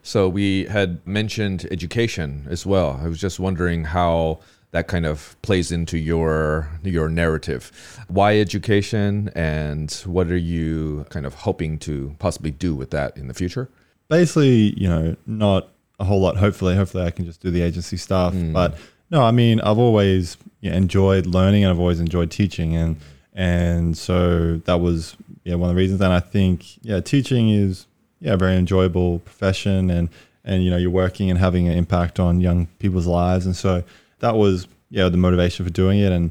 [0.02, 2.98] So we had mentioned education as well.
[3.02, 4.40] I was just wondering how
[4.74, 7.70] that kind of plays into your your narrative.
[8.08, 13.28] Why education, and what are you kind of hoping to possibly do with that in
[13.28, 13.70] the future?
[14.08, 15.68] Basically, you know, not
[16.00, 16.36] a whole lot.
[16.38, 18.34] Hopefully, hopefully I can just do the agency stuff.
[18.34, 18.52] Mm.
[18.52, 18.76] But
[19.10, 22.96] no, I mean, I've always you know, enjoyed learning and I've always enjoyed teaching, and
[23.32, 26.00] and so that was yeah one of the reasons.
[26.00, 27.86] And I think yeah, teaching is
[28.18, 30.08] yeah a very enjoyable profession, and
[30.44, 33.84] and you know you're working and having an impact on young people's lives, and so
[34.24, 36.12] that was yeah the motivation for doing it.
[36.12, 36.26] And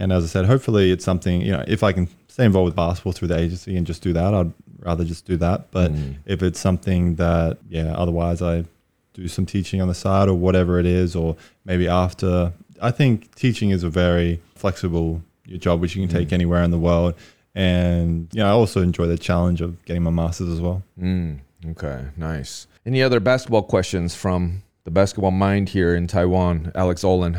[0.00, 2.76] and as I said, hopefully it's something you know if I can stay involved with
[2.76, 4.52] basketball through the agency and just do that, I'd
[4.90, 5.58] rather just do that.
[5.70, 6.14] But Mm.
[6.34, 8.64] if it's something that yeah, otherwise I
[9.14, 12.52] do some teaching on the side or whatever it is, or maybe after.
[12.80, 15.20] I think teaching is a very flexible
[15.64, 16.38] job which you can take Mm.
[16.40, 17.14] anywhere in the world.
[17.54, 20.82] And you know, I also enjoy the challenge of getting my masters as well.
[21.00, 21.38] Mm,
[21.72, 22.68] okay, nice.
[22.86, 27.38] Any other basketball questions from the basketball mind here in Taiwan, Alex Olin?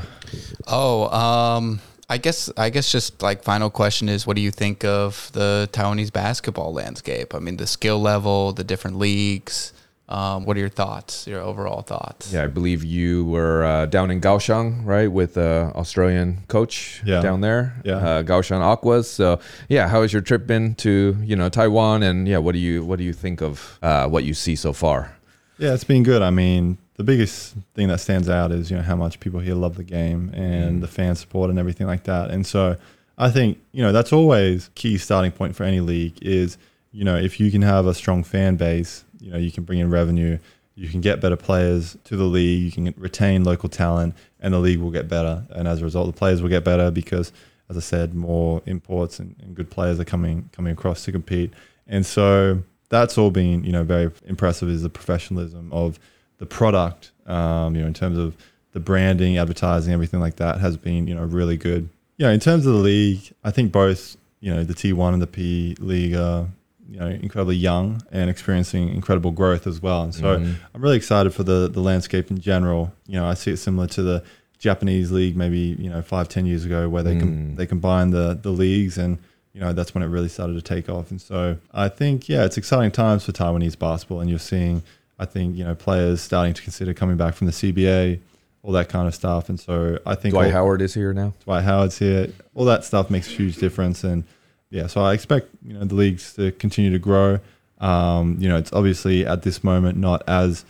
[0.68, 4.86] Oh, um, I guess I guess just like final question is, what do you think
[4.86, 7.34] of the Taiwanese basketball landscape?
[7.34, 9.74] I mean, the skill level, the different leagues.
[10.10, 11.28] Um, what are your thoughts?
[11.28, 12.32] Your overall thoughts?
[12.34, 17.22] Yeah, I believe you were uh, down in Kaohsiung, right, with uh, Australian coach Yeah.
[17.22, 17.98] down there, Yeah.
[17.98, 19.08] uh, Kaohsiung Aquas.
[19.10, 19.40] So,
[19.70, 22.04] yeah, how has your trip been to you know Taiwan?
[22.04, 24.72] And yeah, what do you what do you think of uh, what you see so
[24.74, 25.16] far?
[25.60, 26.22] Yeah, it's been good.
[26.22, 29.56] I mean, the biggest thing that stands out is you know how much people here
[29.56, 30.82] love the game and Mm.
[30.82, 32.32] the fan support and everything like that.
[32.32, 32.78] And so
[33.18, 36.58] I think you know that's always key starting point for any league is
[36.94, 39.80] you know if you can have a strong fan base, you know you can bring
[39.80, 40.40] in revenue,
[40.76, 44.60] you can get better players to the league, you can retain local talent, and the
[44.60, 45.44] league will get better.
[45.50, 47.34] And as a result, the players will get better because,
[47.70, 51.52] as I said, more imports and, and good players are coming coming across to compete.
[51.86, 56.00] And so that's all been you know very impressive is the professionalism of
[56.40, 58.36] the product um, you know in terms of
[58.72, 62.66] the branding advertising everything like that has been you know really good yeah in terms
[62.66, 66.48] of the league i think both you know the t1 and the p league are
[66.90, 70.56] you know incredibly young and experiencing incredible growth as well and so Mhm.
[70.74, 73.88] i'm really excited for the the landscape in general you know i see it similar
[73.88, 74.24] to the
[74.58, 77.20] japanese league maybe you know five ten years ago where they Mm.
[77.20, 79.18] can they combine the the leagues and
[79.54, 82.46] you know that's when it really started to take off and so i think yeah
[82.46, 84.84] it's exciting times for taiwanese basketball and you're seeing
[85.18, 88.20] i think you know players starting to consider coming back from the cba
[88.62, 91.34] all that kind of stuff and so i think Dwight all- Howard is here now.
[91.46, 92.28] Dwight Howard's here.
[92.54, 94.24] All that stuff makes a huge difference, and
[94.70, 97.40] yeah, so I expect you know the leagues to continue to grow.
[97.80, 100.66] Um, you know, it's obviously at this moment not as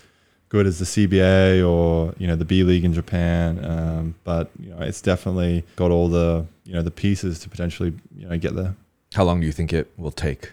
[0.50, 4.70] good as the CBA or you know the B League in Japan, um, but you
[4.70, 8.56] know it's definitely got all the you know the pieces to potentially you know get
[8.56, 8.76] there.
[9.16, 10.52] How long do you think it will take?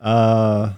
[0.00, 0.72] Uh,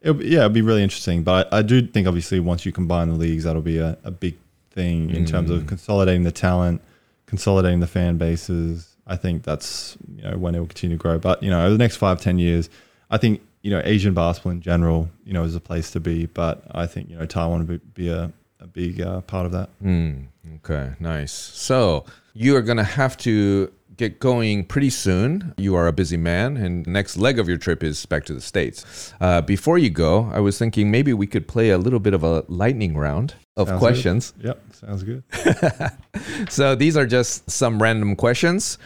[0.00, 1.22] it'll be, yeah, it'll be really interesting.
[1.22, 4.10] But I, I do think obviously once you combine the leagues, that'll be a, a
[4.10, 4.36] big
[4.70, 5.68] thing in terms of Mm.
[5.68, 6.80] consolidating the talent,
[7.26, 8.88] consolidating the fan bases.
[9.06, 11.18] I think that's you know when it will continue to grow.
[11.18, 12.70] But you know over the next five ten years,
[13.10, 16.26] I think you know Asian basketball in general you know is a place to be.
[16.26, 19.50] But I think you know Taiwan would be, be a a big uh, part of
[19.52, 19.68] that.
[19.84, 20.28] Mm,
[20.58, 21.32] okay, nice.
[21.32, 25.54] So you are gonna have to get going pretty soon.
[25.56, 28.40] You are a busy man, and next leg of your trip is back to the
[28.40, 29.14] states.
[29.20, 32.24] Uh, before you go, I was thinking maybe we could play a little bit of
[32.24, 33.86] a lightning round of Sounds good.
[33.86, 34.34] questions.
[34.42, 35.22] Yep, sounds good.
[36.48, 38.76] So these are just some random questions.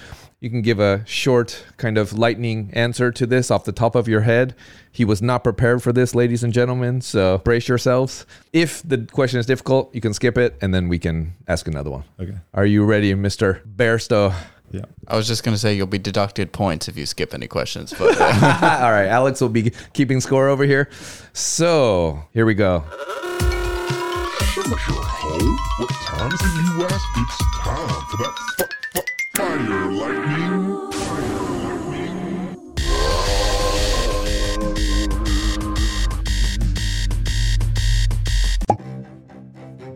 [0.40, 4.06] You can give a short kind of lightning answer to this off the top of
[4.06, 4.54] your head.
[4.92, 8.26] He was not prepared for this, ladies and gentlemen, so brace yourselves.
[8.52, 11.90] If the question is difficult, you can skip it and then we can ask another
[11.90, 12.04] one.
[12.20, 12.36] Okay.
[12.52, 13.62] Are you ready, Mr.
[13.66, 14.34] Bairstow?
[14.76, 14.84] Yeah.
[15.08, 18.20] I was just gonna say you'll be deducted points if you skip any questions, but
[18.20, 18.24] uh,
[18.82, 20.90] All right, Alex will be keeping score over here.
[21.32, 22.84] So here we go.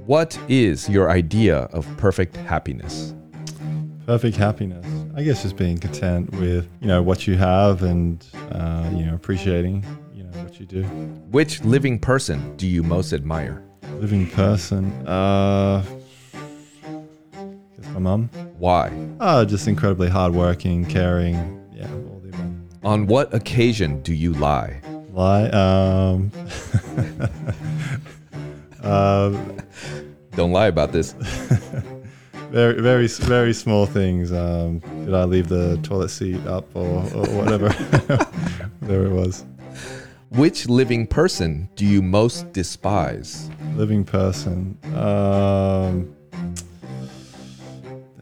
[0.06, 3.14] What is your idea of perfect happiness?
[4.10, 4.84] Perfect happiness.
[5.14, 9.14] I guess just being content with you know what you have and uh, you know
[9.14, 10.82] appreciating you know what you do.
[11.30, 13.62] Which living person do you most admire?
[14.00, 14.90] Living person.
[15.06, 15.84] Uh,
[17.76, 18.30] guess my mum.
[18.58, 18.90] Why?
[19.20, 21.36] Oh, just incredibly hardworking, caring.
[21.72, 22.50] Yeah, all the above.
[22.82, 24.82] On what occasion do you lie?
[25.12, 25.50] Lie.
[25.50, 26.32] Um,
[28.82, 29.56] um,
[30.34, 31.14] Don't lie about this.
[32.50, 34.32] very, very, very small things.
[34.32, 37.70] Um, did I leave the toilet seat up or, or whatever,
[38.80, 39.44] whatever it was?
[40.30, 43.50] Which living person do you most despise?
[43.74, 44.78] Living person.
[44.96, 46.14] Um,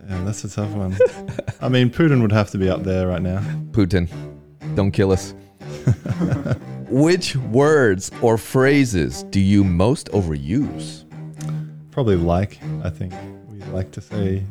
[0.07, 0.97] damn, that's a tough one.
[1.61, 3.41] I mean, Putin would have to be up there right now.
[3.71, 4.09] Putin,
[4.75, 5.35] don't kill us.
[6.91, 11.05] Which words or phrases do you most overuse?
[11.91, 12.59] Probably like.
[12.83, 13.13] I think
[13.73, 14.43] like to say,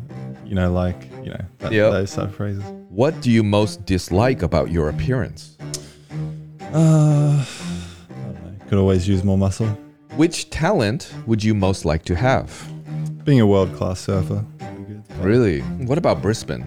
[0.46, 1.92] you know, like, you know, that, Yep.
[1.92, 2.64] those type of phrases.
[2.90, 5.58] What do you most dislike about your appearance?
[6.74, 8.70] Uh, I.
[8.70, 9.68] Could always use more muscle.
[10.16, 12.68] Which talent would you most like to have?
[13.24, 15.04] Being a world class surfer would be good.
[15.22, 15.60] Really?
[15.86, 16.66] What about Brisbane?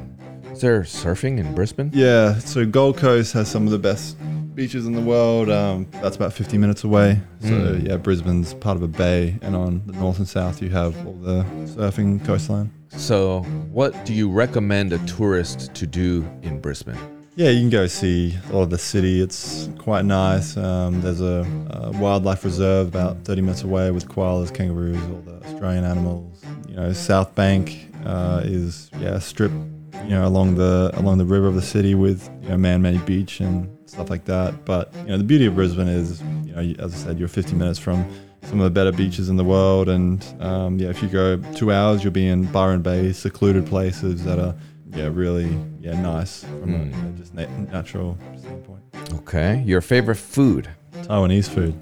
[0.53, 1.91] Is there surfing in Brisbane?
[1.93, 4.17] Yeah, so Gold Coast has some of the best
[4.55, 5.51] beaches in the world.
[5.51, 7.21] Um, that's about 50 minutes away.
[7.41, 7.89] So Mm.
[7.89, 11.15] yeah, Brisbane's part of a bay, and on the north and south you have all
[11.23, 11.45] the
[11.77, 12.71] surfing coastline.
[12.97, 16.99] So, what do you recommend a tourist to do in Brisbane?
[17.37, 19.21] Yeah, you can go see a lot of the city.
[19.23, 20.57] It's quite nice.
[20.57, 25.41] Um, there's a, a wildlife reserve about 30 minutes away with koalas, kangaroos, all the
[25.47, 26.45] Australian animals.
[26.69, 31.25] You know, South Bank uh, is yeah a strip, you know, along the along the
[31.25, 34.65] river of the city with you know man-made beach and stuff like that.
[34.65, 37.55] But you know, the beauty of Brisbane is you know, as I said, you're 50
[37.57, 38.05] minutes from
[38.45, 41.73] some of the better beaches in the world, and um, yeah, if you go two
[41.73, 44.55] hours, you'll be in Byron Bay, secluded places that are
[44.93, 45.49] yeah really
[45.81, 46.87] yeah nice from a Mm.
[46.97, 48.83] you know, just na- natural standpoint.
[49.21, 49.63] Okay.
[49.67, 50.69] Your favorite food?
[51.03, 51.75] Taiwanese food.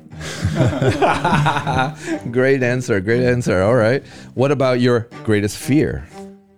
[2.33, 3.01] great answer.
[3.01, 3.63] Great answer.
[3.63, 4.05] All right.
[4.35, 6.07] What about your greatest fear?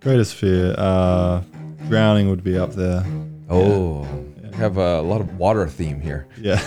[0.01, 1.43] Greatest fear, uh,
[1.89, 3.05] drowning would be up there.
[3.48, 4.09] Oh, Yeah.
[4.61, 6.27] Have a lot of water theme here.
[6.41, 6.61] Yeah,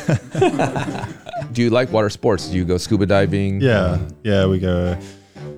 [1.53, 2.47] Do you like water sports?
[2.49, 3.61] Do you go scuba diving?
[3.61, 4.45] yeah, yeah.
[4.47, 4.97] We go.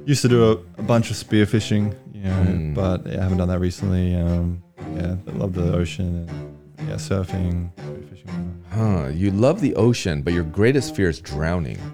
[0.05, 2.73] Used to do a, a bunch of spear fishing, you know, Mm.
[2.75, 4.15] but yeah, I haven't done that recently.
[4.15, 4.61] Um,
[4.95, 8.63] yeah, I love the ocean and yeah, surfing, spear fishing.
[8.71, 9.07] Huh.
[9.13, 11.79] You love the ocean, but your greatest fear is drowning.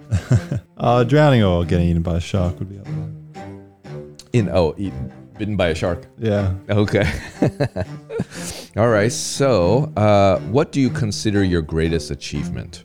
[0.82, 3.44] Uh, drowning or getting eaten by a shark would be up there.
[4.32, 4.92] In oh, eat,
[5.42, 6.06] bitten by a shark.
[6.18, 6.54] Yeah.
[6.70, 7.04] Okay.
[8.76, 9.10] All right.
[9.10, 12.84] So, uh, what do you consider your greatest achievement?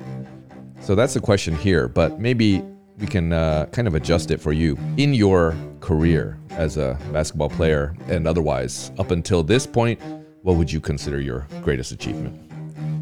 [0.80, 2.64] So that's the question here, but maybe
[2.98, 7.50] we can uh, kind of adjust it for you in your career as a basketball
[7.50, 8.92] player and otherwise.
[8.98, 10.02] Up until this point,
[10.42, 12.42] what would you consider your greatest achievement?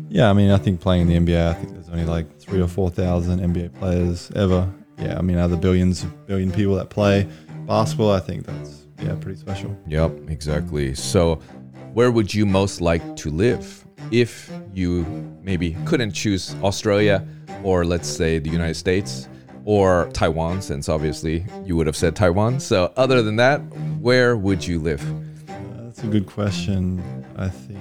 [0.09, 2.61] Yeah, I mean, I think playing in the NBA, I think there's only like three
[2.61, 4.69] or four thousand NBA players ever.
[4.97, 7.25] Yeah, I mean, out of the billions, billion people that play
[7.65, 9.75] basketball, I think that's yeah, pretty special.
[9.87, 10.95] Yep, exactly.
[10.95, 11.35] So,
[11.93, 15.05] where would you most like to live if you
[15.41, 17.25] maybe couldn't choose Australia
[17.63, 19.27] or let's say the United States
[19.65, 22.59] or Taiwan, since obviously you would have said Taiwan.
[22.59, 23.59] So, other than that,
[23.99, 25.03] where would you live?
[25.49, 27.03] Uh, that's a good question.
[27.35, 27.79] I think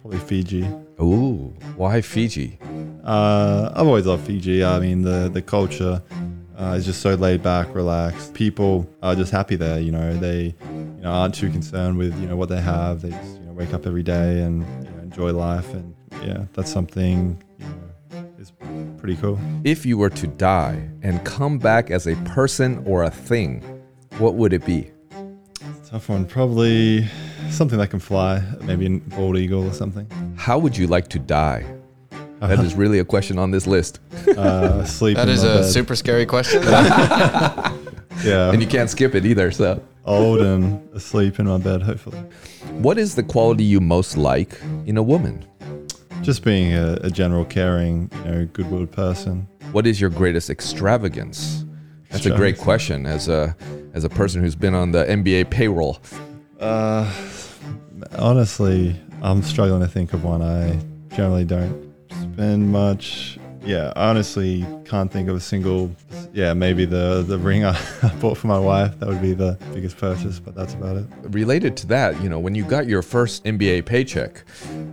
[0.00, 0.68] probably Fiji.
[1.00, 2.58] Ooh, why Fiji?
[3.04, 4.64] Uh, I've always loved Fiji.
[4.64, 6.02] I mean, the the culture
[6.58, 8.34] uh, is just so laid back, relaxed.
[8.34, 9.78] People are just happy there.
[9.80, 13.02] You know, they you know aren't too concerned with you know what they have.
[13.02, 15.72] They just you know wake up every day and you know, enjoy life.
[15.72, 15.94] And
[16.24, 18.52] yeah, that's something you know is
[18.98, 19.38] pretty cool.
[19.64, 23.60] If you were to die and come back as a person or a thing,
[24.18, 24.90] what would it be?
[25.88, 26.26] Tough one.
[26.26, 27.06] Probably
[27.50, 28.42] something that can fly.
[28.62, 30.10] Maybe a bald eagle or something.
[30.36, 31.64] How would you like to die?
[32.40, 34.00] That is really a question on this list.
[34.36, 35.16] Uh, sleep.
[35.16, 35.70] That in is my a bed.
[35.70, 36.62] super scary question.
[38.24, 38.50] Yeah.
[38.52, 39.80] And you can't skip it either, so.
[40.04, 41.82] old and asleep in my bed.
[41.82, 42.18] Hopefully.
[42.72, 45.44] What is the quality you most like in a woman?
[46.22, 49.46] Just being a, a general caring, you know, good-willed person.
[49.70, 51.64] What is your greatest extravagance?
[52.10, 53.54] That's a great question as a
[53.94, 55.98] as a person who's been on the NBA payroll.
[56.58, 57.08] Uh,
[58.18, 60.42] honestly, I'm struggling to think of one.
[60.42, 60.80] I
[61.14, 61.87] generally don't
[62.38, 63.36] spend much.
[63.64, 65.90] Yeah, I honestly can't think of a single.
[66.32, 68.96] Yeah, maybe the the ring I, I bought for my wife.
[69.00, 71.06] That would be the biggest purchase, but that's about it.
[71.24, 74.44] Related to that, you know, when you got your first NBA paycheck,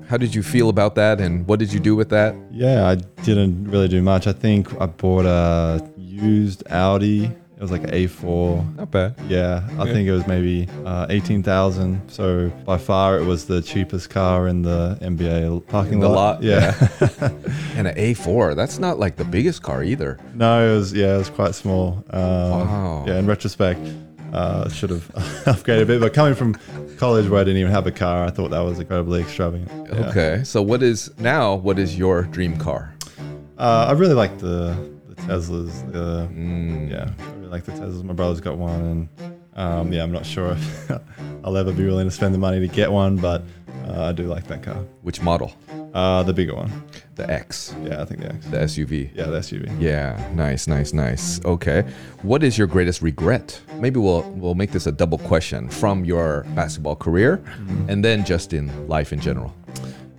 [0.08, 2.36] how did you feel about that and what did you do with that?
[2.50, 4.26] Yeah, I didn't really do much.
[4.26, 7.32] I think I bought a used Audi.
[7.66, 8.76] It was like an A4.
[8.78, 9.16] Not bad.
[9.28, 9.94] Yeah, I Yeah.
[9.94, 12.00] think it was maybe uh, eighteen thousand.
[12.08, 16.36] So by far, it was the cheapest car in the NBA parking In the lot.
[16.36, 16.76] lot, Yeah.
[17.76, 20.20] And an A4, that's not like the biggest car either.
[20.36, 22.04] no, it was yeah, it was quite small.
[22.12, 23.04] Um, Wow.
[23.08, 23.82] Yeah, in retrospect,
[24.32, 25.08] uh, should have
[25.46, 26.00] upgraded a bit.
[26.02, 26.54] But coming from
[26.98, 29.72] college where I didn't even have a car, I thought that was incredibly extravagant.
[29.92, 30.10] Yeah.
[30.10, 30.42] Okay.
[30.44, 32.94] So what is now what is your dream car?
[33.58, 34.76] Uh, I really like the
[35.10, 35.74] the Teslas.
[35.94, 36.92] The Mm.
[36.92, 38.04] yeah, I really like the Teslas.
[38.04, 39.10] My brother's got one, and
[39.56, 40.92] um, yeah, I'm not sure if
[41.44, 43.44] I'll ever be willing to spend the money to get one, but
[43.88, 44.84] Uh, I do like that car.
[45.04, 45.54] Which model?
[45.94, 46.72] Uh, the bigger one.
[47.16, 48.46] The X, Yeah, I think the X.
[48.48, 49.12] the SUV.
[49.14, 49.70] Yeah, the SUV.
[49.80, 51.40] Yeah, nice, nice, nice.
[51.46, 51.84] Okay.
[52.24, 53.62] What is your greatest regret?
[53.80, 57.40] Maybe we'll we'll make this a double question from your basketball career
[57.88, 59.54] and then just in life in general.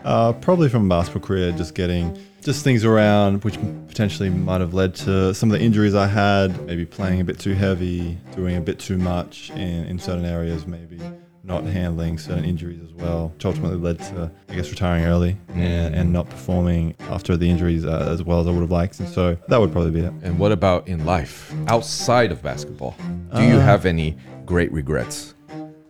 [0.05, 2.17] Uh, probably from a basketball career, just getting
[2.47, 3.59] just things around which
[3.89, 6.65] potentially might have led to some of the injuries I had.
[6.65, 10.65] Maybe playing a bit too heavy, doing a bit too much in, in certain areas,
[10.65, 11.01] maybe
[11.43, 15.95] not handling certain injuries as well, which ultimately led to, I guess, retiring early and,
[15.95, 19.01] and not performing after the injuries uh, as well as I would have liked.
[19.01, 20.13] And so that would probably be it.
[20.23, 22.97] And what about in life outside of basketball?
[23.35, 25.35] Do you have any great regrets?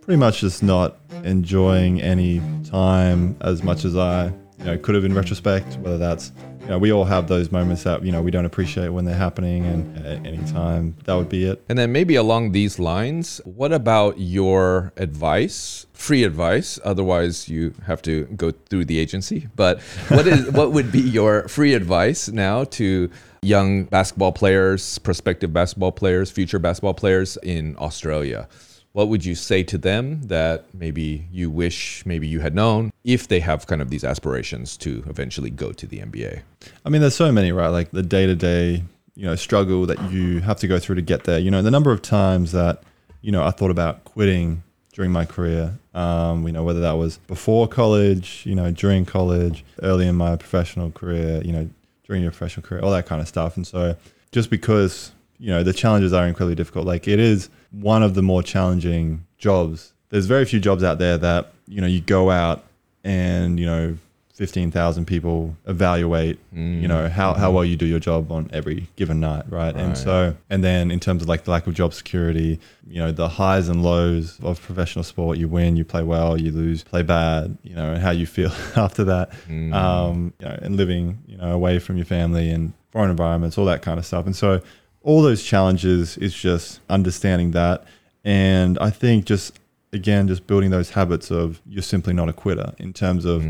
[0.07, 4.27] pretty much just not enjoying any time as much as I
[4.57, 5.77] you know could have in retrospect.
[5.79, 6.31] Whether that's
[6.67, 9.15] you know we all have those moments that you know we don't appreciate when they're
[9.15, 11.63] happening, and at any time that would be it.
[11.69, 15.85] And then maybe along these lines, what about your advice?
[15.93, 19.47] Free advice, otherwise you have to go through the agency.
[19.55, 19.79] But
[20.09, 23.09] what is what would be your free advice now to
[23.41, 28.49] young basketball players, prospective basketball players, future basketball players in Australia?
[28.97, 33.27] What would you say to them that maybe you wish maybe you had known if
[33.27, 36.41] they have kind of these aspirations to eventually go to the NBA?
[36.83, 37.67] I mean, there's so many, right?
[37.67, 38.83] Like the day to day,
[39.13, 41.37] you know, struggle that you have to go through to get there.
[41.37, 42.81] You know, the number of times that,
[43.21, 44.63] you know, I thought about quitting
[44.93, 45.77] during my career.
[45.93, 50.37] Um, you know, whether that was before college, you know, during college, early in my
[50.37, 51.69] professional career, you know,
[52.07, 53.57] during your professional career, all that kind of stuff.
[53.57, 53.95] And so
[54.31, 58.21] just because, you know, the challenges are incredibly difficult, like it is one of the
[58.21, 59.93] more challenging jobs.
[60.09, 62.63] There's very few jobs out there that, you know, you go out
[63.03, 63.97] and, you know,
[64.37, 67.09] 15,000 people evaluate, you know, mm.
[67.09, 67.55] how, how mm-hmm.
[67.55, 69.75] well you do your job on every given night, right?
[69.75, 73.11] And so, and then in terms of like the lack of job security, you know,
[73.11, 77.01] the highs and lows of professional sport, you win, you play well, you lose, play
[77.01, 79.73] bad, you know, and how you feel after that, mm.
[79.73, 83.65] um, you know, and living, you know, away from your family and foreign environments, all
[83.65, 84.27] that kind of stuff.
[84.27, 84.61] And so,
[85.07, 87.85] all those challenges is just understanding that.
[88.25, 89.57] And I think just,
[89.93, 93.41] again, just building those habits of you're simply not a quitter in terms of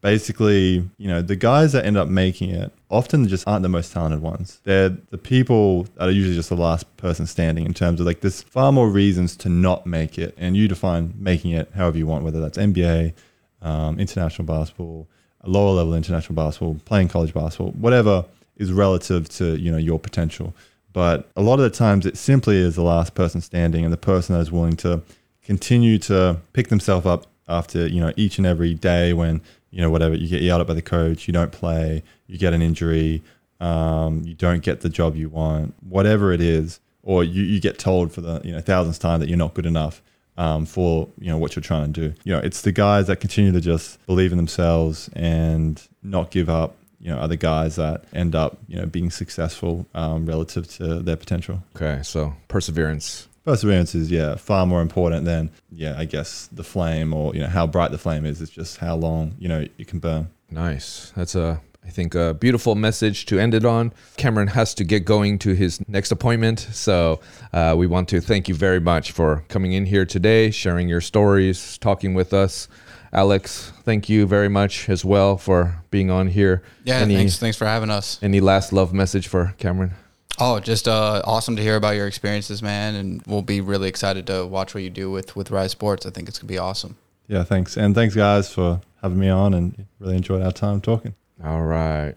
[0.00, 3.92] basically, you know, the guys that end up making it often just aren't the most
[3.92, 4.62] talented ones.
[4.64, 8.22] They're the people that are usually just the last person standing in terms of like
[8.22, 10.34] there's far more reasons to not make it.
[10.38, 13.12] And you define making it however you want, whether that's NBA,
[13.60, 15.06] um, international basketball,
[15.42, 18.24] a lower level international basketball, playing college basketball, whatever
[18.56, 20.54] is relative to, you know, your potential.
[20.92, 23.98] But a lot of the times it simply is the last person standing and the
[23.98, 25.02] person that is willing to
[25.42, 29.40] continue to pick themselves up after, you know, each and every day when,
[29.70, 32.52] you know, whatever, you get yelled at by the coach, you don't play, you get
[32.52, 33.22] an injury,
[33.60, 37.78] um, you don't get the job you want, whatever it is, or you, you get
[37.78, 40.02] told for the, you know, thousandth time that you're not good enough
[40.36, 42.14] um, for you know what you're trying to do.
[42.24, 46.48] You know, it's the guys that continue to just believe in themselves and not give
[46.48, 46.76] up.
[47.02, 51.16] You know, other guys that end up you know being successful um, relative to their
[51.16, 51.62] potential.
[51.76, 53.28] Okay, so perseverance.
[53.44, 57.48] Perseverance is yeah far more important than yeah I guess the flame or you know
[57.48, 58.40] how bright the flame is.
[58.40, 60.30] It's just how long you know you can burn.
[60.50, 61.12] Nice.
[61.16, 63.92] That's a I think a beautiful message to end it on.
[64.16, 67.20] Cameron has to get going to his next appointment, so
[67.52, 71.00] uh, we want to thank you very much for coming in here today, sharing your
[71.00, 72.68] stories, talking with us.
[73.12, 76.62] Alex, thank you very much as well for being on here.
[76.84, 77.38] Yeah, any, thanks.
[77.38, 78.18] Thanks for having us.
[78.22, 79.92] Any last love message for Cameron?
[80.38, 84.26] Oh, just uh, awesome to hear about your experiences, man, and we'll be really excited
[84.28, 86.06] to watch what you do with with Rise Sports.
[86.06, 86.96] I think it's gonna be awesome.
[87.28, 91.14] Yeah, thanks and thanks guys for having me on and really enjoyed our time talking.
[91.44, 92.14] All right.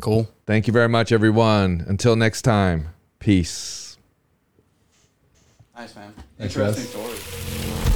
[0.00, 0.28] Cool.
[0.46, 1.84] Thank you very much, everyone.
[1.86, 2.88] Until next time,
[3.20, 3.96] peace.
[5.76, 6.12] Nice, man.
[6.38, 6.88] Thanks, guys.
[6.88, 7.93] story.